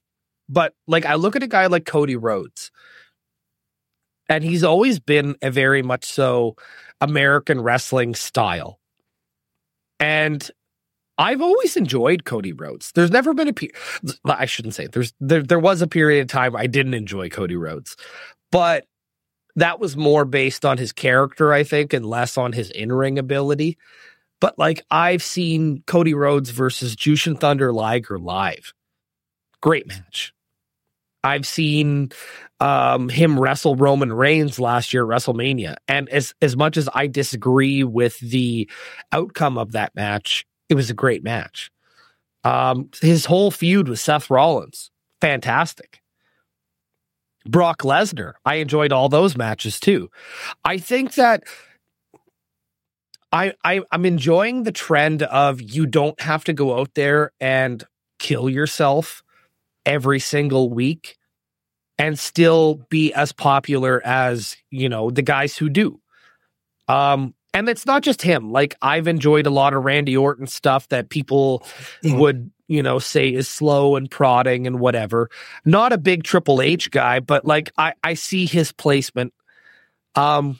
but 0.50 0.74
like 0.88 1.06
I 1.06 1.13
look 1.13 1.36
at 1.36 1.43
a 1.43 1.48
guy 1.48 1.67
like 1.67 1.86
Cody 1.86 2.15
Rhodes, 2.15 2.72
and 4.28 4.43
he's 4.43 4.63
always 4.63 5.00
been 5.00 5.36
a 5.43 5.52
very 5.52 5.84
much 5.84 6.06
so 6.06 6.56
American 7.02 7.62
wrestling 7.62 8.16
style, 8.16 8.80
and 10.00 10.50
I've 11.18 11.42
always 11.42 11.76
enjoyed 11.76 12.26
Cody 12.26 12.54
Rhodes. 12.54 12.92
There's 12.94 13.12
never 13.12 13.34
been 13.34 13.48
a 13.48 13.54
pe- 13.54 13.70
I 14.26 14.46
shouldn't 14.46 14.76
say 14.76 14.88
there's 14.88 15.14
there 15.20 15.42
there 15.44 15.60
was 15.60 15.82
a 15.82 15.88
period 15.88 16.22
of 16.22 16.28
time 16.28 16.56
I 16.56 16.68
didn't 16.68 16.94
enjoy 16.94 17.30
Cody 17.30 17.56
Rhodes, 17.56 17.96
but 18.52 18.86
that 19.56 19.80
was 19.80 19.98
more 19.98 20.26
based 20.26 20.66
on 20.66 20.78
his 20.78 20.92
character, 20.92 21.52
I 21.52 21.64
think, 21.64 21.94
and 21.94 22.06
less 22.06 22.38
on 22.38 22.54
his 22.54 22.70
in 22.70 22.92
ring 22.92 23.18
ability. 23.18 23.78
But 24.40 24.60
like 24.60 24.86
I've 24.92 25.24
seen 25.24 25.84
Cody 25.88 26.14
Rhodes 26.14 26.52
versus 26.52 26.96
Jushin 26.96 27.40
Thunder 27.40 27.74
Liger 27.74 28.20
live. 28.20 28.74
Great 29.62 29.88
match. 29.88 30.34
I've 31.28 31.46
seen 31.46 32.12
um, 32.60 33.10
him 33.10 33.40
wrestle 33.40 33.76
Roman 33.76 34.12
Reigns 34.12 34.60
last 34.60 34.94
year 34.94 35.04
at 35.04 35.10
WrestleMania. 35.10 35.76
And 35.88 36.10
as 36.10 36.34
as 36.42 36.56
much 36.56 36.78
as 36.78 36.90
I 36.94 37.08
disagree 37.08 37.84
with 37.84 38.20
the 38.20 38.70
outcome 39.12 39.58
of 39.58 39.74
that 39.74 39.96
match, 39.96 40.46
it 40.70 40.76
was 40.76 40.90
a 40.90 40.96
great 40.96 41.24
match. 41.24 41.72
Um, 42.44 42.90
his 43.02 43.26
whole 43.26 43.52
feud 43.52 43.90
with 43.90 44.00
Seth 44.00 44.30
Rollins, 44.30 44.90
fantastic. 45.22 46.02
Brock 47.46 47.84
Lesnar, 47.84 48.34
I 48.46 48.56
enjoyed 48.56 48.92
all 48.92 49.10
those 49.10 49.38
matches 49.38 49.80
too. 49.80 50.10
I 50.63 50.78
think 50.78 51.16
that 51.16 51.44
I, 53.32 53.54
I 53.63 53.82
I'm 53.92 54.06
enjoying 54.06 54.63
the 54.63 54.72
trend 54.72 55.24
of 55.24 55.62
you 55.62 55.86
don't 55.86 56.20
have 56.22 56.44
to 56.46 56.54
go 56.54 56.80
out 56.80 56.94
there 56.94 57.32
and 57.40 57.84
kill 58.20 58.50
yourself 58.50 59.24
every 59.86 60.20
single 60.20 60.70
week 60.70 61.16
and 62.00 62.18
still 62.20 62.76
be 62.90 63.14
as 63.14 63.32
popular 63.32 64.02
as, 64.06 64.56
you 64.72 64.88
know, 64.90 65.10
the 65.10 65.22
guys 65.22 65.58
who 65.58 65.70
do. 65.70 66.00
Um 66.88 67.34
and 67.54 67.68
it's 67.70 67.86
not 67.86 68.04
just 68.04 68.22
him. 68.22 68.52
Like 68.52 68.76
I've 68.82 69.08
enjoyed 69.08 69.48
a 69.48 69.50
lot 69.50 69.74
of 69.74 69.84
Randy 69.84 70.16
Orton 70.16 70.46
stuff 70.48 70.88
that 70.90 71.10
people 71.10 71.66
Mhm. 72.04 72.20
would, 72.20 72.52
you 72.68 72.84
know, 72.84 73.00
say 73.00 73.30
is 73.34 73.48
slow 73.48 73.96
and 73.96 74.12
prodding 74.12 74.68
and 74.68 74.80
whatever. 74.80 75.30
Not 75.66 75.92
a 75.94 75.98
big 75.98 76.24
Triple 76.24 76.62
H 76.62 76.92
guy, 76.92 77.20
but 77.20 77.46
like 77.46 77.72
I 77.78 77.94
I 78.04 78.14
see 78.14 78.46
his 78.46 78.72
placement. 78.72 79.34
Um 80.16 80.60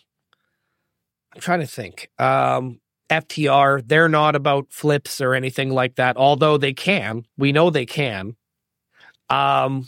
I'm 1.36 1.42
trying 1.42 1.60
to 1.60 1.68
think. 1.68 2.10
Um 2.18 2.80
FTR, 3.10 3.82
they're 3.88 4.10
not 4.10 4.36
about 4.36 4.68
flips 4.70 5.22
or 5.22 5.34
anything 5.34 5.70
like 5.70 5.96
that, 5.96 6.18
although 6.18 6.58
they 6.58 6.74
can. 6.74 7.26
We 7.38 7.52
know 7.54 7.70
they 7.70 7.86
can. 7.86 8.36
Um 9.30 9.88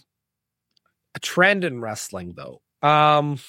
a 1.16 1.20
trend 1.20 1.64
in 1.64 1.82
wrestling 1.82 2.34
though. 2.36 2.62
Um 2.82 3.40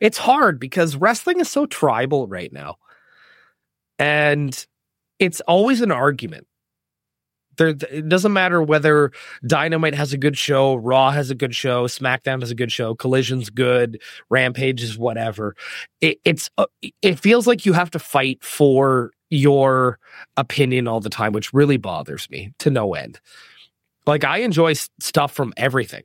it's 0.00 0.18
hard 0.18 0.60
because 0.60 0.96
wrestling 0.96 1.40
is 1.40 1.48
so 1.48 1.66
tribal 1.66 2.26
right 2.26 2.52
now. 2.52 2.76
And 3.98 4.66
it's 5.18 5.40
always 5.42 5.80
an 5.80 5.92
argument. 5.92 6.46
There 7.56 7.68
it 7.68 8.08
doesn't 8.08 8.32
matter 8.32 8.62
whether 8.62 9.12
Dynamite 9.46 9.94
has 9.94 10.14
a 10.14 10.18
good 10.18 10.38
show, 10.38 10.76
Raw 10.76 11.10
has 11.10 11.30
a 11.30 11.34
good 11.34 11.54
show, 11.54 11.86
SmackDown 11.86 12.40
has 12.40 12.50
a 12.50 12.54
good 12.54 12.72
show, 12.72 12.94
Collision's 12.94 13.50
good, 13.50 14.00
Rampage 14.30 14.82
is 14.82 14.96
whatever. 14.96 15.54
It, 16.00 16.20
it's 16.24 16.48
uh, 16.56 16.66
it 17.02 17.18
feels 17.18 17.46
like 17.46 17.66
you 17.66 17.74
have 17.74 17.90
to 17.90 17.98
fight 17.98 18.42
for 18.42 19.10
your 19.28 19.98
opinion 20.38 20.88
all 20.88 21.00
the 21.00 21.10
time, 21.10 21.32
which 21.32 21.52
really 21.52 21.76
bothers 21.76 22.30
me 22.30 22.52
to 22.60 22.70
no 22.70 22.94
end. 22.94 23.20
Like 24.06 24.24
I 24.24 24.38
enjoy 24.38 24.70
s- 24.70 24.88
stuff 24.98 25.32
from 25.32 25.52
everything 25.58 26.04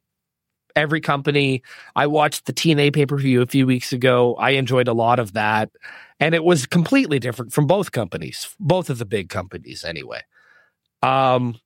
every 0.75 1.01
company. 1.01 1.61
I 1.95 2.07
watched 2.07 2.45
the 2.45 2.53
TNA 2.53 2.93
pay 2.93 3.05
per 3.05 3.17
view 3.17 3.41
a 3.41 3.47
few 3.47 3.65
weeks 3.65 3.93
ago. 3.93 4.35
I 4.35 4.51
enjoyed 4.51 4.87
a 4.87 4.93
lot 4.93 5.19
of 5.19 5.33
that, 5.33 5.71
and 6.19 6.35
it 6.35 6.43
was 6.43 6.65
completely 6.65 7.19
different 7.19 7.53
from 7.53 7.67
both 7.67 7.91
companies, 7.91 8.55
both 8.59 8.89
of 8.89 8.97
the 8.97 9.05
big 9.05 9.29
companies, 9.29 9.83
anyway. 9.83 10.21
Um, 11.01 11.59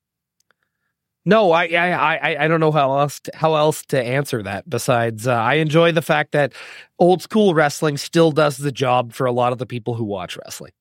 no, 1.24 1.52
I, 1.52 1.66
I, 1.66 2.16
I, 2.16 2.44
I 2.44 2.48
don't 2.48 2.60
know 2.60 2.72
how 2.72 2.98
else 2.98 3.20
to, 3.20 3.32
how 3.34 3.54
else 3.54 3.82
to 3.86 4.02
answer 4.02 4.42
that. 4.42 4.68
Besides, 4.68 5.26
uh, 5.26 5.34
I 5.34 5.54
enjoy 5.54 5.92
the 5.92 6.02
fact 6.02 6.32
that 6.32 6.52
old 6.98 7.22
school 7.22 7.54
wrestling 7.54 7.98
still 7.98 8.32
does 8.32 8.56
the 8.56 8.72
job 8.72 9.12
for 9.12 9.26
a 9.26 9.32
lot 9.32 9.52
of 9.52 9.58
the 9.58 9.66
people 9.66 9.94
who 9.94 10.04
watch 10.04 10.36
wrestling. 10.36 10.72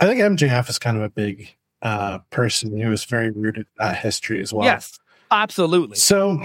I 0.00 0.06
think 0.06 0.20
MJF 0.20 0.68
is 0.68 0.78
kind 0.78 0.96
of 0.96 1.02
a 1.02 1.08
big 1.08 1.56
uh, 1.82 2.18
person 2.30 2.78
who 2.78 2.92
is 2.92 3.04
very 3.04 3.30
rooted 3.30 3.66
uh, 3.80 3.94
history 3.94 4.40
as 4.40 4.52
well. 4.52 4.64
yes, 4.64 4.98
absolutely. 5.30 5.96
So 5.96 6.44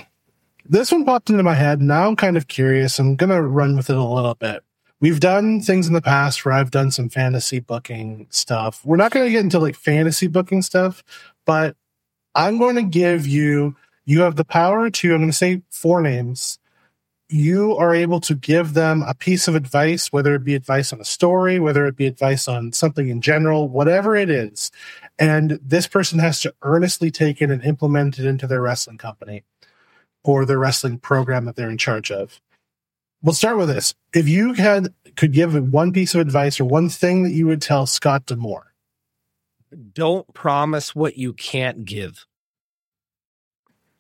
this 0.66 0.92
one 0.92 1.06
popped 1.06 1.30
into 1.30 1.44
my 1.44 1.56
head. 1.56 1.82
Now 1.82 2.08
I'm 2.08 2.16
kind 2.16 2.38
of 2.38 2.48
curious. 2.48 3.00
I'm 3.00 3.16
going 3.16 3.30
to 3.30 3.42
run 3.42 3.76
with 3.76 3.90
it 3.90 3.98
a 3.98 4.04
little 4.04 4.36
bit. 4.36 4.64
We've 5.00 5.20
done 5.20 5.60
things 5.60 5.88
in 5.88 5.94
the 5.94 6.02
past 6.02 6.46
where 6.46 6.54
I've 6.54 6.72
done 6.72 6.90
some 6.90 7.10
fantasy 7.10 7.60
booking 7.60 8.28
stuff. 8.30 8.86
We're 8.86 8.96
not 8.96 9.12
going 9.12 9.26
to 9.26 9.32
get 9.32 9.42
into 9.42 9.60
like 9.60 9.76
fantasy 9.76 10.28
booking 10.28 10.62
stuff, 10.62 11.04
but 11.46 11.76
I'm 12.34 12.58
going 12.58 12.76
to 12.76 12.84
give 12.84 13.28
you, 13.28 13.76
you 14.06 14.22
have 14.22 14.38
the 14.38 14.46
power 14.46 14.90
to, 14.90 15.14
I'm 15.14 15.20
going 15.20 15.30
to 15.30 15.36
say 15.36 15.62
four 15.70 16.02
names. 16.02 16.58
You 17.28 17.76
are 17.76 17.94
able 17.94 18.22
to 18.22 18.36
give 18.36 18.76
them 18.76 19.04
a 19.06 19.14
piece 19.14 19.48
of 19.50 19.56
advice, 19.56 20.14
whether 20.14 20.36
it 20.36 20.46
be 20.46 20.56
advice 20.56 20.94
on 20.94 21.02
a 21.02 21.06
story, 21.06 21.60
whether 21.60 21.86
it 21.86 21.98
be 21.98 22.06
advice 22.06 22.48
on 22.48 22.72
something 22.72 23.10
in 23.10 23.20
general, 23.20 23.68
whatever 23.68 24.16
it 24.16 24.30
is. 24.30 24.72
And 25.20 25.60
this 25.62 25.88
person 25.88 26.20
has 26.20 26.40
to 26.42 26.54
earnestly 26.62 27.12
take 27.12 27.42
it 27.42 27.52
and 27.52 27.64
implement 27.64 28.20
it 28.20 28.26
into 28.26 28.48
their 28.48 28.62
wrestling 28.62 28.98
company 28.98 29.44
or 30.24 30.46
the 30.46 30.58
wrestling 30.58 30.98
program 31.00 31.46
that 31.46 31.56
they're 31.56 31.70
in 31.70 31.78
charge 31.78 32.12
of. 32.12 32.40
We'll 33.22 33.34
start 33.34 33.58
with 33.58 33.70
this. 33.70 33.94
If 34.14 34.28
you 34.28 34.54
had 34.54 34.94
could 35.16 35.32
give 35.32 35.56
one 35.72 35.94
piece 35.94 36.14
of 36.16 36.22
advice 36.22 36.60
or 36.60 36.66
one 36.66 36.90
thing 36.90 37.24
that 37.24 37.32
you 37.32 37.48
would 37.48 37.62
tell 37.62 37.86
Scott 37.86 38.26
D'Amore, 38.26 38.74
Don't 39.94 40.32
promise 40.34 40.94
what 40.96 41.18
you 41.18 41.34
can't 41.34 41.86
give. 41.86 42.26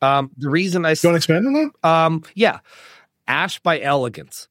Um, 0.01 0.31
the 0.37 0.49
reason 0.49 0.85
I 0.85 0.95
don't 0.95 1.15
expand 1.15 1.47
on 1.47 1.53
that? 1.53 1.87
um, 1.89 2.23
yeah, 2.35 2.59
Ash 3.27 3.59
by 3.59 3.79
Elegance. 3.79 4.49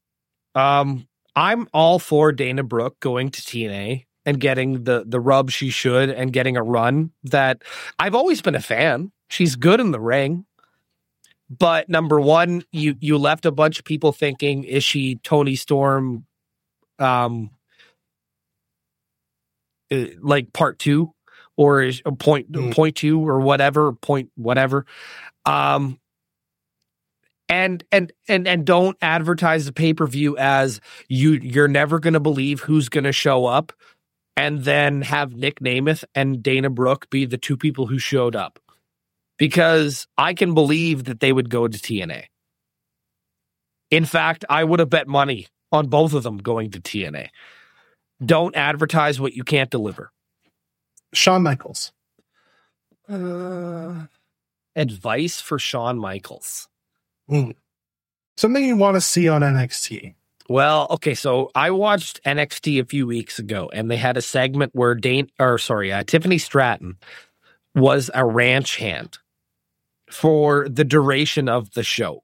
Um, 0.54 1.06
I'm 1.36 1.68
all 1.74 1.98
for 1.98 2.32
Dana 2.32 2.62
Brooke 2.62 2.98
going 3.00 3.30
to 3.30 3.42
TNA 3.42 4.06
and 4.24 4.40
getting 4.40 4.84
the 4.84 5.04
the 5.06 5.20
rub 5.20 5.50
she 5.50 5.68
should 5.68 6.08
and 6.08 6.32
getting 6.32 6.56
a 6.56 6.62
run 6.62 7.10
that 7.24 7.62
I've 7.98 8.14
always 8.14 8.40
been 8.40 8.54
a 8.54 8.60
fan. 8.60 9.12
She's 9.28 9.56
good 9.56 9.80
in 9.80 9.90
the 9.90 10.00
ring. 10.00 10.46
But 11.59 11.88
number 11.88 12.20
one, 12.20 12.64
you 12.72 12.96
you 13.00 13.18
left 13.18 13.44
a 13.46 13.53
bunch 13.53 13.78
of 13.78 13.84
people 13.84 14.12
thinking, 14.12 14.64
is 14.64 14.84
she 14.84 15.16
Toni 15.16 15.57
Storm 15.57 16.26
um 16.98 17.50
uh, 19.92 20.07
like 20.20 20.53
part 20.53 20.78
two 20.78 21.12
or 21.57 21.82
is 21.82 22.00
a 22.05 22.12
point 22.12 22.50
Mm. 22.53 22.72
point 22.74 22.96
two 22.96 23.20
or 23.26 23.40
whatever 23.40 23.92
point 23.92 24.30
whatever 24.36 24.86
um 25.44 25.98
and 27.48 27.84
and 27.92 28.12
and 28.28 28.46
and 28.48 28.64
don't 28.64 28.96
advertise 29.03 29.66
the 29.66 29.72
pay-per-view 29.72 30.36
as 30.38 30.80
you 31.09 31.32
you're 31.32 31.68
never 31.68 31.98
going 31.98 32.14
to 32.14 32.20
believe 32.20 32.61
who's 32.61 32.88
going 32.88 33.05
to 33.05 33.12
show 33.12 33.44
up 33.46 33.72
and 34.36 34.64
then 34.64 35.03
have 35.03 35.34
Nic 35.34 35.61
Nemeth 35.61 36.05
and 36.14 36.42
Dana 36.42 36.70
Brooke 36.70 37.11
be 37.11 37.26
the 37.26 37.36
two 37.38 37.57
people 37.57 37.86
who 37.86 37.98
showed 37.98 38.34
up 38.36 38.59
because 39.39 40.07
I 40.16 40.35
can 40.35 40.55
believe 40.55 41.05
that 41.05 41.20
they 41.20 41.33
would 41.33 41.51
go 41.51 41.68
to 41.68 41.78
TNA. 41.78 42.24
In 43.91 44.05
fact, 44.05 44.45
I 44.49 44.64
would 44.64 44.80
have 44.80 44.91
bet 44.91 45.07
money 45.07 45.49
on 45.70 45.89
both 45.89 46.14
of 46.14 46.22
them 46.22 46.39
going 46.39 46.70
to 46.70 46.80
TNA. 46.80 47.28
Don't 48.24 48.55
advertise 48.57 49.20
what 49.20 49.35
you 49.35 49.45
can't 49.45 49.70
deliver. 49.70 50.11
Shawn 51.12 51.43
Michaels. 51.43 51.93
Uh, 53.09 54.07
advice 54.76 55.41
for 55.41 55.59
Shawn 55.59 55.99
Michaels. 55.99 56.68
Something 57.28 58.64
you 58.64 58.76
want 58.76 58.95
to 58.95 59.01
see 59.01 59.28
on 59.28 59.43
NXT. 59.43 60.14
Well, 60.49 60.87
okay, 60.91 61.14
so 61.14 61.51
I 61.55 61.70
watched 61.70 62.22
NXT 62.24 62.80
a 62.80 62.85
few 62.85 63.07
weeks 63.07 63.39
ago, 63.39 63.70
and 63.72 63.91
they 63.91 63.97
had 63.97 64.16
a 64.16 64.22
segment 64.22 64.74
where 64.74 64.95
Dane, 64.95 65.30
or 65.39 65.59
sorry, 65.59 65.93
uh, 65.93 66.05
Tiffany 66.05 66.39
Stratton 66.39 66.97
was 67.74 68.11
a 68.12 68.24
ranch 68.24 68.76
hand 68.76 69.18
for 70.12 70.68
the 70.68 70.84
duration 70.84 71.48
of 71.48 71.72
the 71.72 71.82
show. 71.82 72.22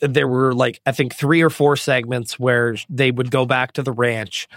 There 0.00 0.28
were 0.28 0.54
like 0.54 0.80
I 0.86 0.92
think 0.92 1.14
three 1.14 1.42
or 1.42 1.50
four 1.50 1.76
segments 1.76 2.38
where 2.38 2.76
they 2.88 3.10
would 3.10 3.30
go 3.30 3.44
back 3.46 3.72
to 3.72 3.82
the 3.82 3.92
ranch 3.92 4.48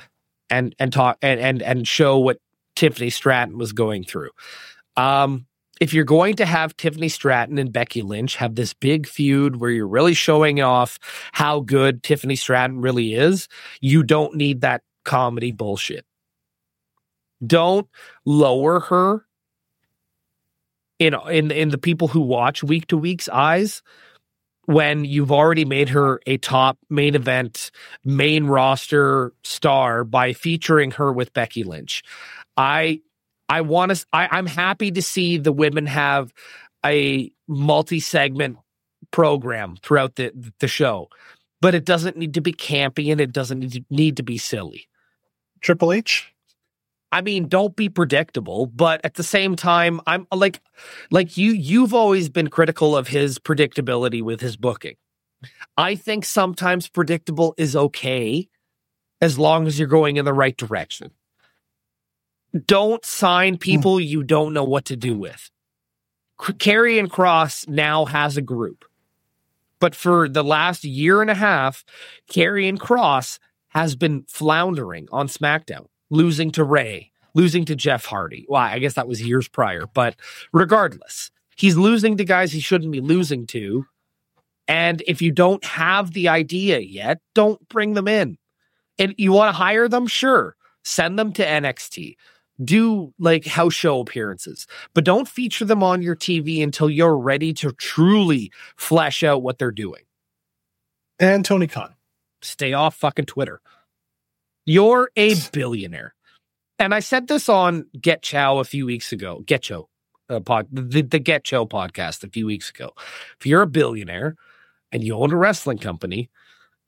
and 0.50 0.76
and 0.80 0.92
talk 0.94 1.18
and 1.22 1.40
and 1.40 1.62
and 1.62 1.88
show 1.88 2.18
what 2.18 2.38
Tiffany 2.76 3.10
Stratton 3.10 3.58
was 3.58 3.74
going 3.74 4.04
through. 4.04 4.30
Um, 4.96 5.46
if 5.80 5.94
you're 5.94 6.06
going 6.06 6.36
to 6.38 6.46
have 6.46 6.76
Tiffany 6.78 7.10
Stratton 7.10 7.58
and 7.58 7.72
Becky 7.72 8.02
Lynch 8.02 8.36
have 8.38 8.56
this 8.56 8.74
big 8.74 9.06
feud 9.06 9.58
where 9.58 9.70
you're 9.70 9.88
really 9.88 10.14
showing 10.14 10.62
off 10.62 10.98
how 11.34 11.60
good 11.60 12.04
Tiffany 12.04 12.36
Stratton 12.36 12.82
really 12.82 13.14
is, 13.14 13.48
you 13.82 14.02
don't 14.02 14.36
need 14.36 14.62
that 14.62 14.82
comedy 15.06 15.52
bullshit. 15.52 16.06
Don't 17.46 17.88
lower 18.26 18.80
her 18.80 19.27
in 21.00 21.16
in 21.30 21.52
in 21.52 21.70
the 21.70 21.78
people 21.78 22.08
who 22.08 22.22
watch 22.22 22.64
week 22.64 22.88
to 22.88 22.98
week's 22.98 23.30
eyes 23.30 23.82
when 24.66 25.06
you've 25.06 25.32
already 25.32 25.64
made 25.64 25.90
her 25.90 26.20
a 26.28 26.38
top 26.38 26.78
main 26.90 27.16
event 27.16 27.72
main 28.04 28.46
roster 28.46 29.34
star 29.44 30.04
by 30.04 30.34
featuring 30.34 30.92
her 30.92 31.12
with 31.12 31.34
Becky 31.34 31.64
Lynch. 31.64 32.04
I 32.58 33.02
I 33.50 33.62
want 33.62 33.96
to 33.96 34.06
I'm 34.12 34.48
happy 34.48 34.92
to 34.92 35.02
see 35.02 35.38
the 35.38 35.54
women 35.54 35.86
have 35.86 36.34
a 36.86 37.32
multi-segment 37.48 38.58
program 39.12 39.78
throughout 39.82 40.16
the 40.16 40.32
the 40.60 40.68
show. 40.68 41.10
But 41.60 41.74
it 41.74 41.86
doesn't 41.86 42.18
need 42.18 42.36
to 42.36 42.42
be 42.42 42.54
campy 42.54 43.12
and 43.12 43.20
it 43.20 43.32
doesn't 43.32 43.60
need 43.60 43.72
to, 43.72 43.86
need 43.90 44.18
to 44.18 44.24
be 44.24 44.38
silly. 44.38 44.88
Triple 45.62 45.92
H. 45.92 46.32
I 47.12 47.22
mean, 47.22 47.48
don't 47.48 47.76
be 47.76 47.88
predictable, 47.88 48.66
but 48.66 49.00
at 49.04 49.14
the 49.14 49.24
same 49.24 49.56
time, 49.56 50.02
I'm 50.06 50.28
like, 50.34 50.60
like 51.10 51.38
you, 51.38 51.52
you've 51.52 51.94
always 51.94 52.30
been 52.30 52.50
critical 52.50 52.98
of 52.98 53.08
his 53.08 53.40
predictability 53.40 54.22
with 54.22 54.42
his 54.42 54.58
booking. 54.58 54.96
I 55.78 55.96
think 55.96 56.26
sometimes 56.26 56.90
predictable 56.90 57.54
is 57.58 57.76
okay 57.76 58.50
as 59.22 59.40
long 59.40 59.68
as 59.68 59.80
you're 59.80 59.88
going 59.88 60.18
in 60.18 60.26
the 60.26 60.34
right 60.34 60.58
direction. 60.58 61.12
Don't 62.66 63.06
sign 63.06 63.54
hmm. 63.54 63.60
people 63.60 64.00
you 64.00 64.24
don't 64.24 64.54
know 64.54 64.64
what 64.64 64.86
to 64.86 64.96
do 64.96 65.18
with. 65.18 65.50
Karrion 66.40 67.08
Kross 67.08 67.68
now 67.68 68.06
has 68.06 68.38
a 68.38 68.44
group, 68.44 68.86
but 69.80 69.96
for 69.96 70.30
the 70.30 70.44
last 70.44 70.84
year 70.84 71.22
and 71.22 71.32
a 71.32 71.36
half, 71.36 71.84
Karrion 72.30 72.78
Kross 72.78 73.40
has 73.70 73.96
been 73.96 74.24
floundering 74.28 75.08
on 75.12 75.28
SmackDown 75.28 75.88
losing 76.10 76.52
to 76.52 76.64
Ray, 76.64 77.12
losing 77.34 77.66
to 77.66 77.76
Jeff 77.76 78.06
Hardy. 78.06 78.46
Well, 78.48 78.62
I 78.62 78.80
guess 78.80 78.94
that 78.94 79.08
was 79.08 79.22
years 79.22 79.48
prior, 79.48 79.86
but 79.94 80.16
regardless, 80.54 81.32
he's 81.56 81.78
losing 81.78 82.18
to 82.18 82.26
guys 82.26 82.52
he 82.52 82.60
shouldn't 82.60 82.92
be 82.92 83.02
losing 83.02 83.48
to. 83.48 83.86
And 84.68 85.02
if 85.08 85.22
you 85.22 85.32
don't 85.32 85.64
have 85.64 86.12
the 86.12 86.28
idea 86.28 86.80
yet, 86.80 87.20
don't 87.34 87.68
bring 87.70 87.94
them 87.94 88.08
in. 88.08 88.38
And 89.00 89.16
you 89.18 89.32
want 89.32 89.50
to 89.50 89.58
hire 89.58 89.88
them? 89.88 90.08
Sure. 90.08 90.56
Send 90.84 91.18
them 91.18 91.34
to 91.34 91.46
NXT. 91.46 92.16
Do 92.64 93.14
like 93.20 93.46
house 93.46 93.76
show 93.76 94.00
appearances, 94.00 94.66
but 94.96 95.04
don't 95.04 95.28
feature 95.28 95.64
them 95.64 95.84
on 95.84 96.02
your 96.02 96.16
TV 96.16 96.64
until 96.64 96.90
you're 96.90 97.16
ready 97.16 97.54
to 97.54 97.72
truly 97.74 98.52
flesh 98.76 99.22
out 99.22 99.44
what 99.44 99.60
they're 99.60 99.70
doing. 99.70 100.02
And 101.20 101.46
Tony 101.46 101.68
Khan. 101.68 101.94
Stay 102.42 102.74
off 102.74 102.96
fucking 102.96 103.26
Twitter. 103.26 103.62
You're 104.68 105.10
a 105.16 105.34
billionaire. 105.54 106.14
And 106.78 106.94
I 106.94 107.00
said 107.00 107.30
this 107.30 107.48
on 107.48 107.86
Get 108.00 108.22
Chow 108.22 108.60
a 108.60 108.66
few 108.66 108.86
weeks 108.86 109.14
ago. 109.14 109.42
Get 109.46 109.64
Chow, 109.64 109.88
uh, 110.30 110.42
pod, 110.42 110.68
the, 110.70 111.02
the 111.02 111.20
Get 111.20 111.46
Chow 111.46 111.64
podcast 111.64 112.24
a 112.26 112.30
few 112.30 112.46
weeks 112.46 112.70
ago. 112.70 112.92
If 113.40 113.46
you're 113.46 113.62
a 113.62 113.68
billionaire 113.68 114.36
and 114.92 115.06
you 115.06 115.16
own 115.16 115.32
a 115.32 115.38
wrestling 115.38 115.78
company, 115.78 116.30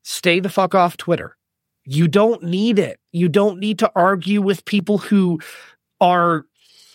stay 0.03 0.41
the 0.41 0.49
fuck 0.49 0.75
off 0.75 0.97
Twitter. 0.97 1.38
You 1.86 2.09
don't 2.09 2.43
need 2.43 2.80
it. 2.80 2.99
You 3.13 3.30
don't 3.30 3.59
need 3.59 3.80
to 3.80 3.89
argue 3.95 4.41
with 4.41 4.65
people 4.65 4.97
who 4.97 5.39
are, 6.01 6.45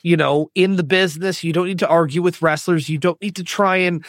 you 0.02 0.18
know, 0.18 0.50
in 0.54 0.76
the 0.76 0.84
business. 0.84 1.42
You 1.42 1.54
don't 1.54 1.66
need 1.66 1.78
to 1.78 1.88
argue 1.88 2.20
with 2.20 2.42
wrestlers. 2.42 2.90
You 2.90 2.98
don't 2.98 3.20
need 3.22 3.36
to 3.36 3.42
try 3.42 3.78
and 3.78 4.04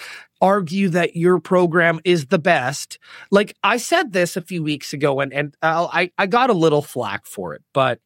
argue 0.45 0.89
that 0.89 1.15
your 1.15 1.39
program 1.39 1.99
is 2.05 2.27
the 2.27 2.37
best. 2.39 2.99
Like 3.31 3.55
I 3.63 3.77
said 3.77 4.13
this 4.13 4.37
a 4.37 4.41
few 4.41 4.61
weeks 4.61 4.93
ago, 4.93 5.19
and 5.19 5.33
and 5.33 5.55
I'll, 5.61 5.89
I 5.91 6.11
I 6.17 6.27
got 6.27 6.49
a 6.49 6.53
little 6.53 6.83
flack 6.83 7.25
for 7.25 7.55
it, 7.55 7.63
but 7.73 7.99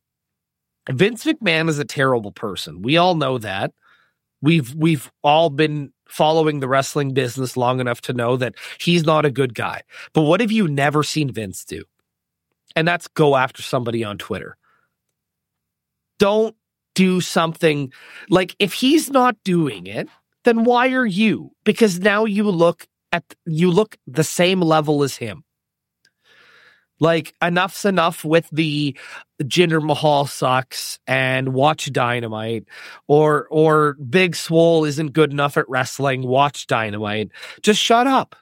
Vince 0.89 1.25
McMahon 1.25 1.69
is 1.69 1.79
a 1.79 1.85
terrible 1.85 2.31
person. 2.31 2.81
We 2.81 2.97
all 2.97 3.15
know 3.15 3.37
that. 3.39 3.73
We've 4.41 4.73
we've 4.73 5.11
all 5.21 5.49
been 5.49 5.91
following 6.07 6.59
the 6.59 6.67
wrestling 6.67 7.13
business 7.13 7.57
long 7.57 7.79
enough 7.79 8.01
to 8.01 8.13
know 8.13 8.37
that 8.37 8.55
he's 8.79 9.03
not 9.03 9.25
a 9.25 9.31
good 9.31 9.53
guy. 9.53 9.81
But 10.13 10.21
what 10.21 10.39
have 10.39 10.51
you 10.51 10.67
never 10.67 11.03
seen 11.03 11.31
Vince 11.31 11.65
do? 11.65 11.83
And 12.75 12.87
that's 12.87 13.07
go 13.09 13.35
after 13.35 13.61
somebody 13.61 14.03
on 14.03 14.17
Twitter. 14.17 14.55
Don't 16.17 16.55
do 16.95 17.21
something 17.21 17.91
like 18.29 18.55
if 18.59 18.73
he's 18.73 19.09
not 19.09 19.35
doing 19.43 19.87
it, 19.87 20.07
then 20.50 20.64
why 20.64 20.89
are 20.93 21.06
you? 21.06 21.52
Because 21.64 22.00
now 22.00 22.26
you 22.26 22.43
look 22.50 22.88
at 23.12 23.24
you 23.45 23.70
look 23.70 23.97
the 24.08 24.24
same 24.24 24.62
level 24.62 25.04
as 25.04 25.16
him. 25.16 25.43
Like 27.00 27.34
enough's 27.41 27.86
enough 27.86 28.26
with 28.26 28.50
the 28.52 28.97
Jinder 29.43 29.82
Mahal 29.82 30.26
sucks 30.26 31.00
and 31.08 31.54
watch 31.54 31.91
Dynamite, 31.93 32.66
or 33.08 33.47
or 33.52 33.93
Big 33.93 34.36
Swole 34.36 34.86
isn't 34.86 35.14
good 35.14 35.32
enough 35.32 35.56
at 35.56 35.70
wrestling. 35.70 36.24
Watch 36.24 36.66
Dynamite. 36.66 37.32
Just 37.62 37.80
shut 37.80 38.08
up, 38.08 38.36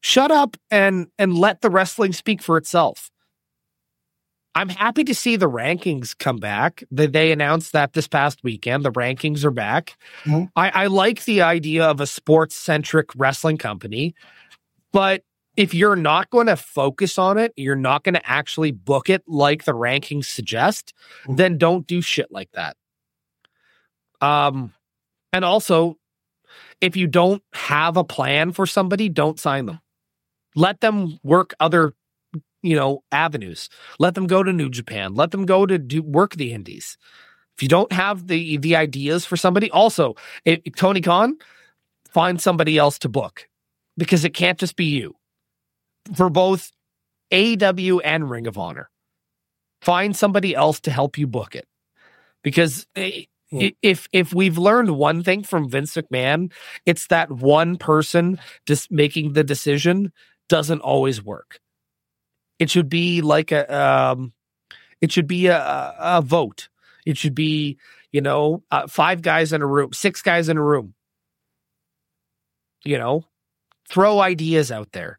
shut 0.00 0.30
up, 0.30 0.56
and 0.70 1.08
and 1.18 1.36
let 1.36 1.60
the 1.60 1.70
wrestling 1.70 2.12
speak 2.12 2.42
for 2.42 2.56
itself. 2.56 3.09
I'm 4.54 4.68
happy 4.68 5.04
to 5.04 5.14
see 5.14 5.36
the 5.36 5.48
rankings 5.48 6.16
come 6.18 6.38
back. 6.38 6.82
They, 6.90 7.06
they 7.06 7.30
announced 7.32 7.72
that 7.72 7.92
this 7.92 8.08
past 8.08 8.42
weekend. 8.42 8.84
The 8.84 8.90
rankings 8.92 9.44
are 9.44 9.50
back. 9.52 9.96
Mhm. 10.24 10.50
I, 10.56 10.70
I 10.70 10.86
like 10.86 11.24
the 11.24 11.42
idea 11.42 11.84
of 11.84 12.00
a 12.00 12.06
sports 12.06 12.56
centric 12.56 13.10
wrestling 13.16 13.58
company, 13.58 14.14
but 14.92 15.22
if 15.56 15.72
you're 15.74 15.96
not 15.96 16.30
going 16.30 16.46
to 16.48 16.56
focus 16.56 17.16
on 17.18 17.38
it, 17.38 17.52
you're 17.56 17.76
not 17.76 18.02
going 18.02 18.14
to 18.14 18.28
actually 18.28 18.72
book 18.72 19.08
it 19.08 19.22
like 19.26 19.64
the 19.64 19.72
rankings 19.72 20.24
suggest, 20.26 20.94
Mhm. 21.26 21.36
then 21.36 21.58
don't 21.58 21.86
do 21.86 22.00
shit 22.00 22.32
like 22.32 22.50
that. 22.52 22.76
Um, 24.20 24.72
and 25.32 25.44
also, 25.44 25.96
if 26.80 26.96
you 26.96 27.06
don't 27.06 27.42
have 27.52 27.96
a 27.96 28.04
plan 28.04 28.52
for 28.52 28.66
somebody, 28.66 29.08
don't 29.08 29.38
sign 29.38 29.66
them. 29.66 29.80
Let 30.56 30.80
them 30.80 31.18
work 31.22 31.54
other, 31.60 31.94
you 32.62 32.76
know, 32.76 33.02
avenues. 33.12 33.68
Let 33.98 34.14
them 34.14 34.26
go 34.26 34.42
to 34.42 34.52
New 34.52 34.70
Japan. 34.70 35.14
Let 35.14 35.30
them 35.30 35.46
go 35.46 35.66
to 35.66 35.78
do 35.78 36.02
work 36.02 36.36
the 36.36 36.52
indies. 36.52 36.96
If 37.56 37.62
you 37.62 37.68
don't 37.68 37.92
have 37.92 38.26
the 38.26 38.56
the 38.58 38.76
ideas 38.76 39.24
for 39.26 39.36
somebody, 39.36 39.70
also 39.70 40.14
if, 40.44 40.60
Tony 40.76 41.00
Khan, 41.00 41.36
find 42.10 42.40
somebody 42.40 42.78
else 42.78 42.98
to 43.00 43.08
book 43.08 43.48
because 43.96 44.24
it 44.24 44.34
can't 44.34 44.58
just 44.58 44.76
be 44.76 44.86
you 44.86 45.14
for 46.16 46.30
both 46.30 46.70
AEW 47.32 48.00
and 48.04 48.30
Ring 48.30 48.46
of 48.46 48.58
Honor. 48.58 48.90
Find 49.82 50.14
somebody 50.16 50.54
else 50.54 50.80
to 50.80 50.90
help 50.90 51.16
you 51.18 51.26
book 51.26 51.54
it 51.54 51.66
because 52.42 52.86
eh, 52.96 53.24
Hmm. 53.50 53.68
if 53.82 54.08
if 54.12 54.32
we've 54.32 54.58
learned 54.58 54.92
one 54.92 55.24
thing 55.24 55.42
from 55.42 55.68
Vince 55.68 55.96
McMahon, 55.96 56.52
it's 56.86 57.08
that 57.08 57.30
one 57.30 57.76
person 57.76 58.38
just 58.66 58.92
making 58.92 59.32
the 59.32 59.42
decision 59.42 60.12
doesn't 60.48 60.80
always 60.80 61.22
work. 61.22 61.58
It 62.60 62.70
should 62.70 62.88
be 62.88 63.22
like 63.22 63.50
a 63.50 63.66
um, 63.76 64.32
it 65.00 65.10
should 65.10 65.26
be 65.26 65.48
a, 65.48 65.94
a, 65.98 66.22
vote. 66.22 66.68
It 67.04 67.16
should 67.16 67.34
be 67.34 67.78
you 68.12 68.20
know 68.20 68.62
uh, 68.70 68.86
five 68.86 69.22
guys 69.22 69.52
in 69.52 69.62
a 69.62 69.66
room, 69.66 69.92
six 69.92 70.22
guys 70.22 70.48
in 70.48 70.56
a 70.56 70.62
room. 70.62 70.94
You 72.84 72.98
know, 72.98 73.24
throw 73.88 74.20
ideas 74.20 74.70
out 74.70 74.92
there. 74.92 75.18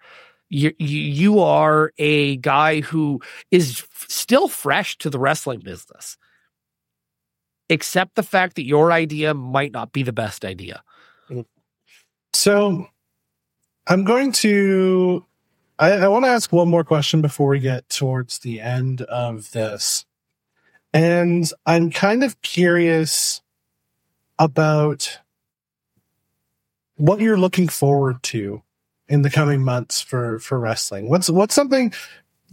You, 0.49 0.73
you 0.79 1.39
are 1.39 1.93
a 1.97 2.37
guy 2.37 2.81
who 2.81 3.21
is 3.51 3.79
f- 3.79 4.05
still 4.09 4.47
fresh 4.47 4.97
to 4.97 5.09
the 5.09 5.19
wrestling 5.19 5.59
business 5.59 6.17
accept 7.71 8.15
the 8.15 8.23
fact 8.23 8.55
that 8.55 8.65
your 8.65 8.91
idea 8.91 9.33
might 9.33 9.71
not 9.71 9.93
be 9.93 10.03
the 10.03 10.13
best 10.13 10.45
idea. 10.45 10.83
So 12.33 12.87
I'm 13.87 14.03
going 14.03 14.31
to. 14.33 15.25
I, 15.81 15.93
I 15.93 16.07
want 16.09 16.25
to 16.25 16.29
ask 16.29 16.53
one 16.53 16.69
more 16.69 16.83
question 16.83 17.21
before 17.21 17.47
we 17.49 17.59
get 17.59 17.89
towards 17.89 18.37
the 18.39 18.61
end 18.61 19.01
of 19.01 19.49
this. 19.51 20.05
And 20.93 21.51
I'm 21.65 21.89
kind 21.89 22.23
of 22.23 22.39
curious 22.43 23.41
about 24.37 25.19
what 26.97 27.19
you're 27.19 27.37
looking 27.37 27.67
forward 27.67 28.21
to 28.23 28.61
in 29.07 29.23
the 29.23 29.31
coming 29.31 29.63
months 29.63 30.01
for 30.01 30.37
for 30.37 30.59
wrestling. 30.59 31.09
What's 31.09 31.31
what's 31.31 31.55
something 31.55 31.91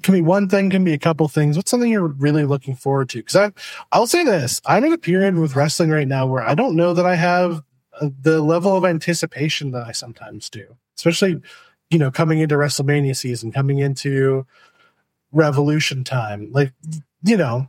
can 0.03 0.15
be 0.15 0.23
one 0.23 0.49
thing, 0.49 0.71
can 0.71 0.85
be 0.85 0.95
a 0.95 0.99
couple 0.99 1.29
things. 1.29 1.57
What's 1.57 1.71
something 1.71 1.91
you're 1.93 2.07
really 2.09 2.47
looking 2.47 2.77
forward 2.77 3.11
to? 3.11 3.19
Because 3.19 3.37
I 3.37 3.53
I'll 3.93 4.07
say 4.07 4.25
this, 4.25 4.63
I'm 4.65 4.85
in 4.85 4.93
a 4.95 4.99
period 4.99 5.35
with 5.35 5.55
wrestling 5.55 5.91
right 5.91 6.09
now 6.09 6.27
where 6.27 6.43
I 6.43 6.55
don't 6.55 6.77
know 6.77 6.95
that 6.95 7.05
I 7.05 7.17
have 7.17 7.63
uh, 8.01 8.09
the 8.23 8.41
level 8.41 8.75
of 8.75 8.87
anticipation 8.87 9.73
that 9.73 9.87
I 9.87 9.93
sometimes 9.93 10.49
do, 10.49 10.77
especially 10.97 11.43
you 11.91 11.99
know 11.99 12.11
coming 12.11 12.39
into 12.39 12.57
WrestleMania 12.57 13.17
season, 13.17 13.53
coming 13.53 13.79
into 13.79 14.47
Revolution 15.33 16.05
time. 16.05 16.51
Like 16.53 16.73
you 17.23 17.37
know, 17.37 17.69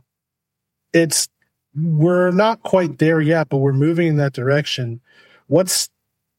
it's 0.92 1.28
we're 1.74 2.30
not 2.30 2.62
quite 2.62 2.98
there 2.98 3.20
yet, 3.20 3.48
but 3.48 3.58
we're 3.58 3.72
moving 3.72 4.08
in 4.08 4.16
that 4.16 4.32
direction. 4.32 5.00
What's 5.46 5.88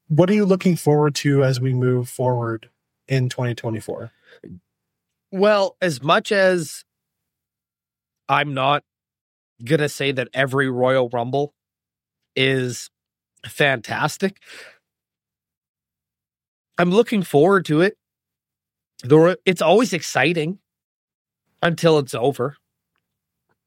what 0.08 0.30
are 0.30 0.34
you 0.34 0.46
looking 0.46 0.76
forward 0.76 1.16
to 1.16 1.44
as 1.44 1.62
we 1.62 1.74
move 1.74 2.10
forward 2.10 2.70
in 3.08 3.30
2024? 3.30 4.12
Well, 5.32 5.78
as 5.82 6.04
much 6.04 6.32
as 6.32 6.84
I'm 8.28 8.54
not 8.54 8.84
going 9.64 9.80
to 9.80 9.90
say 9.90 10.12
that 10.12 10.28
every 10.34 10.70
Royal 10.70 11.10
Rumble 11.10 11.54
is 12.36 12.90
fantastic, 13.46 14.42
I'm 16.82 16.90
looking 16.90 17.22
forward 17.22 17.66
to 17.66 17.82
it. 17.82 17.96
It's 19.46 19.62
always 19.62 19.94
exciting 19.94 20.58
until 21.62 22.00
it's 22.00 22.16
over. 22.16 22.58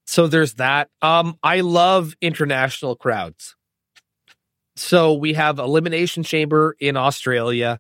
So 0.05 0.27
there's 0.27 0.55
that. 0.55 0.89
Um, 1.01 1.39
I 1.41 1.61
love 1.61 2.17
international 2.21 2.97
crowds. 2.97 3.55
So 4.75 5.15
we 5.15 5.35
have 5.35 5.61
Elimination 5.61 6.25
Chamber 6.25 6.75
in 6.81 6.97
Australia. 6.97 7.79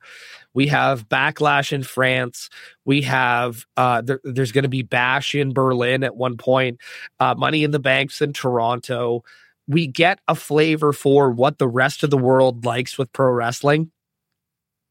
We 0.54 0.68
have 0.68 1.08
Backlash 1.08 1.72
in 1.72 1.82
France. 1.82 2.48
We 2.84 3.02
have 3.02 3.66
uh, 3.76 4.02
there, 4.02 4.20
there's 4.22 4.52
going 4.52 4.62
to 4.62 4.68
be 4.68 4.82
Bash 4.82 5.34
in 5.34 5.52
Berlin 5.52 6.04
at 6.04 6.14
one 6.14 6.36
point. 6.36 6.78
Uh, 7.18 7.34
Money 7.36 7.64
in 7.64 7.72
the 7.72 7.80
Banks 7.80 8.22
in 8.22 8.34
Toronto. 8.34 9.24
We 9.66 9.88
get 9.88 10.20
a 10.28 10.36
flavor 10.36 10.92
for 10.92 11.32
what 11.32 11.58
the 11.58 11.66
rest 11.66 12.04
of 12.04 12.10
the 12.10 12.18
world 12.18 12.64
likes 12.64 12.96
with 12.96 13.12
pro 13.12 13.32
wrestling, 13.32 13.90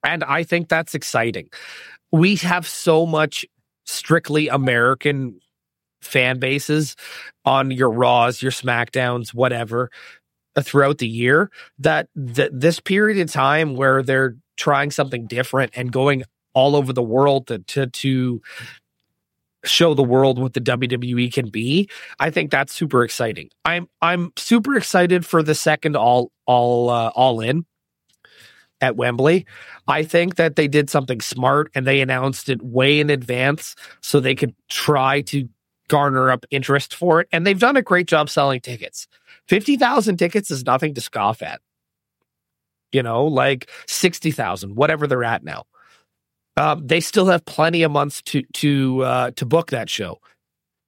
and 0.03 0.23
I 0.23 0.43
think 0.43 0.69
that's 0.69 0.95
exciting. 0.95 1.49
We 2.11 2.35
have 2.37 2.67
so 2.67 3.05
much 3.05 3.45
strictly 3.85 4.47
American 4.47 5.39
fan 6.01 6.39
bases 6.39 6.95
on 7.45 7.71
your 7.71 7.89
Raws, 7.89 8.41
your 8.41 8.51
SmackDowns, 8.51 9.33
whatever, 9.33 9.89
uh, 10.55 10.61
throughout 10.61 10.97
the 10.99 11.07
year 11.07 11.49
that 11.79 12.09
th- 12.35 12.51
this 12.53 12.79
period 12.79 13.19
of 13.19 13.31
time 13.31 13.75
where 13.75 14.03
they're 14.03 14.35
trying 14.57 14.91
something 14.91 15.25
different 15.25 15.71
and 15.75 15.91
going 15.91 16.23
all 16.53 16.75
over 16.75 16.93
the 16.93 17.01
world 17.01 17.47
to, 17.47 17.59
to 17.59 17.87
to 17.87 18.41
show 19.65 19.93
the 19.93 20.03
world 20.03 20.39
what 20.39 20.53
the 20.53 20.61
WWE 20.61 21.31
can 21.31 21.49
be. 21.49 21.89
I 22.19 22.29
think 22.29 22.51
that's 22.51 22.73
super 22.73 23.03
exciting. 23.03 23.49
I'm 23.65 23.87
I'm 24.01 24.31
super 24.37 24.75
excited 24.75 25.25
for 25.25 25.41
the 25.41 25.55
second 25.55 25.95
all 25.95 26.31
all 26.45 26.89
uh, 26.89 27.09
all 27.15 27.39
in 27.39 27.65
at 28.83 28.97
Wembley. 28.97 29.45
I 29.87 30.03
think 30.03 30.35
that 30.35 30.57
they 30.57 30.67
did 30.67 30.89
something 30.89 31.21
smart 31.21 31.71
and 31.73 31.87
they 31.87 32.01
announced 32.01 32.49
it 32.49 32.61
way 32.61 32.99
in 32.99 33.09
advance 33.09 33.75
so 34.01 34.19
they 34.19 34.35
could 34.35 34.53
try 34.69 35.21
to 35.21 35.47
garner 35.87 36.29
up 36.29 36.45
interest 36.51 36.93
for 36.93 37.21
it 37.21 37.29
and 37.31 37.47
they've 37.47 37.59
done 37.59 37.77
a 37.77 37.81
great 37.81 38.07
job 38.07 38.29
selling 38.29 38.59
tickets. 38.59 39.07
50,000 39.47 40.17
tickets 40.17 40.51
is 40.51 40.65
nothing 40.65 40.93
to 40.95 41.01
scoff 41.01 41.41
at. 41.41 41.61
You 42.91 43.03
know, 43.03 43.25
like 43.25 43.69
60,000, 43.87 44.75
whatever 44.75 45.07
they're 45.07 45.23
at 45.23 45.43
now. 45.43 45.63
Um, 46.57 46.85
they 46.85 46.99
still 46.99 47.27
have 47.27 47.45
plenty 47.45 47.81
of 47.81 47.91
months 47.91 48.21
to 48.23 48.43
to 48.53 49.01
uh, 49.01 49.31
to 49.37 49.45
book 49.45 49.71
that 49.71 49.89
show. 49.89 50.19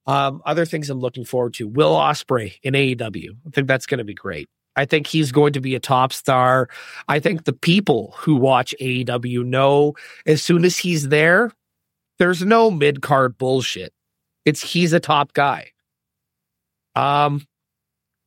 Um, 0.06 0.40
other 0.46 0.64
things 0.64 0.88
I'm 0.88 1.00
looking 1.00 1.24
forward 1.24 1.54
to: 1.54 1.66
Will 1.66 1.92
Ospreay 1.92 2.54
in 2.62 2.74
AEW. 2.74 3.30
I 3.44 3.50
think 3.50 3.66
that's 3.66 3.86
going 3.86 3.98
to 3.98 4.04
be 4.04 4.14
great. 4.14 4.48
I 4.76 4.84
think 4.84 5.06
he's 5.06 5.32
going 5.32 5.54
to 5.54 5.60
be 5.60 5.74
a 5.74 5.80
top 5.80 6.12
star. 6.12 6.68
I 7.08 7.18
think 7.18 7.44
the 7.44 7.52
people 7.52 8.14
who 8.18 8.36
watch 8.36 8.74
AEW 8.80 9.44
know 9.44 9.94
as 10.26 10.42
soon 10.42 10.64
as 10.64 10.76
he's 10.78 11.08
there, 11.08 11.50
there's 12.18 12.42
no 12.42 12.70
mid 12.70 13.02
card 13.02 13.38
bullshit. 13.38 13.92
It's 14.44 14.62
he's 14.62 14.92
a 14.92 15.00
top 15.00 15.32
guy. 15.32 15.72
Um, 16.94 17.46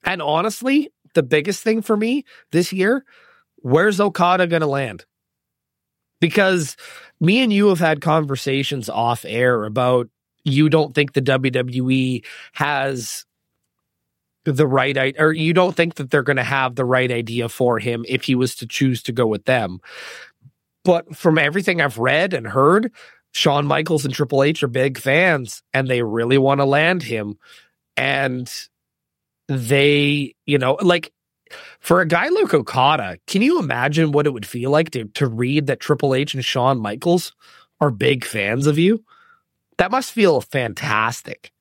and 0.04 0.22
honestly, 0.22 0.89
the 1.14 1.24
biggest 1.24 1.64
thing 1.64 1.82
for 1.82 1.97
me 1.97 2.26
this 2.52 2.74
year, 2.74 3.06
where's 3.58 4.00
Okada 4.00 4.47
going 4.47 4.62
to 4.62 4.68
land? 4.68 5.06
Because 6.22 6.76
me 7.20 7.41
and 7.41 7.54
you 7.54 7.68
have 7.70 7.80
had 7.80 8.02
conversations 8.02 8.89
off 8.89 9.26
air 9.26 9.64
about 9.66 10.10
you 10.43 10.70
don't 10.70 10.93
think 10.93 11.14
the 11.14 11.22
WWE 11.22 12.24
has 12.54 13.26
the 14.46 14.68
right 14.68 14.98
idea, 14.98 15.22
or 15.22 15.34
you 15.34 15.54
don't 15.54 15.76
think 15.76 15.96
that 15.96 16.12
they're 16.12 16.24
going 16.24 16.38
to 16.38 16.44
have 16.44 16.76
the 16.76 16.86
right 16.86 17.12
idea 17.12 17.50
for 17.50 17.80
him 17.80 18.06
if 18.08 18.24
he 18.24 18.36
was 18.36 18.56
to 18.56 18.68
choose 18.68 19.04
to 19.04 19.12
go 19.12 19.28
with 19.28 19.46
them. 19.46 19.80
But 20.84 21.16
from 21.16 21.38
everything 21.38 21.82
I've 21.82 21.98
read 21.98 22.34
and 22.34 22.48
heard, 22.48 22.92
Shawn 23.32 23.66
Michaels 23.66 24.06
and 24.06 24.14
Triple 24.14 24.44
H 24.44 24.64
are 24.64 24.68
big 24.68 24.98
fans 24.98 25.62
and 25.74 25.88
they 25.88 26.02
really 26.02 26.38
want 26.38 26.62
to 26.62 26.66
land 26.66 27.04
him. 27.04 27.38
And 27.98 28.52
they, 29.48 30.36
you 30.46 30.58
know, 30.58 30.78
like 30.82 31.12
for 31.80 32.02
a 32.02 32.08
guy 32.08 32.30
like 32.30 32.54
Okada, 32.54 33.18
can 33.28 33.42
you 33.42 33.60
imagine 33.60 34.12
what 34.12 34.26
it 34.26 34.32
would 34.32 34.46
feel 34.46 34.72
like 34.72 34.92
to, 34.92 35.06
to 35.06 35.28
read 35.28 35.68
that 35.68 35.80
Triple 35.80 36.16
H 36.16 36.34
and 36.34 36.46
Shawn 36.46 36.80
Michaels 36.80 37.34
are 37.82 37.92
big 37.92 38.24
fans 38.24 38.68
of 38.68 38.78
you? 38.78 39.04
That 39.78 39.92
must 39.92 40.12
feel 40.12 40.42
fantastic. 40.42 41.52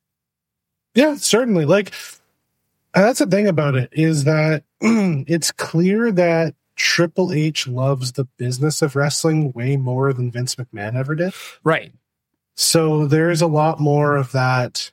Yeah, 0.95 1.15
certainly. 1.15 1.65
Like 1.65 1.93
that's 2.93 3.19
the 3.19 3.25
thing 3.25 3.47
about 3.47 3.75
it 3.75 3.89
is 3.91 4.23
that 4.23 4.63
it's 4.81 5.51
clear 5.51 6.11
that 6.11 6.55
Triple 6.75 7.33
H 7.33 7.67
loves 7.67 8.13
the 8.13 8.25
business 8.37 8.81
of 8.81 8.95
wrestling 8.95 9.51
way 9.51 9.75
more 9.77 10.13
than 10.13 10.31
Vince 10.31 10.55
McMahon 10.55 10.95
ever 10.95 11.13
did. 11.13 11.33
Right. 11.63 11.93
So 12.55 13.05
there's 13.05 13.41
a 13.41 13.47
lot 13.47 13.79
more 13.79 14.15
of 14.15 14.31
that. 14.31 14.91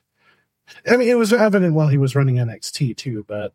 I 0.89 0.97
mean, 0.97 1.07
it 1.07 1.17
was 1.17 1.31
evident 1.31 1.73
while 1.73 1.87
he 1.87 1.97
was 1.97 2.15
running 2.15 2.35
NXT 2.35 2.97
too, 2.97 3.25
but 3.27 3.53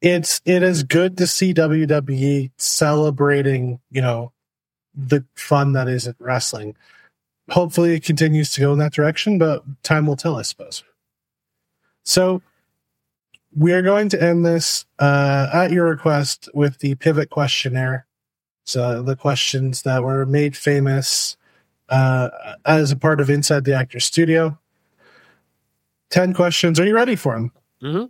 it's 0.00 0.40
it 0.44 0.62
is 0.62 0.82
good 0.82 1.16
to 1.18 1.26
see 1.26 1.54
WWE 1.54 2.50
celebrating, 2.58 3.80
you 3.90 4.02
know, 4.02 4.32
the 4.94 5.24
fun 5.34 5.72
that 5.72 5.88
is 5.88 6.06
in 6.06 6.14
wrestling. 6.18 6.76
Hopefully, 7.50 7.94
it 7.94 8.04
continues 8.04 8.52
to 8.52 8.60
go 8.60 8.72
in 8.72 8.78
that 8.78 8.92
direction, 8.92 9.38
but 9.38 9.64
time 9.82 10.06
will 10.06 10.16
tell, 10.16 10.36
I 10.36 10.42
suppose. 10.42 10.84
So 12.04 12.42
we 13.54 13.72
are 13.72 13.82
going 13.82 14.08
to 14.10 14.22
end 14.22 14.44
this 14.44 14.86
uh, 14.98 15.48
at 15.52 15.70
your 15.70 15.86
request 15.86 16.48
with 16.54 16.78
the 16.78 16.94
pivot 16.96 17.30
questionnaire. 17.30 18.06
So 18.64 19.02
the 19.02 19.16
questions 19.16 19.82
that 19.82 20.02
were 20.02 20.26
made 20.26 20.56
famous 20.56 21.36
uh, 21.88 22.28
as 22.66 22.92
a 22.92 22.96
part 22.96 23.20
of 23.20 23.30
Inside 23.30 23.64
the 23.64 23.74
Actor 23.74 24.00
Studio. 24.00 24.58
10 26.10 26.34
questions. 26.34 26.78
Are 26.78 26.84
you 26.84 26.94
ready 26.94 27.16
for 27.16 27.34
them? 27.34 27.52
Mm-hmm. 27.82 28.04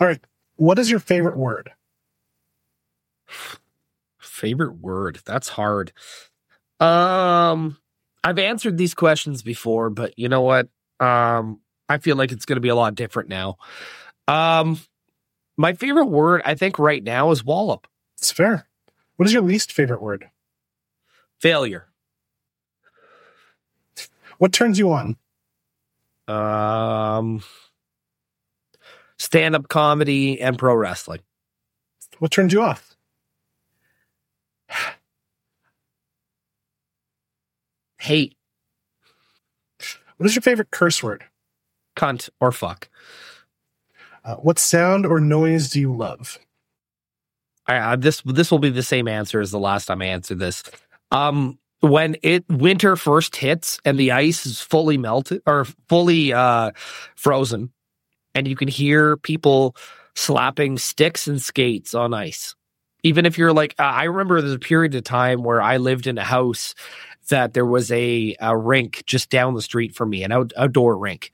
All 0.00 0.06
right. 0.06 0.20
What 0.56 0.78
is 0.78 0.90
your 0.90 1.00
favorite 1.00 1.36
word? 1.36 1.70
Favorite 4.18 4.78
word? 4.78 5.20
That's 5.24 5.48
hard. 5.48 5.92
Um, 6.80 7.78
I've 8.22 8.38
answered 8.38 8.78
these 8.78 8.94
questions 8.94 9.42
before, 9.42 9.90
but 9.90 10.18
you 10.18 10.28
know 10.28 10.42
what? 10.42 10.68
Um, 11.00 11.60
I 11.88 11.98
feel 11.98 12.16
like 12.16 12.32
it's 12.32 12.44
going 12.44 12.56
to 12.56 12.60
be 12.60 12.68
a 12.68 12.74
lot 12.74 12.94
different 12.94 13.28
now. 13.28 13.56
Um, 14.28 14.78
my 15.56 15.72
favorite 15.72 16.06
word, 16.06 16.42
I 16.44 16.54
think, 16.54 16.78
right 16.78 17.02
now 17.02 17.30
is 17.32 17.44
wallop. 17.44 17.88
It's 18.18 18.30
fair. 18.30 18.68
What 19.16 19.26
is 19.26 19.32
your 19.32 19.42
least 19.42 19.72
favorite 19.72 20.00
word? 20.02 20.30
Failure. 21.40 21.86
What 24.38 24.52
turns 24.52 24.78
you 24.78 24.92
on? 24.92 25.16
Um, 26.28 27.42
stand 29.18 29.56
up 29.56 29.68
comedy 29.68 30.40
and 30.40 30.56
pro 30.58 30.74
wrestling. 30.74 31.20
What 32.18 32.30
turns 32.30 32.52
you 32.52 32.62
off? 32.62 32.94
Hate, 38.00 38.36
What 40.18 40.26
is 40.26 40.34
your 40.36 40.42
favorite 40.42 40.70
curse 40.70 41.02
word? 41.02 41.24
cunt, 41.96 42.28
or 42.40 42.52
fuck. 42.52 42.88
Uh, 44.24 44.36
what 44.36 44.58
sound 44.58 45.06
or 45.06 45.20
noise 45.20 45.70
do 45.70 45.80
you 45.80 45.94
love? 45.94 46.38
This 47.96 48.22
this 48.22 48.50
will 48.50 48.58
be 48.58 48.70
the 48.70 48.82
same 48.82 49.08
answer 49.08 49.40
as 49.40 49.50
the 49.50 49.58
last 49.58 49.86
time 49.86 50.02
I 50.02 50.06
answered 50.06 50.38
this. 50.38 50.62
Um, 51.10 51.58
when 51.80 52.16
it 52.22 52.44
winter 52.48 52.96
first 52.96 53.36
hits 53.36 53.78
and 53.84 53.98
the 53.98 54.12
ice 54.12 54.46
is 54.46 54.60
fully 54.60 54.98
melted 54.98 55.42
or 55.46 55.66
fully 55.88 56.32
uh, 56.32 56.72
frozen, 57.14 57.72
and 58.34 58.48
you 58.48 58.56
can 58.56 58.68
hear 58.68 59.16
people 59.16 59.76
slapping 60.14 60.78
sticks 60.78 61.28
and 61.28 61.40
skates 61.40 61.94
on 61.94 62.12
ice. 62.14 62.54
Even 63.04 63.26
if 63.26 63.38
you're 63.38 63.52
like, 63.52 63.74
uh, 63.78 63.82
I 63.82 64.04
remember 64.04 64.40
there's 64.40 64.52
a 64.52 64.58
period 64.58 64.94
of 64.96 65.04
time 65.04 65.44
where 65.44 65.62
I 65.62 65.76
lived 65.76 66.08
in 66.08 66.18
a 66.18 66.24
house 66.24 66.74
that 67.28 67.54
there 67.54 67.66
was 67.66 67.92
a, 67.92 68.34
a 68.40 68.56
rink 68.56 69.04
just 69.06 69.30
down 69.30 69.54
the 69.54 69.62
street 69.62 69.94
from 69.94 70.10
me, 70.10 70.24
an 70.24 70.32
out, 70.32 70.52
outdoor 70.56 70.98
rink, 70.98 71.30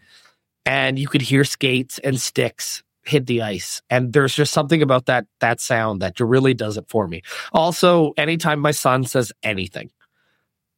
and 0.67 0.99
you 0.99 1.09
could 1.09 1.23
hear 1.23 1.45
skates 1.45 1.99
and 2.01 2.21
sticks 2.21 2.83
hit 3.05 3.27
the 3.27 3.43
ice. 3.43 3.83
And 3.91 4.13
there's 4.13 4.35
just 4.35 4.53
something 4.53 4.83
about 4.83 5.07
that 5.07 5.27
that 5.41 5.61
sound 5.61 6.01
that 6.03 6.19
really 6.21 6.55
does 6.55 6.77
it 6.77 6.87
for 6.89 7.07
me. 7.07 7.23
Also 7.53 8.13
anytime 8.17 8.61
my 8.61 8.71
son 8.71 9.05
says 9.05 9.33
anything 9.43 9.91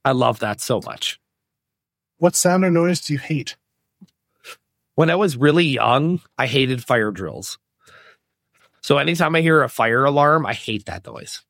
i 0.05 0.12
love 0.12 0.39
that 0.41 0.61
so 0.61 0.80
much. 0.84 1.20
What 2.18 2.34
sound 2.34 2.64
or 2.64 2.70
noise 2.70 3.01
do 3.01 3.12
you 3.12 3.18
hate? 3.18 3.57
when 4.95 5.11
i 5.11 5.14
was 5.14 5.37
really 5.37 5.64
young 5.66 6.20
i 6.39 6.47
hated 6.47 6.82
fire 6.82 7.11
drills. 7.11 7.59
So 8.80 8.99
anytime 8.99 9.37
i 9.37 9.41
hear 9.41 9.62
a 9.62 9.68
fire 9.68 10.05
alarm 10.05 10.47
i 10.47 10.53
hate 10.55 10.87
that 10.87 11.07
noise. 11.07 11.43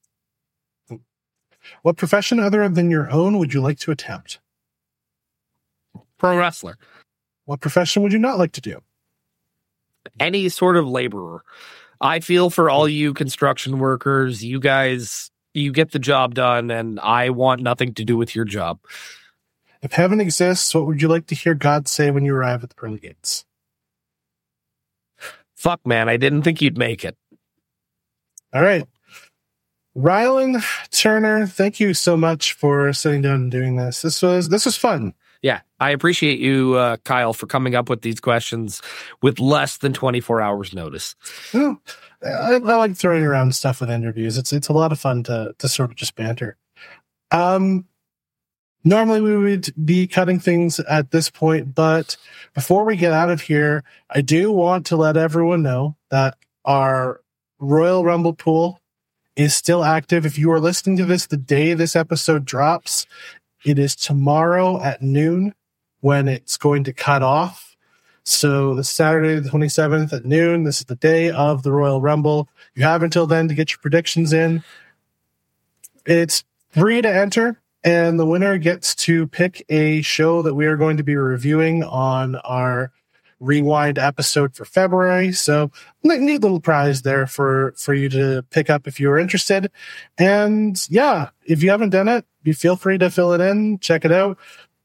What 1.83 1.97
profession 1.97 2.39
other 2.39 2.69
than 2.69 2.91
your 2.91 3.11
own 3.11 3.39
would 3.39 3.55
you 3.55 3.61
like 3.61 3.79
to 3.81 3.91
attempt? 3.91 4.41
pro 6.19 6.37
wrestler 6.37 6.79
What 7.47 7.61
profession 7.61 8.03
would 8.03 8.13
you 8.13 8.19
not 8.19 8.39
like 8.39 8.53
to 8.53 8.61
do? 8.61 8.81
any 10.21 10.49
sort 10.49 10.77
of 10.77 10.87
laborer 10.87 11.43
i 12.01 12.21
feel 12.21 12.49
for 12.49 12.71
all 12.71 12.89
you 12.89 13.13
construction 13.13 13.81
workers 13.81 14.45
you 14.45 14.61
guys 14.61 15.33
you 15.53 15.73
get 15.73 15.91
the 15.91 15.99
job 15.99 16.33
done 16.33 16.71
and 16.71 17.01
i 17.01 17.29
want 17.29 17.61
nothing 17.61 17.93
to 17.93 18.05
do 18.05 18.17
with 18.17 18.33
your 18.37 18.45
job 18.45 18.79
If 19.83 19.93
heaven 19.93 20.21
exists, 20.21 20.73
what 20.77 20.87
would 20.87 21.03
you 21.03 21.09
like 21.09 21.27
to 21.27 21.35
hear 21.35 21.55
God 21.55 21.89
say 21.89 22.13
when 22.13 22.25
you 22.25 22.35
arrive 22.37 22.63
at 22.63 22.69
the 22.71 22.77
pearly 22.77 23.01
gates? 23.01 23.45
fuck 25.57 25.85
man 25.85 26.09
i 26.09 26.17
didn't 26.17 26.43
think 26.43 26.63
you'd 26.63 26.79
make 26.79 27.05
it 27.05 27.17
All 28.55 28.63
right. 28.63 28.87
Rylan 29.97 30.63
Turner, 30.91 31.47
thank 31.49 31.81
you 31.81 31.95
so 31.95 32.17
much 32.17 32.53
for 32.53 32.93
sitting 32.93 33.23
down 33.23 33.35
and 33.43 33.51
doing 33.51 33.77
this. 33.77 34.03
This 34.03 34.23
was 34.23 34.51
this 34.51 34.67
was 34.67 34.77
fun. 34.77 35.15
Yeah, 35.47 35.61
I 35.79 35.91
appreciate 35.91 36.41
you, 36.41 36.75
uh, 36.75 36.97
Kyle, 37.05 37.33
for 37.33 37.47
coming 37.47 37.77
up 37.77 37.89
with 37.89 38.03
these 38.03 38.19
questions 38.19 38.83
with 39.23 39.39
less 39.39 39.77
than 39.77 39.93
24 39.93 40.41
hours 40.41 40.75
notice. 40.75 41.15
Oh, 41.55 41.79
I, 42.21 42.55
I 42.55 42.59
like 42.59 42.97
throwing 42.97 43.23
around 43.23 43.55
stuff 43.55 43.81
with 43.81 43.89
interviews. 43.89 44.39
It's 44.39 44.53
it's 44.53 44.67
a 44.67 44.73
lot 44.73 44.91
of 44.91 44.99
fun 44.99 45.23
to 45.23 45.55
to 45.57 45.69
sort 45.69 45.91
of 45.91 45.97
just 45.97 46.17
banter. 46.17 46.57
Um, 47.31 47.85
normally 48.83 49.21
we 49.21 49.37
would 49.37 49.73
be 49.85 50.09
cutting 50.09 50.41
things 50.41 50.81
at 50.81 51.13
this 51.13 51.31
point, 51.31 51.77
but 51.77 52.17
before 52.53 52.85
we 52.85 52.97
get 52.97 53.13
out 53.13 53.31
of 53.31 53.43
here, 53.43 53.85
I 54.11 54.23
do 54.23 54.51
want 54.51 54.85
to 54.87 54.97
let 54.97 55.17
everyone 55.17 55.63
know 55.63 55.95
that 56.11 56.37
our 56.65 57.21
Royal 57.61 58.05
Rumble 58.05 58.35
pool 58.35 58.81
is 59.37 59.55
still 59.55 59.85
active. 59.85 60.27
If 60.27 60.39
you 60.39 60.51
are 60.51 60.59
listening 60.59 60.97
to 60.97 61.05
this 61.05 61.27
the 61.27 61.37
day 61.37 61.73
this 61.73 61.95
episode 61.95 62.45
drops, 62.45 63.07
it 63.67 63.81
is 63.81 63.97
tomorrow 63.97 64.81
at 64.81 65.03
noon 65.03 65.53
when 66.01 66.29
it's 66.29 66.57
going 66.57 66.85
to 66.85 66.93
cut 66.93 67.21
off. 67.21 67.77
So 68.23 68.77
the 68.77 68.85
Saturday, 68.85 69.41
the 69.41 69.51
27th 69.51 70.13
at 70.13 70.25
noon, 70.25 70.63
this 70.63 70.79
is 70.79 70.87
the 70.87 70.95
day 70.95 71.31
of 71.31 71.65
the 71.65 71.73
Royal 71.73 72.01
Rumble. 72.01 72.49
You 72.75 72.85
have 72.85 73.03
until 73.03 73.27
then 73.27 73.49
to 73.49 73.55
get 73.55 73.73
your 73.73 73.79
predictions 73.79 74.33
in. 74.33 74.63
It's 76.05 76.45
free 76.69 77.03
to 77.03 77.13
enter, 77.13 77.61
and 77.83 78.21
the 78.21 78.27
winner 78.27 78.57
gets 78.59 78.95
to 78.97 79.27
pick 79.27 79.65
a 79.69 80.01
show 80.03 80.43
that 80.43 80.55
we 80.55 80.67
are 80.67 80.77
going 80.77 80.97
to 80.99 81.05
be 81.05 81.17
reviewing 81.17 81.83
on 81.83 82.37
our 82.37 82.93
rewind 83.41 83.99
episode 83.99 84.55
for 84.55 84.65
February. 84.65 85.33
So 85.33 85.71
neat 86.03 86.41
little 86.41 86.61
prize 86.61 87.03
there 87.03 87.27
for 87.27 87.75
for 87.77 87.95
you 87.95 88.09
to 88.11 88.45
pick 88.51 88.71
up 88.71 88.87
if 88.87 89.01
you 89.01 89.11
are 89.11 89.19
interested. 89.19 89.71
And 90.19 90.81
yeah, 90.89 91.31
if 91.45 91.63
you 91.63 91.71
haven't 91.71 91.91
done 91.91 92.09
it, 92.09 92.25
you 92.47 92.55
feel 92.55 92.77
free 92.77 92.99
to 92.99 93.11
fill 93.11 93.33
it 93.33 93.41
in, 93.41 93.79
check 93.79 94.05
it 94.05 94.13
out. 94.13 94.39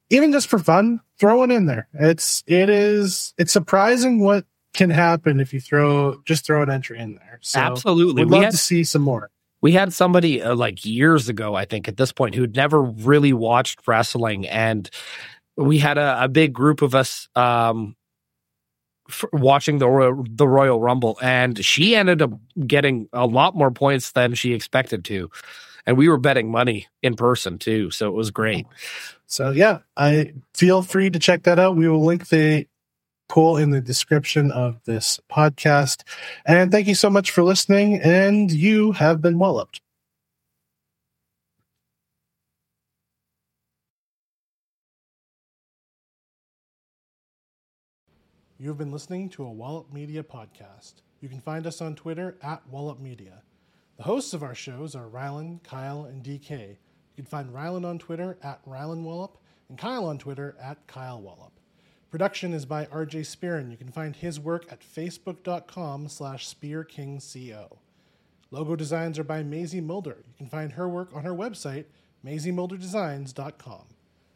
Even 0.10 0.32
just 0.32 0.48
for 0.48 0.60
fun, 0.60 1.00
throw 1.20 1.44
it 1.44 1.52
in 1.52 1.68
there. 1.68 1.88
It's 1.94 2.44
it 2.48 2.70
is 2.70 3.34
it's 3.38 3.54
surprising 3.54 4.20
what 4.20 4.46
can 4.74 4.90
happen 4.90 5.40
if 5.40 5.54
you 5.54 5.60
throw 5.60 6.22
just 6.26 6.46
throw 6.46 6.62
an 6.62 6.70
entry 6.70 7.00
in 7.00 7.16
there. 7.16 7.40
So 7.42 7.60
Absolutely. 7.60 8.24
We'd 8.24 8.30
We 8.30 8.36
love 8.38 8.44
had, 8.46 8.52
to 8.52 8.58
see 8.58 8.84
some 8.84 9.02
more. 9.02 9.30
we 9.62 9.72
had 9.74 9.94
somebody 9.94 10.42
uh, 10.42 10.56
like 10.56 10.86
years 10.86 11.30
ago, 11.30 11.56
I 11.56 11.66
think, 11.66 11.88
at 11.88 11.98
this 11.98 12.12
point, 12.12 12.36
who'd 12.36 12.56
never 12.56 12.82
really 12.82 13.34
watched 13.34 13.88
wrestling. 13.88 14.48
And 14.48 14.90
we 15.56 15.78
had 15.78 15.98
a, 15.98 16.24
a 16.24 16.28
big 16.28 16.54
group 16.54 16.82
of 16.82 16.96
us 16.96 17.28
um, 17.36 17.96
f- 19.10 19.26
watching 19.34 19.78
the 19.78 19.88
Royal, 19.88 20.26
the 20.30 20.48
Royal 20.48 20.80
Rumble. 20.80 21.18
And 21.22 21.64
she 21.64 21.96
ended 21.96 22.22
up 22.22 22.32
getting 22.66 23.08
a 23.14 23.26
lot 23.26 23.56
more 23.56 23.72
points 23.72 24.12
than 24.14 24.34
she 24.34 24.54
expected 24.54 25.06
to. 25.06 25.30
And 25.86 25.98
we 25.98 26.10
were 26.10 26.18
betting 26.18 26.52
money 26.52 26.88
in 27.02 27.16
person 27.16 27.58
too. 27.58 27.92
So 27.92 28.08
it 28.08 28.14
was 28.14 28.32
great. 28.32 28.68
So 29.26 29.52
yeah, 29.52 29.80
I 29.98 30.34
feel 30.54 30.82
free 30.82 31.10
to 31.10 31.20
check 31.20 31.44
that 31.44 31.60
out. 31.60 31.76
We 31.76 31.88
will 31.88 32.04
link 32.04 32.30
the 32.30 32.68
poll 33.30 33.58
in 33.58 33.72
the 33.72 33.82
description 33.82 34.52
of 34.52 34.84
this 34.86 35.20
podcast. 35.32 36.04
And 36.46 36.72
thank 36.72 36.88
you 36.88 36.96
so 36.96 37.10
much 37.10 37.32
for 37.32 37.44
listening. 37.44 38.02
And 38.02 38.52
you 38.52 38.92
have 38.92 39.22
been 39.22 39.40
walloped. 39.40 39.82
You 48.60 48.68
have 48.68 48.78
been 48.78 48.92
listening 48.92 49.30
to 49.30 49.44
a 49.44 49.52
Wallop 49.52 49.92
Media 49.92 50.22
podcast. 50.22 51.02
You 51.20 51.30
can 51.30 51.42
find 51.42 51.66
us 51.66 51.82
on 51.82 51.96
Twitter 51.96 52.38
at 52.44 52.62
Wallop 52.70 53.00
Media. 53.00 53.42
The 54.02 54.08
hosts 54.08 54.34
of 54.34 54.42
our 54.42 54.56
shows 54.56 54.96
are 54.96 55.08
Rylan, 55.08 55.62
Kyle, 55.62 56.06
and 56.06 56.24
DK. 56.24 56.70
You 56.70 57.16
can 57.16 57.26
find 57.26 57.54
Rylan 57.54 57.86
on 57.86 58.00
Twitter 58.00 58.36
at 58.42 58.66
Rylan 58.66 59.04
Wallop 59.04 59.38
and 59.70 59.78
Kyle 59.78 60.06
on 60.06 60.18
Twitter 60.18 60.56
at 60.60 60.88
Kyle 60.88 61.22
Wallop. 61.22 61.52
Production 62.10 62.52
is 62.52 62.66
by 62.66 62.86
RJ 62.86 63.28
Spearin. 63.28 63.70
You 63.70 63.78
can 63.78 63.92
find 63.92 64.16
his 64.16 64.40
work 64.40 64.66
at 64.72 64.82
facebook.com 64.82 66.10
slash 66.10 66.52
spearkingco. 66.52 67.78
Logo 68.50 68.76
designs 68.76 69.20
are 69.20 69.24
by 69.24 69.44
Maisie 69.44 69.82
Mulder. 69.82 70.18
You 70.28 70.34
can 70.36 70.50
find 70.50 70.72
her 70.72 70.90
work 70.90 71.12
on 71.14 71.24
her 71.24 71.36
website, 71.36 71.86
maisiemulderdesigns.com. 72.26 73.86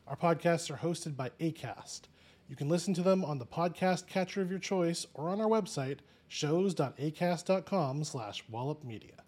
Our 0.05 0.15
podcasts 0.15 0.69
are 0.69 0.77
hosted 0.77 1.15
by 1.15 1.31
ACAST. 1.39 2.01
You 2.47 2.55
can 2.55 2.69
listen 2.69 2.93
to 2.93 3.01
them 3.01 3.25
on 3.25 3.39
the 3.39 3.47
podcast 3.47 4.05
catcher 4.05 4.43
of 4.43 4.51
your 4.51 4.59
choice 4.59 5.07
or 5.15 5.27
on 5.29 5.41
our 5.41 5.49
website, 5.49 6.01
shows.acast.com 6.27 8.03
slash 8.03 8.43
wallopmedia. 8.53 9.24